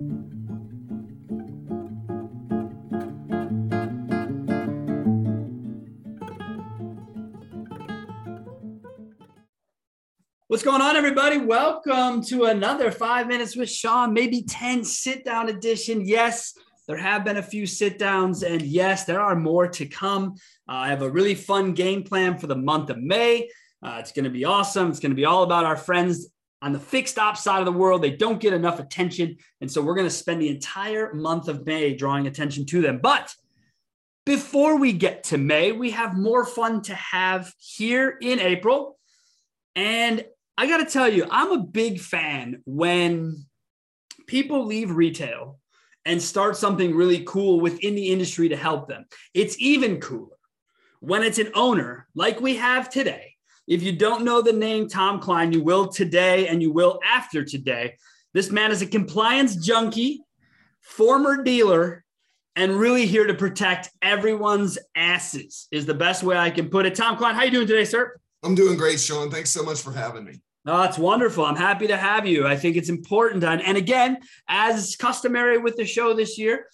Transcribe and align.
What's 0.00 0.08
going 10.64 10.82
on, 10.82 10.96
everybody? 10.96 11.38
Welcome 11.38 12.24
to 12.24 12.46
another 12.46 12.90
five 12.90 13.28
minutes 13.28 13.54
with 13.54 13.70
Sean, 13.70 14.12
maybe 14.12 14.42
10 14.42 14.82
sit 14.82 15.24
down 15.24 15.48
edition. 15.48 16.04
Yes, 16.04 16.54
there 16.88 16.96
have 16.96 17.24
been 17.24 17.36
a 17.36 17.42
few 17.42 17.64
sit 17.64 17.96
downs, 17.96 18.42
and 18.42 18.62
yes, 18.62 19.04
there 19.04 19.20
are 19.20 19.36
more 19.36 19.68
to 19.68 19.86
come. 19.86 20.34
Uh, 20.68 20.72
I 20.72 20.88
have 20.88 21.02
a 21.02 21.10
really 21.10 21.36
fun 21.36 21.72
game 21.72 22.02
plan 22.02 22.36
for 22.38 22.48
the 22.48 22.56
month 22.56 22.90
of 22.90 22.98
May. 22.98 23.48
Uh, 23.80 23.98
it's 24.00 24.10
going 24.10 24.24
to 24.24 24.30
be 24.30 24.44
awesome. 24.44 24.90
It's 24.90 24.98
going 24.98 25.12
to 25.12 25.16
be 25.16 25.24
all 25.24 25.44
about 25.44 25.64
our 25.64 25.76
friends 25.76 26.33
on 26.64 26.72
the 26.72 26.80
fixed 26.80 27.18
op 27.18 27.36
side 27.36 27.58
of 27.58 27.66
the 27.66 27.72
world. 27.72 28.00
They 28.00 28.16
don't 28.16 28.40
get 28.40 28.54
enough 28.54 28.80
attention. 28.80 29.36
And 29.60 29.70
so 29.70 29.82
we're 29.82 29.94
going 29.94 30.06
to 30.06 30.10
spend 30.10 30.40
the 30.40 30.48
entire 30.48 31.12
month 31.12 31.48
of 31.48 31.66
May 31.66 31.94
drawing 31.94 32.26
attention 32.26 32.64
to 32.66 32.80
them. 32.80 33.00
But 33.02 33.34
before 34.24 34.78
we 34.78 34.94
get 34.94 35.24
to 35.24 35.36
May, 35.36 35.72
we 35.72 35.90
have 35.90 36.16
more 36.16 36.46
fun 36.46 36.80
to 36.82 36.94
have 36.94 37.52
here 37.58 38.16
in 38.18 38.40
April. 38.40 38.98
And 39.76 40.24
I 40.56 40.66
got 40.66 40.78
to 40.78 40.86
tell 40.86 41.06
you, 41.06 41.26
I'm 41.30 41.52
a 41.52 41.62
big 41.62 42.00
fan 42.00 42.62
when 42.64 43.44
people 44.26 44.64
leave 44.64 44.90
retail 44.90 45.58
and 46.06 46.20
start 46.20 46.56
something 46.56 46.94
really 46.94 47.24
cool 47.24 47.60
within 47.60 47.94
the 47.94 48.08
industry 48.08 48.48
to 48.48 48.56
help 48.56 48.88
them. 48.88 49.04
It's 49.34 49.56
even 49.58 50.00
cooler 50.00 50.38
when 51.00 51.22
it's 51.24 51.38
an 51.38 51.50
owner 51.54 52.08
like 52.14 52.40
we 52.40 52.56
have 52.56 52.88
today. 52.88 53.33
If 53.66 53.82
you 53.82 53.92
don't 53.92 54.24
know 54.24 54.42
the 54.42 54.52
name 54.52 54.88
Tom 54.88 55.20
Klein, 55.20 55.52
you 55.52 55.62
will 55.62 55.88
today 55.88 56.48
and 56.48 56.60
you 56.60 56.70
will 56.70 57.00
after 57.04 57.44
today. 57.44 57.96
This 58.34 58.50
man 58.50 58.70
is 58.70 58.82
a 58.82 58.86
compliance 58.86 59.56
junkie, 59.56 60.20
former 60.82 61.42
dealer, 61.42 62.04
and 62.56 62.72
really 62.72 63.06
here 63.06 63.26
to 63.26 63.34
protect 63.34 63.90
everyone's 64.02 64.78
asses 64.94 65.66
is 65.72 65.86
the 65.86 65.94
best 65.94 66.22
way 66.22 66.36
I 66.36 66.50
can 66.50 66.68
put 66.68 66.84
it. 66.84 66.94
Tom 66.94 67.16
Klein, 67.16 67.34
how 67.34 67.42
you 67.42 67.50
doing 67.50 67.66
today, 67.66 67.84
sir? 67.84 68.16
I'm 68.42 68.54
doing 68.54 68.76
great, 68.76 69.00
Sean. 69.00 69.30
Thanks 69.30 69.50
so 69.50 69.62
much 69.62 69.80
for 69.80 69.92
having 69.92 70.24
me. 70.24 70.40
Oh, 70.66 70.82
it's 70.82 70.98
wonderful. 70.98 71.44
I'm 71.44 71.56
happy 71.56 71.86
to 71.86 71.96
have 71.96 72.26
you. 72.26 72.46
I 72.46 72.56
think 72.56 72.76
it's 72.76 72.88
important. 72.88 73.44
And, 73.44 73.62
and 73.62 73.76
again, 73.76 74.18
as 74.48 74.96
customary 74.96 75.58
with 75.58 75.76
the 75.76 75.84
show 75.84 76.14
this 76.14 76.38
year, 76.38 76.66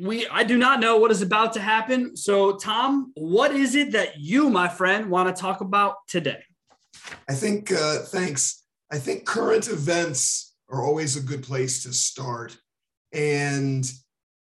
we 0.00 0.26
I 0.28 0.42
do 0.44 0.56
not 0.56 0.80
know 0.80 0.96
what 0.96 1.10
is 1.10 1.22
about 1.22 1.52
to 1.54 1.60
happen. 1.60 2.16
So, 2.16 2.56
Tom, 2.56 3.12
what 3.14 3.52
is 3.52 3.74
it 3.74 3.92
that 3.92 4.18
you, 4.18 4.48
my 4.48 4.68
friend, 4.68 5.10
want 5.10 5.34
to 5.34 5.40
talk 5.40 5.60
about 5.60 5.96
today? 6.08 6.42
I 7.28 7.34
think 7.34 7.70
uh, 7.72 7.98
thanks. 7.98 8.64
I 8.90 8.98
think 8.98 9.26
current 9.26 9.68
events 9.68 10.54
are 10.70 10.82
always 10.82 11.16
a 11.16 11.20
good 11.20 11.42
place 11.42 11.82
to 11.82 11.92
start. 11.92 12.56
And 13.12 13.90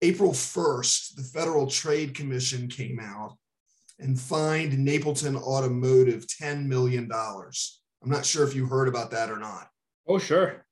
April 0.02 0.32
1st, 0.32 1.16
the 1.16 1.24
Federal 1.24 1.68
Trade 1.68 2.14
Commission 2.14 2.68
came 2.68 3.00
out 3.00 3.36
and 4.00 4.20
fined 4.20 4.74
Napleton 4.74 5.36
Automotive 5.42 6.28
$10 6.28 6.66
million. 6.66 7.10
I'm 7.12 8.10
not 8.10 8.26
sure 8.26 8.46
if 8.46 8.54
you 8.54 8.66
heard 8.66 8.88
about 8.88 9.12
that 9.12 9.32
or 9.32 9.38
not. 9.38 9.70
Oh, 10.08 10.20
sure. 10.20 10.66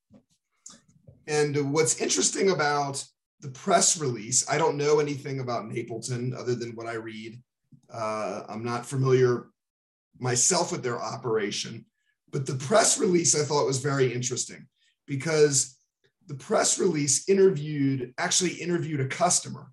And 1.28 1.73
what's 1.73 2.00
interesting 2.00 2.52
about 2.52 3.04
the 3.41 3.50
press 3.50 4.00
release, 4.00 4.50
I 4.50 4.58
don't 4.58 4.78
know 4.78 5.00
anything 5.00 5.39
about 5.39 5.66
Napleton 5.66 6.38
other 6.38 6.55
than 6.55 6.75
what 6.75 6.88
I 6.88 6.94
read. 6.94 7.42
Uh, 7.92 8.44
I'm 8.47 8.64
not 8.64 8.86
familiar 8.86 9.47
myself 10.19 10.72
with 10.72 10.83
their 10.83 11.02
operation, 11.02 11.86
but 12.31 12.45
the 12.45 12.55
press 12.55 13.00
release 13.00 13.39
I 13.39 13.44
thought 13.44 13.66
was 13.67 13.80
very 13.80 14.14
interesting 14.14 14.67
because 15.05 15.77
the 16.27 16.36
press 16.36 16.80
release 16.80 17.30
interviewed, 17.30 18.14
actually 18.17 18.53
interviewed 18.53 19.02
a 19.02 19.08
customer 19.08 19.72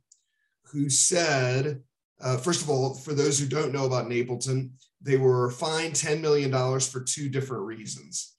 who 0.66 0.90
said, 0.90 1.82
uh, 2.20 2.36
first 2.36 2.62
of 2.62 2.70
all, 2.70 2.94
for 2.94 3.14
those 3.14 3.38
who 3.38 3.46
don't 3.46 3.72
know 3.72 3.86
about 3.86 4.06
Napleton, 4.06 4.70
they 5.00 5.16
were 5.16 5.50
fined 5.50 5.94
$10 5.94 6.20
million 6.20 6.50
for 6.80 7.00
two 7.00 7.28
different 7.28 7.64
reasons. 7.64 8.36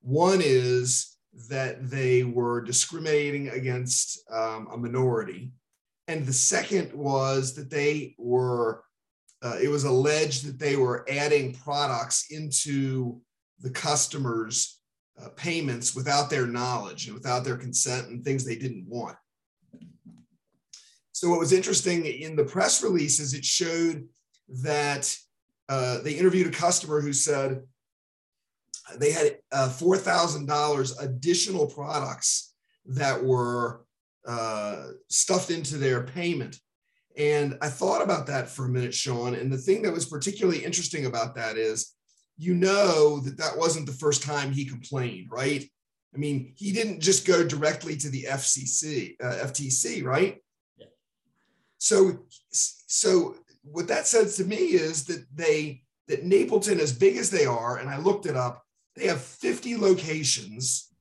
One 0.00 0.40
is 0.42 1.16
that 1.48 1.88
they 1.90 2.24
were 2.24 2.60
discriminating 2.60 3.48
against 3.50 4.22
um, 4.30 4.68
a 4.72 4.76
minority. 4.76 5.52
And 6.08 6.26
the 6.26 6.32
second 6.32 6.92
was 6.92 7.54
that 7.54 7.70
they 7.70 8.14
were, 8.18 8.82
uh, 9.42 9.58
it 9.62 9.68
was 9.68 9.84
alleged 9.84 10.46
that 10.46 10.58
they 10.58 10.76
were 10.76 11.06
adding 11.08 11.54
products 11.54 12.26
into 12.30 13.20
the 13.60 13.70
customers' 13.70 14.80
uh, 15.22 15.28
payments 15.36 15.94
without 15.94 16.30
their 16.30 16.46
knowledge 16.46 17.06
and 17.06 17.14
without 17.14 17.44
their 17.44 17.56
consent 17.56 18.08
and 18.08 18.24
things 18.24 18.44
they 18.44 18.56
didn't 18.56 18.86
want. 18.88 19.16
So, 21.12 21.28
what 21.28 21.38
was 21.38 21.52
interesting 21.52 22.06
in 22.06 22.34
the 22.34 22.44
press 22.44 22.82
release 22.82 23.20
is 23.20 23.34
it 23.34 23.44
showed 23.44 24.08
that 24.62 25.14
uh, 25.68 26.00
they 26.00 26.14
interviewed 26.14 26.46
a 26.46 26.50
customer 26.50 27.00
who 27.00 27.12
said 27.12 27.62
they 28.98 29.12
had 29.12 29.38
uh, 29.52 29.68
$4,000 29.68 31.02
additional 31.02 31.66
products 31.66 32.54
that 32.86 33.22
were 33.22 33.84
uh, 34.26 34.88
stuffed 35.08 35.50
into 35.50 35.76
their 35.76 36.02
payment. 36.02 36.56
And 37.16 37.58
I 37.60 37.68
thought 37.68 38.02
about 38.02 38.26
that 38.28 38.48
for 38.48 38.66
a 38.66 38.68
minute, 38.68 38.94
Sean. 38.94 39.34
And 39.34 39.52
the 39.52 39.58
thing 39.58 39.82
that 39.82 39.92
was 39.92 40.06
particularly 40.06 40.64
interesting 40.64 41.06
about 41.06 41.34
that 41.34 41.56
is, 41.56 41.94
you 42.36 42.54
know, 42.54 43.20
that 43.20 43.36
that 43.38 43.58
wasn't 43.58 43.86
the 43.86 43.92
first 43.92 44.22
time 44.22 44.52
he 44.52 44.64
complained, 44.64 45.28
right? 45.30 45.68
I 46.14 46.18
mean, 46.18 46.54
he 46.56 46.72
didn't 46.72 47.00
just 47.00 47.26
go 47.26 47.46
directly 47.46 47.96
to 47.96 48.08
the 48.08 48.24
FCC, 48.28 49.14
uh, 49.22 49.44
FTC, 49.46 50.04
right? 50.04 50.38
Yeah. 50.76 50.86
So, 51.78 52.20
so 52.50 53.36
what 53.62 53.88
that 53.88 54.06
says 54.06 54.36
to 54.36 54.44
me 54.44 54.56
is 54.56 55.04
that 55.04 55.24
they 55.34 55.82
that 56.08 56.24
Napleton, 56.24 56.80
as 56.80 56.92
big 56.92 57.16
as 57.16 57.30
they 57.30 57.46
are, 57.46 57.78
and 57.78 57.88
I 57.88 57.98
looked 57.98 58.26
it 58.26 58.36
up, 58.36 58.64
they 58.96 59.06
have 59.06 59.22
50 59.22 59.76
locations, 59.76 60.92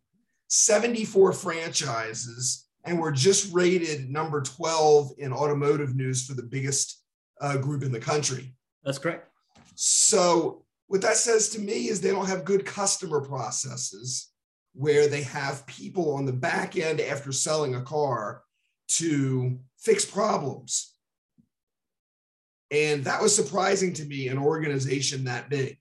74 0.48 1.34
franchises, 1.34 2.68
and 2.86 3.00
we're 3.00 3.12
just 3.12 3.54
rated 3.54 4.10
number 4.10 4.42
12 4.42 5.12
in 5.18 5.34
automotive 5.34 5.96
news 5.96 6.26
for 6.26 6.34
the 6.34 6.44
biggest 6.44 7.04
uh, 7.42 7.58
group 7.58 7.84
in 7.84 7.92
the 7.92 8.00
country. 8.00 8.54
That's 8.84 8.98
correct. 8.98 9.28
So 9.76 10.66
what 10.88 11.02
that 11.02 11.18
says 11.18 11.50
to 11.50 11.60
me 11.60 11.90
is 11.90 12.02
they 12.02 12.12
don't 12.12 12.28
have 12.28 12.46
good 12.46 12.66
customer 12.66 13.22
processes 13.22 14.32
where 14.74 15.08
they 15.08 15.24
have 15.24 15.66
people 15.66 16.16
on 16.16 16.26
the 16.26 16.34
back 16.34 16.78
end 16.78 17.02
after 17.02 17.32
selling 17.32 17.76
a 17.76 17.82
car 17.82 18.44
to 18.88 19.60
fix 19.78 20.06
problems 20.06 20.94
and 22.72 23.04
that 23.06 23.22
was 23.22 23.36
surprising 23.36 23.94
to 23.94 24.06
me, 24.06 24.28
an 24.28 24.38
organization 24.38 25.24
that 25.24 25.50
big. 25.50 25.78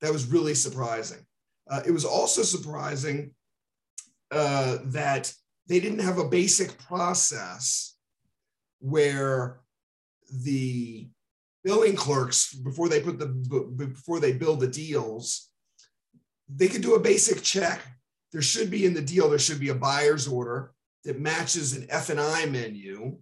That 0.00 0.12
was 0.12 0.26
really 0.26 0.54
surprising. 0.54 1.24
Uh, 1.70 1.80
it 1.86 1.90
was 1.90 2.04
also 2.04 2.42
surprising 2.42 3.32
uh, 4.30 4.78
that 4.84 5.32
they 5.66 5.80
didn't 5.80 5.98
have 5.98 6.18
a 6.18 6.28
basic 6.28 6.78
process 6.78 7.96
where 8.80 9.60
the 10.44 11.08
billing 11.64 11.96
clerks 11.96 12.54
before 12.54 12.88
they 12.88 13.00
put 13.00 13.18
the 13.18 13.26
before 13.26 14.20
they 14.20 14.32
build 14.32 14.60
the 14.60 14.68
deals 14.68 15.50
they 16.48 16.68
could 16.68 16.82
do 16.82 16.94
a 16.94 17.00
basic 17.00 17.42
check 17.42 17.80
there 18.32 18.42
should 18.42 18.70
be 18.70 18.86
in 18.86 18.94
the 18.94 19.02
deal 19.02 19.28
there 19.28 19.38
should 19.38 19.58
be 19.58 19.70
a 19.70 19.74
buyer's 19.74 20.28
order 20.28 20.72
that 21.04 21.18
matches 21.18 21.76
an 21.76 21.86
f&i 21.90 22.46
menu 22.46 23.18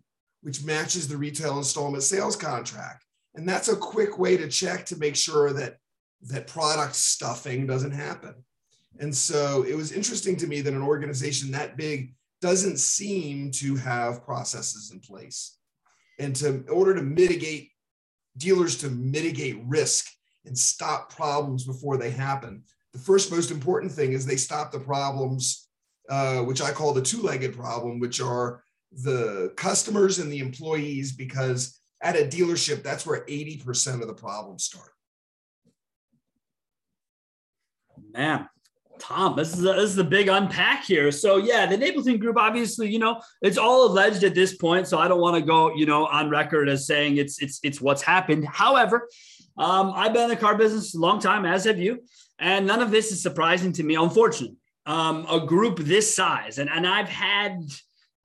which 0.46 0.64
matches 0.64 1.08
the 1.08 1.16
retail 1.16 1.58
installment 1.58 2.04
sales 2.04 2.36
contract. 2.36 3.04
And 3.34 3.48
that's 3.48 3.66
a 3.66 3.74
quick 3.74 4.16
way 4.16 4.36
to 4.36 4.46
check 4.46 4.86
to 4.86 4.96
make 4.96 5.16
sure 5.16 5.52
that 5.52 5.78
that 6.26 6.46
product 6.46 6.94
stuffing 6.94 7.66
doesn't 7.66 7.92
happen. 7.92 8.34
And 8.98 9.14
so 9.14 9.62
it 9.62 9.74
was 9.74 9.92
interesting 9.92 10.36
to 10.36 10.46
me 10.46 10.60
that 10.62 10.74
an 10.74 10.82
organization 10.82 11.50
that 11.52 11.76
big 11.76 12.14
doesn't 12.40 12.78
seem 12.78 13.50
to 13.50 13.76
have 13.76 14.24
processes 14.24 14.90
in 14.92 15.00
place. 15.00 15.58
And 16.18 16.34
to 16.36 16.48
in 16.48 16.68
order 16.68 16.94
to 16.94 17.02
mitigate 17.02 17.70
dealers 18.36 18.76
to 18.78 18.90
mitigate 18.90 19.62
risk 19.66 20.06
and 20.44 20.56
stop 20.56 21.14
problems 21.14 21.64
before 21.64 21.96
they 21.96 22.10
happen, 22.10 22.62
the 22.92 22.98
first 22.98 23.30
most 23.30 23.50
important 23.50 23.92
thing 23.92 24.12
is 24.12 24.24
they 24.24 24.36
stop 24.36 24.72
the 24.72 24.80
problems, 24.80 25.68
uh, 26.08 26.40
which 26.42 26.62
I 26.62 26.72
call 26.72 26.94
the 26.94 27.02
two-legged 27.02 27.56
problem, 27.56 27.98
which 27.98 28.20
are 28.20 28.62
the 28.92 29.52
customers 29.56 30.18
and 30.18 30.32
the 30.32 30.38
employees 30.38 31.12
because 31.12 31.78
at 32.02 32.16
a 32.16 32.24
dealership, 32.24 32.82
that's 32.82 33.06
where 33.06 33.24
80% 33.26 34.00
of 34.00 34.06
the 34.06 34.14
problems 34.14 34.64
start. 34.64 34.90
Man, 38.16 38.48
Tom, 38.98 39.36
this 39.36 39.52
is 39.52 39.60
a, 39.60 39.74
this 39.74 39.90
is 39.90 39.98
a 39.98 40.04
big 40.04 40.28
unpack 40.28 40.84
here. 40.84 41.12
So 41.12 41.36
yeah, 41.36 41.66
the 41.66 41.76
Napleton 41.76 42.18
Group, 42.18 42.38
obviously, 42.38 42.88
you 42.90 42.98
know, 42.98 43.20
it's 43.42 43.58
all 43.58 43.86
alleged 43.86 44.24
at 44.24 44.34
this 44.34 44.56
point. 44.56 44.88
So 44.88 44.98
I 44.98 45.06
don't 45.06 45.20
want 45.20 45.36
to 45.36 45.42
go, 45.42 45.74
you 45.74 45.84
know, 45.84 46.06
on 46.06 46.30
record 46.30 46.70
as 46.70 46.86
saying 46.86 47.18
it's 47.18 47.42
it's 47.42 47.60
it's 47.62 47.78
what's 47.78 48.00
happened. 48.00 48.46
However, 48.46 49.06
um, 49.58 49.92
I've 49.94 50.14
been 50.14 50.22
in 50.22 50.30
the 50.30 50.36
car 50.36 50.56
business 50.56 50.94
a 50.94 50.98
long 50.98 51.20
time, 51.20 51.44
as 51.44 51.64
have 51.64 51.78
you, 51.78 52.04
and 52.38 52.66
none 52.66 52.80
of 52.80 52.90
this 52.90 53.12
is 53.12 53.20
surprising 53.22 53.72
to 53.72 53.82
me, 53.82 53.96
unfortunately. 53.96 54.56
um, 54.86 55.26
a 55.28 55.44
group 55.44 55.78
this 55.80 56.14
size, 56.14 56.58
and, 56.58 56.70
and 56.70 56.86
I've 56.86 57.08
had 57.08 57.64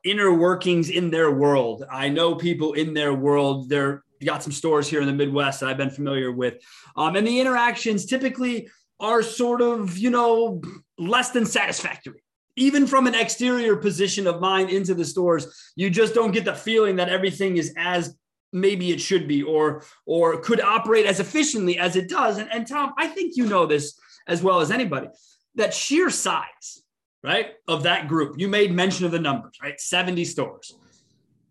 inner 0.04 0.34
workings 0.34 0.90
in 0.90 1.10
their 1.12 1.32
world. 1.32 1.84
I 1.92 2.10
know 2.10 2.36
people 2.36 2.74
in 2.74 2.94
their 2.94 3.14
world. 3.14 3.68
They're 3.70 4.04
got 4.24 4.44
some 4.44 4.52
stores 4.52 4.88
here 4.88 5.02
in 5.02 5.08
the 5.08 5.14
Midwest 5.14 5.60
that 5.60 5.70
I've 5.70 5.78
been 5.78 5.90
familiar 5.90 6.32
with. 6.32 6.56
Um, 6.96 7.16
and 7.16 7.26
the 7.26 7.40
interactions 7.40 8.06
typically 8.06 8.70
are 9.02 9.24
sort 9.24 9.62
of, 9.62 9.98
you 9.98 10.10
know, 10.10 10.62
less 10.98 11.32
than 11.32 11.46
satisfactory. 11.46 12.24
Even 12.56 12.86
from 12.86 13.08
an 13.08 13.16
exterior 13.16 13.76
position 13.76 14.28
of 14.28 14.40
mine 14.40 14.70
into 14.70 14.94
the 14.94 15.06
stores, 15.06 15.72
you 15.76 15.90
just 15.90 16.14
don't 16.14 16.32
get 16.32 16.46
the 16.46 16.54
feeling 16.54 16.98
that 16.98 17.10
everything 17.10 17.58
is 17.58 17.74
as 17.78 18.16
maybe 18.54 18.92
it 18.92 19.00
should 19.00 19.28
be 19.28 19.42
or 19.42 19.84
or 20.06 20.38
could 20.42 20.60
operate 20.60 21.06
as 21.06 21.20
efficiently 21.20 21.80
as 21.80 21.96
it 21.96 22.10
does. 22.10 22.38
And, 22.38 22.52
and 22.52 22.68
Tom, 22.68 22.94
I 22.98 23.08
think 23.08 23.38
you 23.38 23.46
know 23.46 23.66
this 23.66 23.98
as 24.28 24.44
well 24.44 24.60
as 24.60 24.72
anybody 24.72 25.08
that 25.56 25.74
sheer 25.74 26.10
size, 26.10 26.84
right, 27.24 27.54
of 27.68 27.84
that 27.84 28.08
group. 28.08 28.40
You 28.40 28.48
made 28.48 28.74
mention 28.74 29.06
of 29.06 29.12
the 29.12 29.20
numbers, 29.20 29.58
right? 29.62 29.80
70 29.80 30.26
stores. 30.26 30.74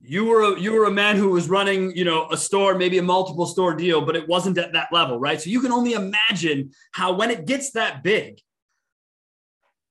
You 0.03 0.25
were 0.25 0.43
a, 0.43 0.59
you 0.59 0.73
were 0.73 0.87
a 0.87 0.91
man 0.91 1.17
who 1.17 1.31
was 1.31 1.49
running, 1.49 1.95
you 1.95 2.05
know, 2.05 2.29
a 2.31 2.37
store, 2.37 2.75
maybe 2.75 2.99
a 2.99 3.03
multiple 3.03 3.47
store 3.47 3.75
deal, 3.75 4.01
but 4.01 4.17
it 4.17 4.27
wasn't 4.27 4.57
at 4.59 4.73
that 4.73 4.89
level, 4.93 5.19
right? 5.19 5.41
So 5.41 5.51
you 5.51 5.61
can 5.61 5.73
only 5.73 5.93
imagine 5.93 6.73
how 6.93 7.13
when 7.13 7.31
it 7.31 7.47
gets 7.47 7.73
that 7.73 8.03
big, 8.03 8.41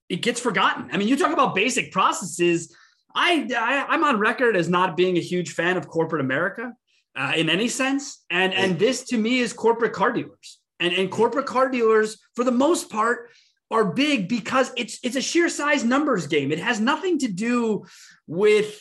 it 0.10 0.22
gets 0.24 0.40
forgotten. 0.40 0.90
I 0.92 0.98
mean, 0.98 1.08
you 1.08 1.16
talk 1.16 1.32
about 1.32 1.54
basic 1.54 1.92
processes. 1.92 2.76
I, 3.14 3.48
I 3.56 3.94
am 3.94 4.04
on 4.04 4.20
record 4.20 4.56
as 4.56 4.68
not 4.68 4.98
being 4.98 5.18
a 5.18 5.22
huge 5.22 5.52
fan 5.52 5.78
of 5.78 5.88
corporate 5.88 6.22
America 6.22 6.74
uh, 7.16 7.34
in 7.36 7.50
any 7.50 7.68
sense, 7.68 8.24
and 8.30 8.54
and 8.54 8.80
this 8.80 9.04
to 9.06 9.18
me 9.18 9.40
is 9.40 9.54
corporate 9.54 9.94
car 9.94 10.12
dealers, 10.12 10.60
and 10.80 10.94
and 10.94 11.12
corporate 11.12 11.46
car 11.46 11.70
dealers 11.70 12.18
for 12.36 12.44
the 12.44 12.52
most 12.52 12.90
part 12.90 13.30
are 13.72 13.94
big 13.94 14.28
because 14.28 14.72
it's 14.78 15.00
it's 15.04 15.16
a 15.16 15.22
sheer 15.22 15.50
size 15.50 15.84
numbers 15.84 16.28
game. 16.28 16.52
It 16.52 16.60
has 16.60 16.80
nothing 16.80 17.20
to 17.20 17.28
do 17.28 17.86
with 18.26 18.80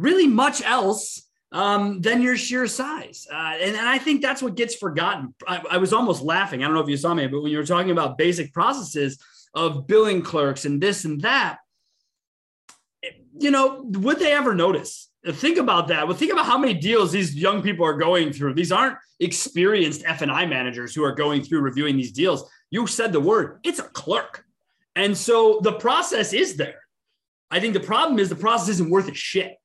really 0.00 0.26
much 0.26 0.62
else 0.62 1.22
um, 1.52 2.00
than 2.00 2.22
your 2.22 2.36
sheer 2.36 2.66
size. 2.66 3.26
Uh, 3.30 3.54
and, 3.60 3.76
and, 3.76 3.88
I 3.88 3.98
think 3.98 4.22
that's 4.22 4.40
what 4.40 4.54
gets 4.54 4.76
forgotten. 4.76 5.34
I, 5.46 5.62
I, 5.72 5.76
was 5.78 5.92
almost 5.92 6.22
laughing. 6.22 6.62
I 6.62 6.66
don't 6.66 6.74
know 6.74 6.80
if 6.80 6.88
you 6.88 6.96
saw 6.96 7.12
me, 7.12 7.26
but 7.26 7.42
when 7.42 7.50
you 7.50 7.58
were 7.58 7.66
talking 7.66 7.90
about 7.90 8.16
basic 8.16 8.52
processes 8.52 9.18
of 9.52 9.88
billing 9.88 10.22
clerks 10.22 10.64
and 10.64 10.80
this 10.80 11.04
and 11.04 11.20
that, 11.22 11.58
you 13.36 13.50
know, 13.50 13.82
would 13.82 14.20
they 14.20 14.32
ever 14.32 14.54
notice? 14.54 15.10
Think 15.26 15.58
about 15.58 15.88
that. 15.88 16.06
Well, 16.06 16.16
think 16.16 16.32
about 16.32 16.46
how 16.46 16.56
many 16.56 16.72
deals 16.74 17.12
these 17.12 17.34
young 17.34 17.62
people 17.62 17.84
are 17.84 17.98
going 17.98 18.32
through. 18.32 18.54
These 18.54 18.72
aren't 18.72 18.96
experienced 19.18 20.02
F&I 20.06 20.46
managers 20.46 20.94
who 20.94 21.04
are 21.04 21.14
going 21.14 21.42
through 21.42 21.60
reviewing 21.60 21.96
these 21.96 22.12
deals. 22.12 22.48
You 22.70 22.86
said 22.86 23.12
the 23.12 23.20
word, 23.20 23.58
it's 23.64 23.80
a 23.80 23.84
clerk. 23.84 24.44
And 24.94 25.16
so 25.16 25.60
the 25.62 25.72
process 25.72 26.32
is 26.32 26.56
there. 26.56 26.80
I 27.50 27.60
think 27.60 27.74
the 27.74 27.80
problem 27.80 28.18
is 28.18 28.28
the 28.28 28.36
process 28.36 28.68
isn't 28.68 28.90
worth 28.90 29.08
a 29.08 29.14
shit. 29.14 29.59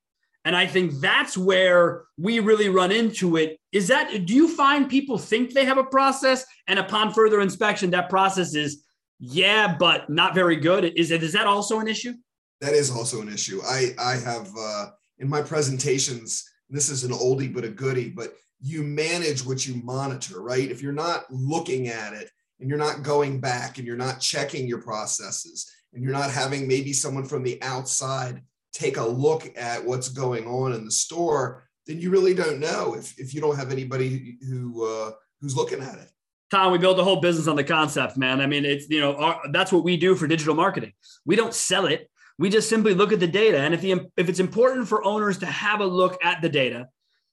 And 0.46 0.54
I 0.54 0.64
think 0.64 1.00
that's 1.00 1.36
where 1.36 2.04
we 2.16 2.38
really 2.38 2.68
run 2.68 2.92
into 2.92 3.36
it. 3.36 3.58
Is 3.72 3.88
that 3.88 4.26
do 4.26 4.32
you 4.32 4.46
find 4.46 4.88
people 4.88 5.18
think 5.18 5.52
they 5.52 5.64
have 5.64 5.76
a 5.76 5.82
process 5.82 6.46
and 6.68 6.78
upon 6.78 7.12
further 7.12 7.40
inspection, 7.40 7.90
that 7.90 8.08
process 8.08 8.54
is 8.54 8.84
yeah, 9.18 9.76
but 9.76 10.08
not 10.08 10.36
very 10.36 10.54
good? 10.54 10.84
Is 10.96 11.10
it 11.10 11.24
is 11.24 11.32
that 11.32 11.48
also 11.48 11.80
an 11.80 11.88
issue? 11.88 12.14
That 12.60 12.74
is 12.74 12.92
also 12.92 13.20
an 13.20 13.28
issue. 13.28 13.60
I 13.66 13.96
I 13.98 14.14
have 14.18 14.48
uh 14.56 14.90
in 15.18 15.28
my 15.28 15.42
presentations, 15.42 16.48
this 16.70 16.90
is 16.90 17.02
an 17.02 17.10
oldie 17.10 17.52
but 17.52 17.64
a 17.64 17.68
goodie, 17.68 18.10
but 18.10 18.34
you 18.60 18.84
manage 18.84 19.44
what 19.44 19.66
you 19.66 19.82
monitor, 19.82 20.40
right? 20.40 20.70
If 20.70 20.80
you're 20.80 20.92
not 20.92 21.24
looking 21.28 21.88
at 21.88 22.12
it 22.12 22.30
and 22.60 22.68
you're 22.68 22.78
not 22.78 23.02
going 23.02 23.40
back 23.40 23.78
and 23.78 23.86
you're 23.86 23.96
not 23.96 24.20
checking 24.20 24.68
your 24.68 24.80
processes 24.80 25.68
and 25.92 26.04
you're 26.04 26.12
not 26.12 26.30
having 26.30 26.68
maybe 26.68 26.92
someone 26.92 27.24
from 27.24 27.42
the 27.42 27.60
outside 27.62 28.42
take 28.76 28.96
a 28.98 29.04
look 29.04 29.50
at 29.56 29.84
what's 29.84 30.08
going 30.08 30.46
on 30.46 30.72
in 30.72 30.84
the 30.84 30.90
store, 30.90 31.68
then 31.86 32.00
you 32.00 32.10
really 32.10 32.34
don't 32.34 32.60
know 32.60 32.94
if, 32.94 33.18
if 33.18 33.32
you 33.34 33.40
don't 33.40 33.56
have 33.56 33.72
anybody 33.72 34.36
who 34.48 34.84
uh, 34.84 35.12
who's 35.40 35.56
looking 35.56 35.80
at 35.80 35.98
it. 35.98 36.10
Tom, 36.50 36.70
we 36.70 36.78
built 36.78 36.98
a 36.98 37.04
whole 37.04 37.20
business 37.20 37.48
on 37.48 37.56
the 37.56 37.64
concept, 37.64 38.16
man. 38.16 38.40
I 38.40 38.46
mean, 38.46 38.64
it's 38.64 38.88
you 38.88 39.00
know 39.00 39.16
our, 39.16 39.40
that's 39.52 39.72
what 39.72 39.84
we 39.84 39.96
do 39.96 40.14
for 40.14 40.26
digital 40.26 40.54
marketing. 40.54 40.92
We 41.24 41.36
don't 41.36 41.54
sell 41.54 41.86
it. 41.86 42.10
We 42.38 42.50
just 42.50 42.68
simply 42.68 42.92
look 42.92 43.12
at 43.12 43.20
the 43.20 43.26
data, 43.26 43.58
and 43.58 43.72
if 43.72 43.80
the 43.80 44.06
if 44.16 44.28
it's 44.28 44.40
important 44.40 44.88
for 44.88 45.04
owners 45.04 45.38
to 45.38 45.46
have 45.46 45.80
a 45.80 45.86
look 45.86 46.22
at 46.22 46.42
the 46.42 46.48
data, 46.48 46.88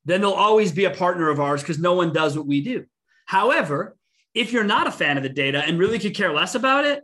then 0.05 0.21
they'll 0.21 0.31
always 0.31 0.71
be 0.71 0.85
a 0.85 0.91
partner 0.91 1.29
of 1.29 1.39
ours 1.39 1.61
because 1.61 1.79
no 1.79 1.93
one 1.93 2.13
does 2.13 2.37
what 2.37 2.47
we 2.47 2.61
do. 2.61 2.85
However, 3.25 3.95
if 4.33 4.51
you're 4.51 4.63
not 4.63 4.87
a 4.87 4.91
fan 4.91 5.17
of 5.17 5.23
the 5.23 5.29
data 5.29 5.59
and 5.59 5.77
really 5.77 5.99
could 5.99 6.15
care 6.15 6.33
less 6.33 6.55
about 6.55 6.85
it, 6.85 7.03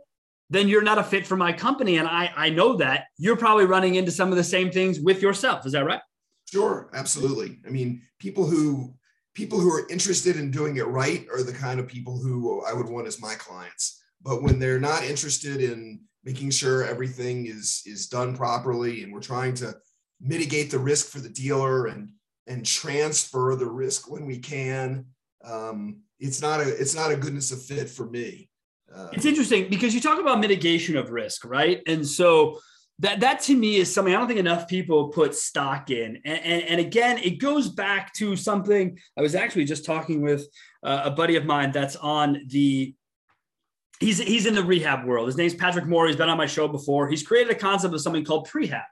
then 0.50 0.68
you're 0.68 0.82
not 0.82 0.98
a 0.98 1.02
fit 1.02 1.26
for 1.26 1.36
my 1.36 1.52
company. 1.52 1.96
And 1.96 2.08
I, 2.08 2.32
I 2.36 2.50
know 2.50 2.76
that 2.76 3.06
you're 3.16 3.36
probably 3.36 3.66
running 3.66 3.94
into 3.94 4.10
some 4.10 4.30
of 4.30 4.36
the 4.36 4.44
same 4.44 4.70
things 4.70 5.00
with 5.00 5.22
yourself. 5.22 5.64
Is 5.64 5.72
that 5.72 5.84
right? 5.84 6.00
Sure, 6.50 6.90
absolutely. 6.92 7.60
I 7.66 7.70
mean, 7.70 8.02
people 8.18 8.44
who 8.44 8.94
people 9.34 9.60
who 9.60 9.72
are 9.72 9.88
interested 9.88 10.36
in 10.36 10.50
doing 10.50 10.76
it 10.76 10.86
right 10.88 11.24
are 11.32 11.44
the 11.44 11.52
kind 11.52 11.78
of 11.78 11.86
people 11.86 12.18
who 12.18 12.62
I 12.64 12.72
would 12.72 12.88
want 12.88 13.06
as 13.06 13.20
my 13.20 13.34
clients. 13.36 14.02
But 14.20 14.42
when 14.42 14.58
they're 14.58 14.80
not 14.80 15.04
interested 15.04 15.62
in 15.62 16.00
making 16.24 16.50
sure 16.50 16.84
everything 16.84 17.46
is 17.46 17.82
is 17.86 18.08
done 18.08 18.36
properly 18.36 19.02
and 19.04 19.12
we're 19.12 19.20
trying 19.20 19.54
to 19.54 19.74
mitigate 20.20 20.70
the 20.70 20.78
risk 20.78 21.06
for 21.06 21.20
the 21.20 21.28
dealer 21.28 21.86
and 21.86 22.10
and 22.46 22.66
transfer 22.66 23.54
the 23.56 23.66
risk 23.66 24.10
when 24.10 24.26
we 24.26 24.38
can 24.38 25.06
um, 25.44 26.00
it's 26.18 26.42
not 26.42 26.60
a 26.60 26.68
it's 26.68 26.94
not 26.94 27.10
a 27.10 27.16
goodness 27.16 27.52
of 27.52 27.62
fit 27.62 27.88
for 27.88 28.04
me 28.04 28.49
uh, 28.94 29.08
it's 29.12 29.24
interesting 29.24 29.68
because 29.68 29.94
you 29.94 30.00
talk 30.00 30.18
about 30.18 30.40
mitigation 30.40 30.96
of 30.96 31.10
risk 31.10 31.44
right 31.44 31.82
and 31.86 32.06
so 32.06 32.58
that 32.98 33.20
that 33.20 33.40
to 33.40 33.56
me 33.56 33.76
is 33.76 33.92
something 33.92 34.14
i 34.14 34.18
don't 34.18 34.28
think 34.28 34.40
enough 34.40 34.68
people 34.68 35.08
put 35.08 35.34
stock 35.34 35.90
in 35.90 36.20
and, 36.24 36.40
and, 36.44 36.62
and 36.62 36.80
again 36.80 37.18
it 37.18 37.38
goes 37.38 37.68
back 37.68 38.12
to 38.14 38.36
something 38.36 38.98
i 39.16 39.20
was 39.20 39.34
actually 39.34 39.64
just 39.64 39.84
talking 39.84 40.20
with 40.20 40.46
uh, 40.82 41.02
a 41.04 41.10
buddy 41.10 41.36
of 41.36 41.44
mine 41.44 41.70
that's 41.72 41.96
on 41.96 42.42
the 42.46 42.94
he's 44.00 44.18
he's 44.18 44.46
in 44.46 44.54
the 44.54 44.64
rehab 44.64 45.04
world. 45.04 45.26
His 45.26 45.36
name's 45.36 45.54
Patrick 45.54 45.86
Moore. 45.86 46.08
He's 46.08 46.16
been 46.16 46.28
on 46.28 46.38
my 46.38 46.46
show 46.46 46.66
before. 46.66 47.08
He's 47.08 47.22
created 47.22 47.52
a 47.52 47.58
concept 47.58 47.94
of 47.94 48.00
something 48.00 48.24
called 48.24 48.48
prehab, 48.48 48.84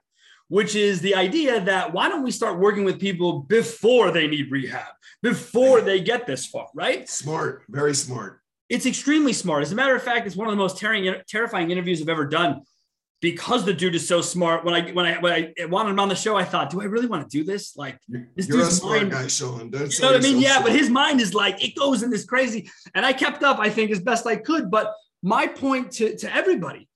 which 0.47 0.75
is 0.75 1.01
the 1.01 1.15
idea 1.15 1.59
that 1.59 1.91
why 1.91 2.07
don't 2.07 2.23
we 2.23 2.31
start 2.31 2.59
working 2.59 2.85
with 2.85 2.99
people 2.99 3.41
before 3.41 4.11
they 4.11 4.27
need 4.27 4.49
rehab, 4.51 4.93
before 5.21 5.81
they 5.81 5.99
get 5.99 6.25
this 6.25 6.45
far, 6.45 6.67
right? 6.73 7.09
Smart, 7.09 7.63
very 7.67 7.95
smart. 7.95 8.39
It's 8.69 8.85
extremely 8.85 9.33
smart. 9.33 9.63
As 9.63 9.71
a 9.71 9.75
matter 9.75 9.95
of 9.95 10.03
fact, 10.03 10.27
it's 10.27 10.35
one 10.35 10.47
of 10.47 10.51
the 10.51 10.57
most 10.57 10.77
terrifying 10.77 11.71
interviews 11.71 12.01
I've 12.01 12.09
ever 12.09 12.25
done 12.25 12.61
because 13.21 13.65
the 13.65 13.73
dude 13.73 13.95
is 13.95 14.07
so 14.07 14.21
smart. 14.21 14.63
When 14.63 14.73
I 14.73 14.91
when 14.91 15.05
I 15.05 15.19
when 15.19 15.33
I 15.33 15.65
wanted 15.65 15.89
him 15.91 15.99
on 15.99 16.07
the 16.07 16.15
show, 16.15 16.37
I 16.37 16.43
thought, 16.43 16.69
do 16.69 16.81
I 16.81 16.85
really 16.85 17.07
want 17.07 17.29
to 17.29 17.37
do 17.37 17.43
this? 17.43 17.75
Like 17.75 17.99
this 18.07 18.47
You're 18.47 18.59
dude's 18.59 18.73
a 18.73 18.75
smart 18.75 19.01
mind, 19.01 19.11
guy, 19.11 19.27
Sean. 19.27 19.69
Don't 19.69 19.93
you 19.93 20.01
know 20.01 20.11
what 20.11 20.19
I 20.19 20.23
mean? 20.23 20.39
Yeah, 20.39 20.53
smart. 20.53 20.65
but 20.67 20.75
his 20.75 20.89
mind 20.89 21.19
is 21.19 21.33
like 21.33 21.63
it 21.63 21.75
goes 21.75 22.03
in 22.03 22.09
this 22.09 22.25
crazy. 22.25 22.69
And 22.93 23.05
I 23.05 23.13
kept 23.13 23.43
up, 23.43 23.59
I 23.59 23.69
think, 23.69 23.91
as 23.91 23.99
best 23.99 24.25
I 24.27 24.35
could. 24.35 24.71
But 24.71 24.93
my 25.21 25.47
point 25.47 25.91
to, 25.93 26.15
to 26.17 26.33
everybody 26.33 26.87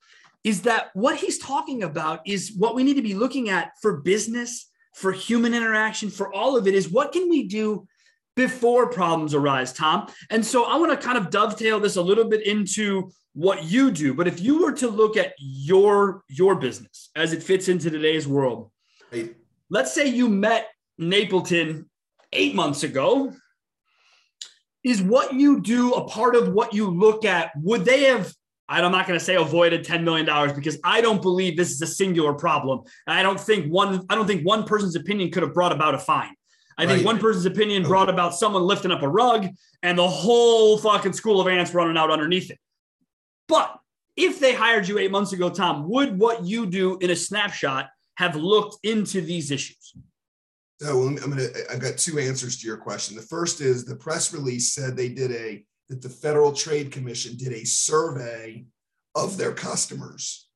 is 0.44 0.62
that 0.62 0.90
what 0.94 1.16
he's 1.16 1.38
talking 1.38 1.82
about 1.82 2.20
is 2.26 2.52
what 2.56 2.74
we 2.74 2.84
need 2.84 2.94
to 2.94 3.02
be 3.02 3.14
looking 3.14 3.48
at 3.48 3.72
for 3.80 4.00
business, 4.00 4.70
for 4.94 5.10
human 5.12 5.54
interaction, 5.54 6.10
for 6.10 6.32
all 6.32 6.56
of 6.56 6.66
it 6.66 6.74
is 6.74 6.88
what 6.88 7.12
can 7.12 7.28
we 7.28 7.48
do 7.48 7.86
before 8.36 8.88
problems 8.88 9.34
arise, 9.34 9.72
Tom? 9.72 10.08
And 10.30 10.44
so 10.44 10.64
I 10.64 10.76
want 10.76 10.92
to 10.92 11.06
kind 11.06 11.18
of 11.18 11.30
dovetail 11.30 11.80
this 11.80 11.96
a 11.96 12.02
little 12.02 12.24
bit 12.24 12.46
into 12.46 13.10
what 13.34 13.64
you 13.64 13.90
do 13.90 14.14
but 14.14 14.28
if 14.28 14.40
you 14.40 14.62
were 14.62 14.72
to 14.72 14.88
look 14.88 15.16
at 15.16 15.34
your 15.38 16.22
your 16.28 16.54
business 16.54 17.10
as 17.16 17.32
it 17.32 17.42
fits 17.42 17.68
into 17.68 17.90
today's 17.90 18.28
world 18.28 18.70
right. 19.12 19.34
let's 19.70 19.92
say 19.92 20.06
you 20.06 20.28
met 20.28 20.68
napleton 21.00 21.84
eight 22.32 22.54
months 22.54 22.84
ago 22.84 23.32
is 24.84 25.02
what 25.02 25.34
you 25.34 25.60
do 25.60 25.94
a 25.94 26.04
part 26.06 26.36
of 26.36 26.52
what 26.52 26.72
you 26.72 26.88
look 26.88 27.24
at 27.24 27.50
would 27.56 27.84
they 27.84 28.04
have 28.04 28.32
i'm 28.68 28.92
not 28.92 29.04
going 29.04 29.18
to 29.18 29.24
say 29.24 29.34
avoided 29.34 29.84
$10 29.84 30.04
million 30.04 30.54
because 30.54 30.78
i 30.84 31.00
don't 31.00 31.20
believe 31.20 31.56
this 31.56 31.72
is 31.72 31.82
a 31.82 31.86
singular 31.88 32.34
problem 32.34 32.82
i 33.08 33.20
don't 33.20 33.40
think 33.40 33.66
one 33.66 34.06
i 34.08 34.14
don't 34.14 34.28
think 34.28 34.46
one 34.46 34.62
person's 34.62 34.94
opinion 34.94 35.28
could 35.32 35.42
have 35.42 35.52
brought 35.52 35.72
about 35.72 35.94
a 35.94 35.98
fine 35.98 36.34
I 36.76 36.84
right. 36.84 36.94
think 36.94 37.06
one 37.06 37.18
person's 37.18 37.46
opinion 37.46 37.82
brought 37.84 38.08
about 38.08 38.34
someone 38.34 38.62
lifting 38.62 38.90
up 38.90 39.02
a 39.02 39.08
rug 39.08 39.48
and 39.82 39.98
the 39.98 40.08
whole 40.08 40.78
fucking 40.78 41.12
school 41.12 41.40
of 41.40 41.46
ants 41.46 41.74
running 41.74 41.96
out 41.96 42.10
underneath 42.10 42.50
it. 42.50 42.58
But 43.48 43.78
if 44.16 44.40
they 44.40 44.54
hired 44.54 44.88
you 44.88 44.98
eight 44.98 45.10
months 45.10 45.32
ago, 45.32 45.50
Tom, 45.50 45.88
would 45.88 46.18
what 46.18 46.44
you 46.44 46.66
do 46.66 46.98
in 46.98 47.10
a 47.10 47.16
snapshot 47.16 47.88
have 48.16 48.36
looked 48.36 48.78
into 48.84 49.20
these 49.20 49.50
issues? 49.50 49.94
So 50.80 51.02
I'm 51.02 51.16
gonna. 51.16 51.46
I've 51.70 51.80
got 51.80 51.98
two 51.98 52.18
answers 52.18 52.58
to 52.58 52.66
your 52.66 52.76
question. 52.76 53.16
The 53.16 53.22
first 53.22 53.60
is 53.60 53.84
the 53.84 53.96
press 53.96 54.32
release 54.32 54.74
said 54.74 54.96
they 54.96 55.08
did 55.08 55.30
a 55.30 55.64
that 55.88 56.02
the 56.02 56.08
Federal 56.08 56.52
Trade 56.52 56.90
Commission 56.90 57.36
did 57.36 57.52
a 57.52 57.64
survey 57.64 58.64
of 59.14 59.36
their 59.36 59.52
customers, 59.52 60.48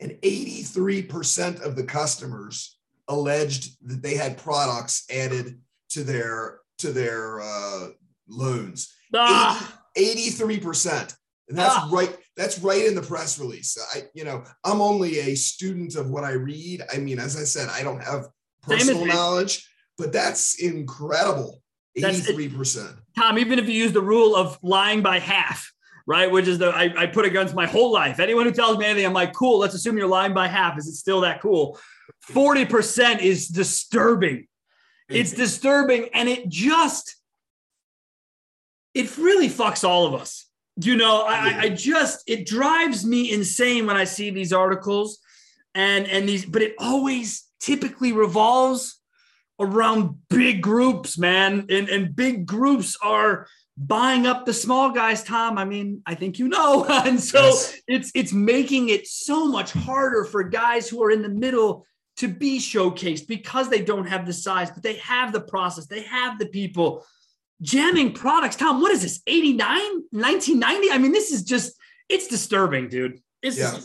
and 0.00 0.12
83% 0.22 1.62
of 1.62 1.76
the 1.76 1.84
customers 1.84 2.78
alleged 3.12 3.76
that 3.88 4.02
they 4.02 4.14
had 4.14 4.38
products 4.38 5.04
added 5.10 5.60
to 5.90 6.02
their 6.02 6.60
to 6.78 6.92
their 6.92 7.40
uh, 7.40 7.88
loans. 8.28 8.94
Ah. 9.14 9.78
83%. 9.96 11.14
And 11.48 11.58
that's 11.58 11.74
ah. 11.74 11.88
right. 11.92 12.16
That's 12.36 12.58
right 12.60 12.86
in 12.86 12.94
the 12.94 13.02
press 13.02 13.38
release. 13.38 13.76
I, 13.94 14.04
you 14.14 14.24
know, 14.24 14.42
I'm 14.64 14.80
only 14.80 15.18
a 15.18 15.34
student 15.34 15.96
of 15.96 16.08
what 16.08 16.24
I 16.24 16.32
read. 16.32 16.82
I 16.92 16.96
mean, 16.96 17.18
as 17.18 17.36
I 17.36 17.44
said, 17.44 17.68
I 17.68 17.82
don't 17.82 18.02
have 18.02 18.26
personal 18.62 19.04
knowledge, 19.04 19.68
but 19.98 20.12
that's 20.12 20.62
incredible. 20.62 21.62
83%. 21.98 22.96
Tom, 23.18 23.38
even 23.38 23.58
if 23.58 23.68
you 23.68 23.74
use 23.74 23.92
the 23.92 24.00
rule 24.00 24.34
of 24.34 24.58
lying 24.62 25.02
by 25.02 25.18
half, 25.18 25.70
right? 26.06 26.30
Which 26.30 26.48
is 26.48 26.58
the 26.58 26.70
I, 26.70 26.92
I 26.96 27.06
put 27.06 27.26
against 27.26 27.54
my 27.54 27.66
whole 27.66 27.92
life. 27.92 28.18
Anyone 28.18 28.46
who 28.46 28.52
tells 28.52 28.78
me 28.78 28.86
anything, 28.86 29.04
I'm 29.04 29.12
like, 29.12 29.34
cool, 29.34 29.58
let's 29.58 29.74
assume 29.74 29.98
you're 29.98 30.06
lying 30.06 30.32
by 30.32 30.48
half. 30.48 30.78
Is 30.78 30.86
it 30.86 30.94
still 30.94 31.20
that 31.20 31.42
cool? 31.42 31.78
40% 32.30 33.20
is 33.20 33.48
disturbing. 33.48 34.46
It's 35.08 35.32
disturbing. 35.32 36.08
And 36.14 36.28
it 36.28 36.48
just, 36.48 37.16
it 38.94 39.16
really 39.18 39.48
fucks 39.48 39.86
all 39.86 40.06
of 40.06 40.14
us. 40.14 40.46
You 40.76 40.96
know, 40.96 41.24
I, 41.26 41.58
I 41.60 41.68
just, 41.68 42.22
it 42.26 42.46
drives 42.46 43.04
me 43.04 43.30
insane 43.30 43.86
when 43.86 43.96
I 43.96 44.04
see 44.04 44.30
these 44.30 44.52
articles 44.52 45.18
and, 45.74 46.06
and 46.06 46.26
these, 46.28 46.46
but 46.46 46.62
it 46.62 46.74
always 46.78 47.46
typically 47.60 48.12
revolves 48.12 48.98
around 49.60 50.16
big 50.30 50.62
groups, 50.62 51.18
man. 51.18 51.66
And, 51.68 51.88
and 51.90 52.16
big 52.16 52.46
groups 52.46 52.96
are 53.02 53.46
buying 53.76 54.26
up 54.26 54.46
the 54.46 54.52
small 54.52 54.90
guys, 54.90 55.22
Tom. 55.22 55.58
I 55.58 55.64
mean, 55.64 56.02
I 56.06 56.14
think 56.14 56.38
you 56.38 56.48
know. 56.48 56.84
and 56.88 57.20
so 57.20 57.42
yes. 57.42 57.80
it's 57.86 58.12
it's 58.14 58.32
making 58.32 58.88
it 58.88 59.06
so 59.06 59.46
much 59.46 59.72
harder 59.72 60.24
for 60.24 60.42
guys 60.42 60.88
who 60.88 61.02
are 61.02 61.10
in 61.10 61.22
the 61.22 61.28
middle 61.28 61.86
to 62.22 62.28
be 62.28 62.60
showcased 62.60 63.26
because 63.26 63.68
they 63.68 63.82
don't 63.82 64.06
have 64.06 64.26
the 64.26 64.32
size, 64.32 64.70
but 64.70 64.84
they 64.84 64.94
have 64.98 65.32
the 65.32 65.40
process, 65.40 65.86
they 65.86 66.02
have 66.02 66.38
the 66.38 66.46
people 66.46 67.04
jamming 67.60 68.12
products. 68.12 68.54
Tom, 68.54 68.80
what 68.80 68.92
is 68.92 69.02
this? 69.02 69.20
89, 69.26 69.80
1990? 70.12 70.92
I 70.92 70.98
mean, 70.98 71.10
this 71.10 71.32
is 71.32 71.42
just 71.42 71.76
it's 72.08 72.28
disturbing, 72.28 72.88
dude. 72.88 73.20
It's 73.42 73.58
yeah, 73.58 73.76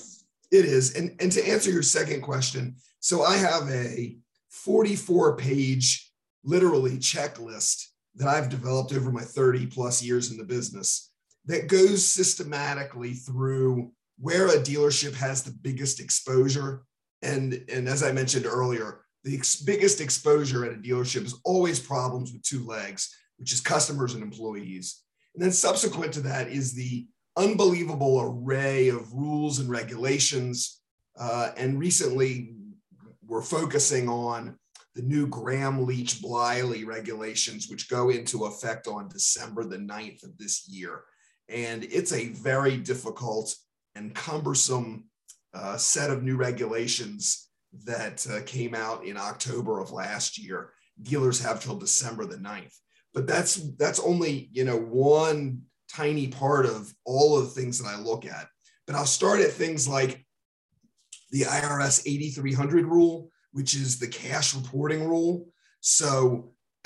it 0.51 0.65
is. 0.65 0.95
And 0.95 1.15
and 1.19 1.31
to 1.31 1.49
answer 1.49 1.71
your 1.71 1.81
second 1.81 2.21
question, 2.21 2.75
so 2.99 3.23
I 3.23 3.37
have 3.37 3.67
a 3.71 4.15
44 4.49 5.35
page 5.37 6.11
literally 6.43 6.99
checklist 6.99 7.87
that 8.17 8.27
I've 8.27 8.49
developed 8.49 8.93
over 8.93 9.11
my 9.11 9.23
30 9.23 9.65
plus 9.65 10.03
years 10.03 10.29
in 10.29 10.37
the 10.37 10.43
business 10.43 11.11
that 11.45 11.67
goes 11.67 12.07
systematically 12.07 13.15
through 13.15 13.91
where 14.19 14.49
a 14.49 14.59
dealership 14.59 15.15
has 15.15 15.41
the 15.41 15.57
biggest 15.63 15.99
exposure. 15.99 16.83
And, 17.21 17.63
and 17.71 17.87
as 17.87 18.03
I 18.03 18.11
mentioned 18.11 18.45
earlier, 18.45 19.01
the 19.23 19.35
ex- 19.35 19.61
biggest 19.61 20.01
exposure 20.01 20.65
at 20.65 20.73
a 20.73 20.75
dealership 20.75 21.25
is 21.25 21.39
always 21.43 21.79
problems 21.79 22.31
with 22.31 22.43
two 22.43 22.65
legs, 22.65 23.15
which 23.37 23.53
is 23.53 23.61
customers 23.61 24.13
and 24.13 24.23
employees. 24.23 25.03
And 25.35 25.43
then 25.43 25.51
subsequent 25.51 26.13
to 26.13 26.21
that 26.21 26.47
is 26.47 26.73
the 26.73 27.07
unbelievable 27.35 28.21
array 28.21 28.89
of 28.89 29.13
rules 29.13 29.59
and 29.59 29.69
regulations. 29.69 30.81
Uh, 31.19 31.51
and 31.57 31.79
recently, 31.79 32.53
we're 33.25 33.41
focusing 33.41 34.09
on 34.09 34.57
the 34.95 35.03
new 35.03 35.27
Gramm 35.27 35.85
Leach 35.85 36.15
Bliley 36.15 36.85
regulations, 36.85 37.67
which 37.69 37.89
go 37.89 38.09
into 38.09 38.45
effect 38.45 38.87
on 38.87 39.09
December 39.09 39.63
the 39.63 39.77
9th 39.77 40.23
of 40.23 40.37
this 40.37 40.67
year. 40.67 41.03
And 41.49 41.83
it's 41.83 42.13
a 42.13 42.29
very 42.29 42.77
difficult 42.77 43.53
and 43.93 44.15
cumbersome 44.15 45.05
uh, 45.53 45.77
set 45.77 46.09
of 46.09 46.23
new 46.23 46.35
regulations 46.35 47.49
that 47.85 48.25
uh, 48.31 48.41
came 48.45 48.73
out 48.73 49.05
in 49.05 49.17
October 49.17 49.79
of 49.79 49.91
last 49.91 50.37
year. 50.37 50.71
Dealers 51.01 51.41
have 51.41 51.61
till 51.61 51.77
December 51.77 52.25
the 52.25 52.37
9th. 52.37 52.73
But 53.13 53.27
that's 53.27 53.55
that's 53.77 53.99
only 53.99 54.49
you 54.51 54.63
know 54.63 54.77
one 54.77 55.63
tiny 55.91 56.27
part 56.27 56.65
of 56.65 56.93
all 57.05 57.37
of 57.37 57.45
the 57.45 57.61
things 57.61 57.79
that 57.79 57.87
I 57.87 57.99
look 57.99 58.25
at. 58.25 58.47
But 58.85 58.95
I'll 58.95 59.05
start 59.05 59.39
at 59.39 59.51
things 59.51 59.87
like 59.87 60.23
the 61.31 61.41
IRS 61.41 62.03
8300 62.05 62.85
rule, 62.85 63.31
which 63.51 63.75
is 63.75 63.99
the 63.99 64.07
cash 64.07 64.53
reporting 64.55 65.07
rule. 65.07 65.47
So, 65.81 66.53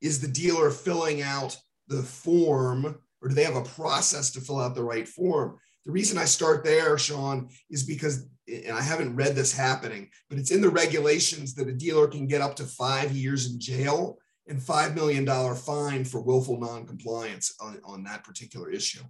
is 0.00 0.20
the 0.20 0.28
dealer 0.28 0.70
filling 0.70 1.22
out 1.22 1.56
the 1.88 2.02
form, 2.02 2.84
or 3.20 3.28
do 3.28 3.34
they 3.34 3.44
have 3.44 3.56
a 3.56 3.62
process 3.62 4.30
to 4.32 4.40
fill 4.40 4.60
out 4.60 4.74
the 4.74 4.84
right 4.84 5.08
form? 5.08 5.58
The 5.86 5.92
reason 5.92 6.18
I 6.18 6.24
start 6.24 6.64
there, 6.64 6.96
Sean, 6.98 7.48
is 7.70 7.84
because, 7.84 8.26
and 8.46 8.76
I 8.76 8.82
haven't 8.82 9.16
read 9.16 9.34
this 9.34 9.52
happening, 9.52 10.10
but 10.28 10.38
it's 10.38 10.50
in 10.50 10.60
the 10.60 10.68
regulations 10.68 11.54
that 11.54 11.68
a 11.68 11.72
dealer 11.72 12.06
can 12.06 12.26
get 12.26 12.42
up 12.42 12.56
to 12.56 12.64
five 12.64 13.12
years 13.12 13.50
in 13.50 13.58
jail 13.58 14.18
and 14.46 14.60
$5 14.60 14.94
million 14.94 15.26
fine 15.54 16.04
for 16.04 16.20
willful 16.20 16.58
noncompliance 16.60 17.54
on, 17.60 17.80
on 17.84 18.04
that 18.04 18.24
particular 18.24 18.70
issue. 18.70 19.02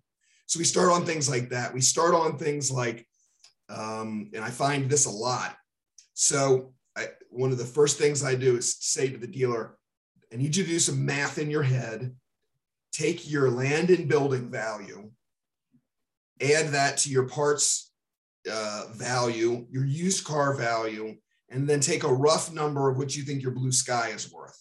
So 0.46 0.58
we 0.58 0.64
start 0.64 0.92
on 0.92 1.04
things 1.04 1.28
like 1.28 1.48
that. 1.50 1.72
We 1.72 1.80
start 1.80 2.14
on 2.14 2.36
things 2.36 2.70
like, 2.70 3.06
um, 3.68 4.30
and 4.34 4.44
I 4.44 4.50
find 4.50 4.90
this 4.90 5.06
a 5.06 5.10
lot, 5.10 5.56
so 6.14 6.74
I, 6.96 7.08
one 7.30 7.50
of 7.50 7.58
the 7.58 7.64
first 7.64 7.98
things 7.98 8.22
I 8.22 8.34
do 8.34 8.56
is 8.56 8.76
say 8.80 9.08
to 9.08 9.16
the 9.16 9.26
dealer, 9.26 9.76
I 10.32 10.36
need 10.36 10.54
you 10.54 10.64
to 10.64 10.70
do 10.70 10.78
some 10.78 11.04
math 11.04 11.38
in 11.38 11.50
your 11.50 11.62
head. 11.62 12.14
Take 12.92 13.30
your 13.30 13.50
land 13.50 13.90
and 13.90 14.08
building 14.08 14.50
value, 14.50 15.10
add 16.40 16.68
that 16.68 16.98
to 16.98 17.10
your 17.10 17.28
parts 17.28 17.92
uh, 18.50 18.86
value, 18.92 19.66
your 19.70 19.84
used 19.84 20.24
car 20.24 20.54
value, 20.54 21.16
and 21.50 21.68
then 21.68 21.80
take 21.80 22.04
a 22.04 22.12
rough 22.12 22.52
number 22.52 22.88
of 22.88 22.96
what 22.96 23.14
you 23.16 23.22
think 23.22 23.42
your 23.42 23.52
blue 23.52 23.72
sky 23.72 24.08
is 24.14 24.32
worth. 24.32 24.56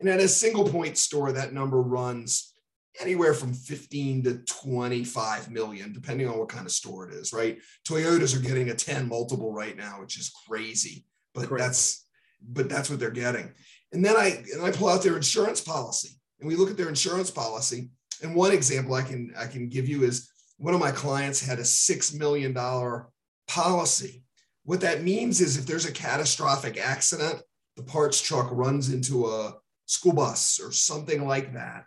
And 0.00 0.08
at 0.08 0.20
a 0.20 0.28
single 0.28 0.68
point 0.68 0.96
store, 0.96 1.32
that 1.32 1.52
number 1.52 1.82
runs 1.82 2.54
anywhere 3.00 3.34
from 3.34 3.52
15 3.52 4.24
to 4.24 4.38
25 4.44 5.50
million, 5.50 5.92
depending 5.92 6.28
on 6.28 6.38
what 6.38 6.48
kind 6.48 6.66
of 6.66 6.72
store 6.72 7.08
it 7.08 7.14
is, 7.14 7.32
right? 7.32 7.58
Toyotas 7.86 8.36
are 8.36 8.40
getting 8.40 8.70
a 8.70 8.74
10 8.74 9.08
multiple 9.08 9.52
right 9.52 9.76
now, 9.76 10.00
which 10.00 10.18
is 10.18 10.32
crazy, 10.46 11.04
but 11.34 11.48
that's 11.56 12.04
but 12.40 12.68
that's 12.68 12.88
what 12.88 13.00
they're 13.00 13.10
getting. 13.10 13.50
And 13.92 14.04
then 14.04 14.16
I 14.16 14.44
and 14.52 14.62
I 14.62 14.70
pull 14.70 14.88
out 14.88 15.02
their 15.02 15.16
insurance 15.16 15.60
policy 15.60 16.10
and 16.38 16.48
we 16.48 16.56
look 16.56 16.70
at 16.70 16.76
their 16.76 16.88
insurance 16.88 17.30
policy. 17.30 17.90
And 18.22 18.34
one 18.34 18.52
example 18.52 18.94
I 18.94 19.02
can 19.02 19.32
I 19.36 19.46
can 19.46 19.68
give 19.68 19.88
you 19.88 20.04
is 20.04 20.30
one 20.58 20.74
of 20.74 20.80
my 20.80 20.90
clients 20.90 21.44
had 21.44 21.58
a 21.58 21.64
six 21.64 22.12
million 22.12 22.52
dollar 22.52 23.08
policy. 23.46 24.22
What 24.64 24.82
that 24.82 25.02
means 25.02 25.40
is 25.40 25.56
if 25.56 25.66
there's 25.66 25.86
a 25.86 25.92
catastrophic 25.92 26.78
accident, 26.78 27.40
the 27.76 27.82
parts 27.82 28.20
truck 28.20 28.48
runs 28.50 28.92
into 28.92 29.26
a 29.26 29.54
school 29.86 30.12
bus 30.12 30.60
or 30.60 30.70
something 30.72 31.26
like 31.26 31.54
that 31.54 31.86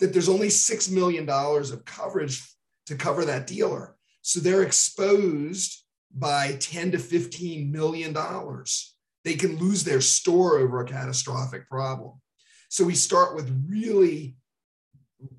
that 0.00 0.12
there's 0.12 0.28
only 0.28 0.48
$6 0.48 0.90
million 0.90 1.28
of 1.28 1.84
coverage 1.84 2.42
to 2.86 2.96
cover 2.96 3.24
that 3.24 3.46
dealer. 3.46 3.96
So 4.22 4.40
they're 4.40 4.62
exposed 4.62 5.84
by 6.14 6.56
10 6.60 6.92
to 6.92 6.98
15 6.98 7.70
million 7.70 8.12
dollars. 8.12 8.94
They 9.24 9.34
can 9.34 9.56
lose 9.56 9.84
their 9.84 10.00
store 10.00 10.58
over 10.58 10.80
a 10.80 10.86
catastrophic 10.86 11.68
problem. 11.68 12.20
So 12.68 12.84
we 12.84 12.94
start 12.94 13.34
with 13.34 13.64
really 13.68 14.36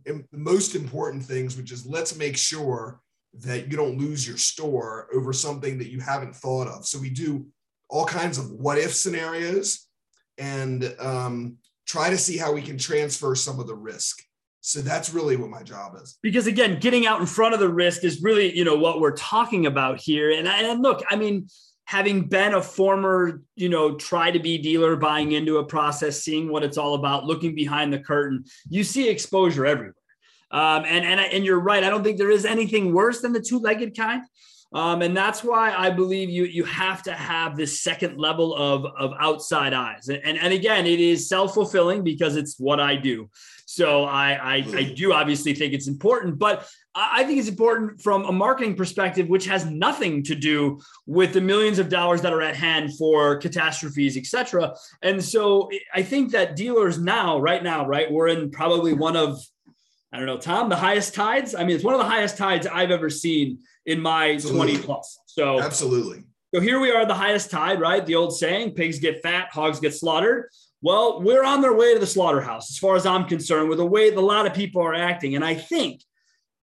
the 0.05 0.25
most 0.31 0.75
important 0.75 1.23
things, 1.23 1.57
which 1.57 1.71
is 1.71 1.85
let's 1.85 2.17
make 2.17 2.37
sure 2.37 3.01
that 3.39 3.69
you 3.69 3.77
don't 3.77 3.97
lose 3.97 4.27
your 4.27 4.37
store 4.37 5.07
over 5.13 5.33
something 5.33 5.77
that 5.77 5.91
you 5.91 5.99
haven't 5.99 6.35
thought 6.35 6.67
of. 6.67 6.85
So 6.85 6.99
we 6.99 7.09
do 7.09 7.45
all 7.89 8.05
kinds 8.05 8.37
of 8.37 8.51
what 8.51 8.77
if 8.77 8.93
scenarios 8.93 9.87
and 10.37 10.95
um, 10.99 11.57
try 11.85 12.09
to 12.09 12.17
see 12.17 12.37
how 12.37 12.51
we 12.51 12.61
can 12.61 12.77
transfer 12.77 13.35
some 13.35 13.59
of 13.59 13.67
the 13.67 13.75
risk. 13.75 14.21
So 14.61 14.81
that's 14.81 15.13
really 15.13 15.35
what 15.35 15.49
my 15.49 15.61
job 15.61 15.95
is. 16.01 16.17
Because 16.23 16.47
again, 16.47 16.79
getting 16.79 17.05
out 17.05 17.19
in 17.19 17.27
front 17.27 17.53
of 17.53 17.59
the 17.59 17.69
risk 17.69 18.03
is 18.03 18.23
really, 18.23 18.55
you 18.57 18.63
know, 18.63 18.75
what 18.75 18.99
we're 18.99 19.15
talking 19.15 19.67
about 19.67 19.99
here. 19.99 20.31
And, 20.31 20.47
and 20.47 20.81
look, 20.81 21.03
I 21.09 21.15
mean, 21.15 21.47
having 21.85 22.27
been 22.27 22.53
a 22.55 22.61
former, 22.61 23.41
you 23.55 23.69
know, 23.69 23.95
try 23.95 24.31
to 24.31 24.39
be 24.39 24.57
dealer, 24.57 24.95
buying 24.95 25.31
into 25.31 25.57
a 25.57 25.63
process, 25.63 26.23
seeing 26.23 26.51
what 26.51 26.63
it's 26.63 26.77
all 26.77 26.95
about, 26.95 27.25
looking 27.25 27.55
behind 27.55 27.93
the 27.93 27.99
curtain, 27.99 28.43
you 28.69 28.83
see 28.83 29.07
exposure 29.07 29.65
everywhere. 29.65 29.95
Um, 30.51 30.83
and 30.85 31.05
and 31.05 31.19
and 31.19 31.45
you're 31.45 31.59
right. 31.59 31.83
I 31.83 31.89
don't 31.89 32.03
think 32.03 32.17
there 32.17 32.31
is 32.31 32.45
anything 32.45 32.93
worse 32.93 33.21
than 33.21 33.33
the 33.33 33.41
two-legged 33.41 33.95
kind. 33.95 34.23
Um, 34.73 35.01
and 35.01 35.15
that's 35.15 35.43
why 35.43 35.73
I 35.73 35.89
believe 35.89 36.29
you 36.29 36.45
you 36.45 36.63
have 36.65 37.03
to 37.03 37.13
have 37.13 37.55
this 37.55 37.81
second 37.81 38.17
level 38.17 38.55
of, 38.55 38.85
of 38.97 39.13
outside 39.19 39.73
eyes. 39.73 40.07
And, 40.09 40.21
and, 40.23 40.37
and 40.37 40.53
again, 40.53 40.85
it 40.85 40.99
is 40.99 41.29
self-fulfilling 41.29 42.03
because 42.03 42.35
it's 42.35 42.59
what 42.59 42.79
I 42.79 42.95
do. 42.95 43.29
So 43.65 44.05
I, 44.05 44.33
I, 44.33 44.55
I 44.75 44.83
do 44.83 45.13
obviously 45.13 45.53
think 45.53 45.73
it's 45.73 45.87
important, 45.87 46.37
but 46.37 46.67
I 46.97 47.25
think 47.25 47.39
it's 47.39 47.49
important 47.49 48.01
from 48.01 48.23
a 48.23 48.31
marketing 48.31 48.75
perspective, 48.75 49.27
which 49.27 49.45
has 49.47 49.65
nothing 49.65 50.23
to 50.23 50.33
do 50.33 50.79
with 51.05 51.33
the 51.33 51.41
millions 51.41 51.77
of 51.77 51.89
dollars 51.89 52.21
that 52.21 52.31
are 52.31 52.41
at 52.41 52.55
hand 52.55 52.97
for 52.97 53.35
catastrophes, 53.35 54.15
etc. 54.15 54.73
And 55.01 55.21
so 55.21 55.69
I 55.93 56.03
think 56.03 56.31
that 56.31 56.55
dealers 56.55 56.97
now, 56.97 57.37
right 57.37 57.61
now, 57.61 57.85
right, 57.85 58.09
we're 58.09 58.29
in 58.29 58.49
probably 58.49 58.93
one 58.93 59.17
of, 59.17 59.37
I 60.13 60.17
don't 60.17 60.25
know, 60.25 60.37
Tom, 60.37 60.69
the 60.69 60.77
highest 60.77 61.13
tides. 61.13 61.53
I 61.53 61.65
mean, 61.65 61.75
it's 61.75 61.83
one 61.83 61.93
of 61.93 61.99
the 61.99 62.07
highest 62.07 62.37
tides 62.37 62.65
I've 62.65 62.91
ever 62.91 63.09
seen 63.09 63.59
in 63.85 63.99
my 63.99 64.31
Absolutely. 64.31 64.73
20 64.75 64.85
plus. 64.85 65.19
So 65.27 65.59
absolutely. 65.59 66.23
So 66.53 66.61
here 66.61 66.79
we 66.79 66.91
are, 66.91 67.05
the 67.05 67.13
highest 67.13 67.51
tide, 67.51 67.81
right? 67.81 68.05
The 68.05 68.15
old 68.15 68.37
saying, 68.37 68.71
pigs 68.71 68.99
get 68.99 69.21
fat, 69.21 69.49
hogs 69.51 69.81
get 69.81 69.93
slaughtered. 69.93 70.49
Well, 70.81 71.21
we're 71.21 71.43
on 71.43 71.59
their 71.59 71.73
way 71.73 71.93
to 71.93 71.99
the 71.99 72.07
slaughterhouse, 72.07 72.71
as 72.71 72.77
far 72.77 72.95
as 72.95 73.05
I'm 73.05 73.25
concerned, 73.25 73.67
with 73.67 73.79
the 73.79 73.85
way 73.85 74.13
a 74.13 74.21
lot 74.21 74.45
of 74.45 74.53
people 74.53 74.81
are 74.81 74.95
acting. 74.95 75.35
And 75.35 75.43
I 75.43 75.55
think 75.55 76.01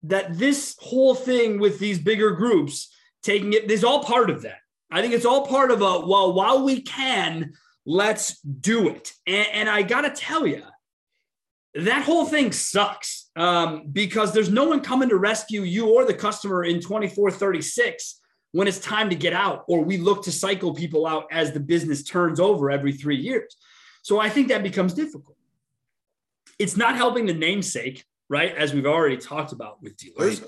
that 0.08 0.38
this 0.38 0.76
whole 0.80 1.16
thing 1.16 1.60
with 1.60 1.80
these 1.80 2.00
bigger 2.00 2.32
groups 2.32 2.94
taking 3.24 3.54
it 3.54 3.70
is 3.70 3.84
all 3.84 4.04
part 4.04 4.30
of 4.30 4.42
that. 4.44 4.60
I 4.90 5.02
think 5.02 5.14
it's 5.14 5.26
all 5.26 5.48
part 5.48 5.72
of 5.72 5.82
a 5.82 6.06
well, 6.06 6.34
while 6.34 6.64
we 6.64 6.82
can, 6.82 7.54
let's 7.86 8.40
do 8.42 8.90
it. 8.90 9.14
And, 9.26 9.48
and 9.54 9.70
I 9.70 9.82
got 9.82 10.02
to 10.02 10.10
tell 10.10 10.48
you, 10.48 10.64
that 11.76 12.04
whole 12.04 12.26
thing 12.26 12.52
sucks 12.52 13.30
um, 13.36 13.88
because 13.92 14.34
there's 14.34 14.50
no 14.50 14.64
one 14.64 14.82
coming 14.82 15.10
to 15.10 15.18
rescue 15.18 15.62
you 15.62 15.90
or 15.90 16.06
the 16.06 16.14
customer 16.14 16.64
in 16.64 16.80
2436 16.80 18.20
when 18.54 18.68
it's 18.68 18.80
time 18.80 19.10
to 19.10 19.16
get 19.16 19.34
out, 19.34 19.66
or 19.68 19.84
we 19.84 19.98
look 19.98 20.24
to 20.24 20.32
cycle 20.32 20.74
people 20.74 21.06
out 21.06 21.26
as 21.32 21.52
the 21.52 21.60
business 21.60 22.04
turns 22.04 22.40
over 22.40 22.72
every 22.72 22.94
three 22.94 23.18
years. 23.18 23.56
So 24.02 24.20
I 24.20 24.30
think 24.30 24.48
that 24.48 24.64
becomes 24.64 24.94
difficult. 24.94 25.38
It's 26.58 26.78
not 26.78 26.96
helping 26.96 27.26
the 27.26 27.34
namesake, 27.34 28.06
right? 28.29 28.55
As 28.55 28.74
we've 28.74 28.86
already 28.86 29.17
talked 29.17 29.51
about 29.51 29.81
with 29.81 29.98
dealers. 29.98 30.43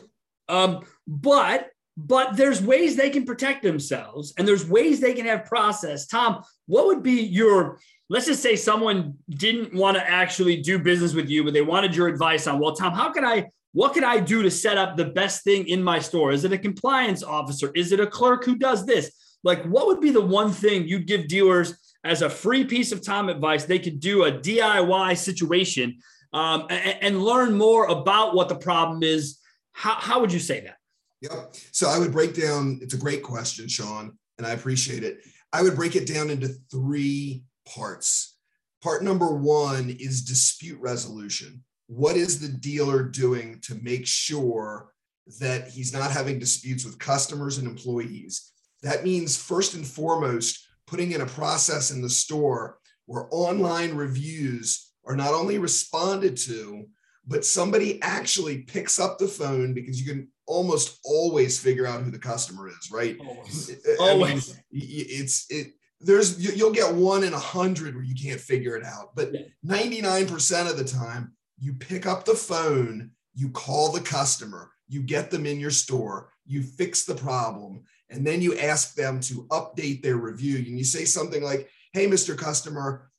Um, 0.47 0.85
but 1.07 1.69
but 1.97 2.37
there's 2.37 2.61
ways 2.61 2.95
they 2.95 3.09
can 3.09 3.25
protect 3.25 3.61
themselves 3.61 4.33
and 4.37 4.47
there's 4.47 4.65
ways 4.65 5.01
they 5.01 5.13
can 5.13 5.25
have 5.25 5.43
process. 5.43 6.07
Tom, 6.07 6.43
what 6.65 6.85
would 6.85 7.03
be 7.03 7.21
your 7.23 7.79
let's 8.09 8.25
just 8.25 8.41
say 8.41 8.55
someone 8.55 9.15
didn't 9.29 9.73
want 9.73 9.97
to 9.97 10.09
actually 10.09 10.61
do 10.61 10.79
business 10.79 11.13
with 11.13 11.29
you, 11.29 11.43
but 11.43 11.53
they 11.53 11.61
wanted 11.61 11.95
your 11.95 12.07
advice 12.07 12.47
on, 12.47 12.59
well, 12.59 12.73
Tom, 12.73 12.93
how 12.93 13.11
can 13.11 13.25
I 13.25 13.47
what 13.73 13.93
can 13.93 14.03
I 14.03 14.19
do 14.19 14.41
to 14.41 14.49
set 14.49 14.77
up 14.77 14.97
the 14.97 15.05
best 15.05 15.43
thing 15.43 15.67
in 15.67 15.83
my 15.83 15.99
store? 15.99 16.31
Is 16.31 16.43
it 16.43 16.53
a 16.53 16.57
compliance 16.57 17.21
officer? 17.21 17.71
Is 17.75 17.91
it 17.91 17.99
a 17.99 18.07
clerk 18.07 18.43
who 18.43 18.55
does 18.55 18.85
this? 18.85 19.11
Like, 19.43 19.63
what 19.65 19.85
would 19.85 20.01
be 20.01 20.09
the 20.09 20.21
one 20.21 20.51
thing 20.51 20.87
you'd 20.87 21.05
give 21.05 21.27
dealers 21.27 21.75
as 22.03 22.21
a 22.21 22.29
free 22.29 22.63
piece 22.63 22.91
of 22.91 23.03
time 23.03 23.29
advice 23.29 23.65
they 23.65 23.77
could 23.77 23.99
do 23.99 24.23
a 24.23 24.31
DIY 24.31 25.17
situation 25.17 25.99
um, 26.33 26.67
and, 26.69 26.97
and, 27.01 27.23
learn 27.23 27.57
more 27.57 27.87
about 27.87 28.35
what 28.35 28.49
the 28.49 28.55
problem 28.55 29.01
is? 29.03 29.39
How, 29.71 29.95
how 29.95 30.19
would 30.19 30.31
you 30.31 30.39
say 30.39 30.59
that? 30.61 30.77
Yep. 31.21 31.55
So 31.71 31.89
I 31.89 31.97
would 31.97 32.11
break 32.11 32.35
down, 32.35 32.79
it's 32.81 32.93
a 32.93 32.97
great 32.97 33.23
question, 33.23 33.67
Sean, 33.67 34.17
and 34.37 34.45
I 34.45 34.51
appreciate 34.51 35.03
it. 35.03 35.19
I 35.51 35.63
would 35.63 35.75
break 35.75 35.95
it 35.95 36.07
down 36.07 36.29
into 36.29 36.49
three 36.71 37.43
parts. 37.67 38.37
Part 38.83 39.03
number 39.03 39.33
one 39.33 39.89
is 39.99 40.23
dispute 40.23 40.79
resolution 40.79 41.63
what 41.89 42.15
is 42.15 42.39
the 42.39 42.47
dealer 42.47 43.01
doing 43.01 43.59
to 43.61 43.73
make 43.81 44.05
sure 44.05 44.93
that 45.39 45.69
he's 45.69 45.91
not 45.91 46.11
having 46.11 46.37
disputes 46.37 46.85
with 46.85 46.99
customers 46.99 47.57
and 47.57 47.67
employees? 47.67 48.51
That 48.83 49.03
means, 49.03 49.35
first 49.35 49.73
and 49.73 49.85
foremost, 49.85 50.67
putting 50.85 51.13
in 51.13 51.21
a 51.21 51.25
process 51.25 51.89
in 51.89 52.03
the 52.03 52.09
store 52.09 52.77
where 53.07 53.27
online 53.31 53.95
reviews 53.95 54.88
are 55.09 55.15
not 55.15 55.33
only 55.33 55.57
responded 55.57 56.37
to, 56.37 56.85
but 57.27 57.43
somebody 57.43 58.01
actually 58.03 58.59
picks 58.59 58.99
up 58.99 59.17
the 59.17 59.27
phone 59.27 59.73
because 59.73 59.99
you 59.99 60.11
can 60.11 60.27
almost 60.45 60.99
always 61.03 61.59
figure 61.59 61.87
out 61.87 62.03
who 62.03 62.11
the 62.11 62.19
customer 62.19 62.69
is, 62.69 62.91
right? 62.91 63.17
Always. 63.19 63.71
always. 63.99 64.53
Mean, 64.53 64.59
it's 64.71 65.45
it. 65.49 65.73
There's 65.99 66.39
you'll 66.55 66.71
get 66.71 66.93
one 66.93 67.23
in 67.23 67.33
a 67.33 67.39
hundred 67.39 67.95
where 67.95 68.03
you 68.03 68.15
can't 68.15 68.39
figure 68.39 68.77
it 68.77 68.85
out, 68.85 69.15
but 69.15 69.33
99% 69.65 70.69
of 70.69 70.77
the 70.77 70.85
time 70.85 71.33
you 71.57 71.73
pick 71.73 72.05
up 72.05 72.23
the 72.23 72.35
phone, 72.35 73.11
you 73.33 73.49
call 73.49 73.91
the 73.91 73.99
customer, 73.99 74.71
you 74.87 75.01
get 75.01 75.29
them 75.29 75.45
in 75.45 75.59
your 75.59 75.71
store, 75.71 76.31
you 76.45 76.63
fix 76.63 77.03
the 77.03 77.15
problem, 77.15 77.83
and 78.09 78.25
then 78.25 78.41
you 78.41 78.57
ask 78.57 78.95
them 78.95 79.19
to 79.21 79.45
update 79.47 80.01
their 80.01 80.17
review. 80.17 80.57
And 80.57 80.77
you 80.77 80.85
say 80.85 81.03
something 81.03 81.43
like, 81.43 81.69
Hey, 81.91 82.07
Mr. 82.07 82.37
Customer, 82.37 83.09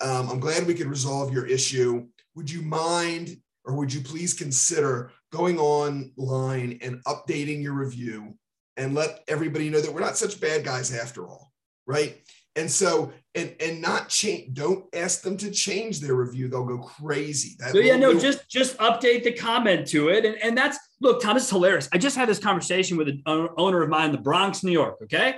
um, 0.00 0.30
I'm 0.30 0.40
glad 0.40 0.66
we 0.66 0.74
could 0.74 0.86
resolve 0.86 1.32
your 1.32 1.46
issue. 1.46 2.06
Would 2.34 2.50
you 2.50 2.62
mind 2.62 3.36
or 3.66 3.74
would 3.74 3.92
you 3.92 4.00
please 4.00 4.32
consider 4.32 5.12
going 5.32 5.58
online 5.58 6.78
and 6.82 7.02
updating 7.04 7.62
your 7.62 7.74
review 7.74 8.34
and 8.76 8.94
let 8.94 9.22
everybody 9.28 9.68
know 9.68 9.80
that 9.80 9.92
we're 9.92 10.00
not 10.00 10.16
such 10.16 10.40
bad 10.40 10.64
guys 10.64 10.94
after 10.94 11.26
all, 11.26 11.52
right? 11.86 12.22
And 12.54 12.70
so, 12.70 13.12
and 13.34 13.54
and 13.60 13.82
not 13.82 14.08
change. 14.08 14.54
Don't 14.54 14.86
ask 14.94 15.20
them 15.20 15.36
to 15.38 15.50
change 15.50 16.00
their 16.00 16.14
review; 16.14 16.48
they'll 16.48 16.64
go 16.64 16.78
crazy. 16.78 17.54
That 17.58 17.72
so 17.72 17.78
yeah, 17.78 17.96
no, 17.96 18.14
do- 18.14 18.20
just 18.20 18.48
just 18.48 18.78
update 18.78 19.24
the 19.24 19.32
comment 19.32 19.86
to 19.88 20.08
it, 20.08 20.24
and 20.24 20.36
and 20.42 20.56
that's 20.56 20.78
look, 21.02 21.20
Thomas 21.20 21.44
is 21.44 21.50
hilarious. 21.50 21.86
I 21.92 21.98
just 21.98 22.16
had 22.16 22.30
this 22.30 22.38
conversation 22.38 22.96
with 22.96 23.08
an 23.08 23.22
owner 23.26 23.82
of 23.82 23.90
mine 23.90 24.06
in 24.06 24.12
the 24.12 24.22
Bronx, 24.22 24.64
New 24.64 24.72
York. 24.72 24.96
Okay, 25.02 25.36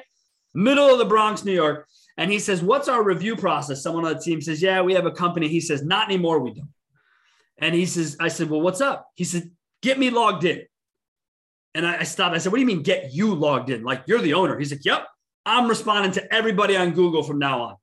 middle 0.55 0.87
of 0.87 0.99
the 0.99 1.07
Bronx, 1.07 1.45
New 1.45 1.53
York, 1.53 1.89
and 2.19 2.31
he 2.31 2.39
says, 2.39 2.63
"What's 2.63 2.89
our 2.89 3.03
review 3.03 3.35
process?" 3.37 3.83
Someone 3.83 4.05
on 4.05 4.13
the 4.13 4.21
team 4.21 4.43
says, 4.43 4.61
"Yeah, 4.61 4.83
we 4.83 4.93
have 4.93 5.07
a 5.07 5.11
company." 5.11 5.49
He 5.49 5.61
says, 5.61 5.83
"Not 5.83 6.09
anymore, 6.09 6.41
we 6.41 6.53
don't." 6.53 6.69
And 7.57 7.75
he 7.75 7.87
says, 7.87 8.19
"I 8.21 8.29
said, 8.29 8.51
well, 8.51 8.61
what's 8.61 8.83
up?" 8.83 9.09
He 9.15 9.25
said, 9.25 9.51
"Get 9.81 9.99
me 9.99 10.11
logged 10.11 10.45
in." 10.45 10.65
And 11.75 11.87
I, 11.87 12.03
stopped. 12.03 12.35
I 12.35 12.39
said, 12.39 12.53
"What 12.53 12.59
do 12.59 12.63
you 12.63 12.67
mean, 12.67 12.83
get 12.83 13.15
you 13.15 13.35
logged 13.35 13.71
in? 13.71 13.83
Like 13.83 14.03
you're 14.07 14.21
the 14.21 14.35
owner?" 14.35 14.59
He's 14.59 14.71
like, 14.71 14.85
"Yep." 14.85 15.07
I'm 15.49 15.67
responding 15.67 16.13
to 16.13 16.35
everybody 16.35 16.77
on 16.77 16.93
Google 16.93 17.23
from 17.23 17.39
now 17.39 17.63
on. 17.63 17.77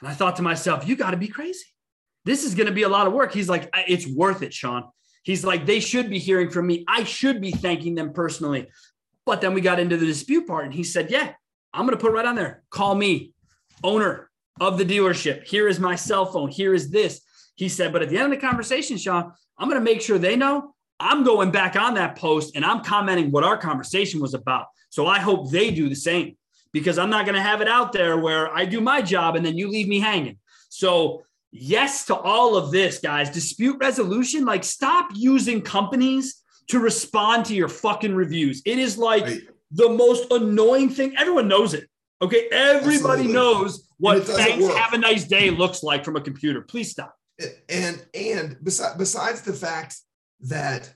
And 0.00 0.08
I 0.08 0.14
thought 0.14 0.36
to 0.36 0.42
myself, 0.42 0.86
you 0.88 0.96
got 0.96 1.12
to 1.12 1.16
be 1.16 1.28
crazy. 1.28 1.64
This 2.24 2.42
is 2.42 2.56
going 2.56 2.66
to 2.66 2.72
be 2.72 2.82
a 2.82 2.88
lot 2.88 3.06
of 3.06 3.12
work. 3.12 3.32
He's 3.32 3.48
like, 3.48 3.70
it's 3.86 4.04
worth 4.04 4.42
it, 4.42 4.52
Sean. 4.52 4.82
He's 5.22 5.44
like, 5.44 5.64
they 5.64 5.78
should 5.78 6.10
be 6.10 6.18
hearing 6.18 6.50
from 6.50 6.66
me. 6.66 6.84
I 6.88 7.04
should 7.04 7.40
be 7.40 7.52
thanking 7.52 7.94
them 7.94 8.12
personally. 8.12 8.66
But 9.24 9.40
then 9.40 9.54
we 9.54 9.60
got 9.60 9.78
into 9.78 9.96
the 9.96 10.06
dispute 10.06 10.48
part, 10.48 10.64
and 10.64 10.74
he 10.74 10.82
said, 10.82 11.08
yeah, 11.08 11.34
I'm 11.76 11.86
going 11.86 11.96
to 11.96 12.02
put 12.02 12.12
right 12.12 12.24
on 12.24 12.34
there. 12.34 12.62
Call 12.70 12.94
me, 12.94 13.32
owner 13.84 14.30
of 14.60 14.78
the 14.78 14.84
dealership. 14.84 15.44
Here 15.44 15.68
is 15.68 15.78
my 15.78 15.94
cell 15.94 16.24
phone. 16.24 16.48
Here 16.48 16.72
is 16.72 16.90
this. 16.90 17.20
He 17.54 17.68
said, 17.68 17.92
but 17.92 18.02
at 18.02 18.08
the 18.08 18.16
end 18.16 18.32
of 18.32 18.40
the 18.40 18.46
conversation, 18.46 18.96
Sean, 18.96 19.32
I'm 19.58 19.68
going 19.68 19.80
to 19.80 19.84
make 19.84 20.00
sure 20.00 20.18
they 20.18 20.36
know 20.36 20.74
I'm 20.98 21.24
going 21.24 21.50
back 21.50 21.76
on 21.76 21.94
that 21.94 22.16
post 22.16 22.56
and 22.56 22.64
I'm 22.64 22.82
commenting 22.82 23.30
what 23.30 23.44
our 23.44 23.58
conversation 23.58 24.20
was 24.20 24.34
about. 24.34 24.66
So 24.88 25.06
I 25.06 25.18
hope 25.18 25.50
they 25.50 25.70
do 25.70 25.88
the 25.88 25.94
same 25.94 26.36
because 26.72 26.98
I'm 26.98 27.10
not 27.10 27.26
going 27.26 27.34
to 27.36 27.42
have 27.42 27.60
it 27.60 27.68
out 27.68 27.92
there 27.92 28.18
where 28.18 28.54
I 28.54 28.64
do 28.64 28.80
my 28.80 29.02
job 29.02 29.36
and 29.36 29.44
then 29.44 29.58
you 29.58 29.68
leave 29.68 29.88
me 29.88 30.00
hanging. 30.00 30.38
So, 30.70 31.22
yes 31.52 32.06
to 32.06 32.16
all 32.16 32.56
of 32.56 32.70
this, 32.70 32.98
guys. 32.98 33.30
Dispute 33.30 33.76
resolution, 33.80 34.44
like 34.44 34.64
stop 34.64 35.10
using 35.14 35.62
companies 35.62 36.42
to 36.68 36.78
respond 36.78 37.44
to 37.46 37.54
your 37.54 37.68
fucking 37.68 38.14
reviews. 38.14 38.62
It 38.64 38.78
is 38.78 38.96
like. 38.96 39.26
The 39.70 39.88
most 39.88 40.30
annoying 40.30 40.90
thing. 40.90 41.14
Everyone 41.16 41.48
knows 41.48 41.74
it. 41.74 41.88
Okay. 42.22 42.48
Everybody 42.50 43.24
Absolutely. 43.24 43.32
knows 43.32 43.88
what 43.98 44.24
thanks, 44.24 44.64
work. 44.64 44.76
have 44.76 44.92
a 44.92 44.98
nice 44.98 45.24
day 45.24 45.50
looks 45.50 45.82
like 45.82 46.04
from 46.04 46.16
a 46.16 46.20
computer. 46.20 46.62
Please 46.62 46.90
stop. 46.90 47.14
And 47.68 48.04
and 48.14 48.56
besides 48.62 48.96
besides 48.96 49.42
the 49.42 49.52
fact 49.52 49.96
that 50.40 50.92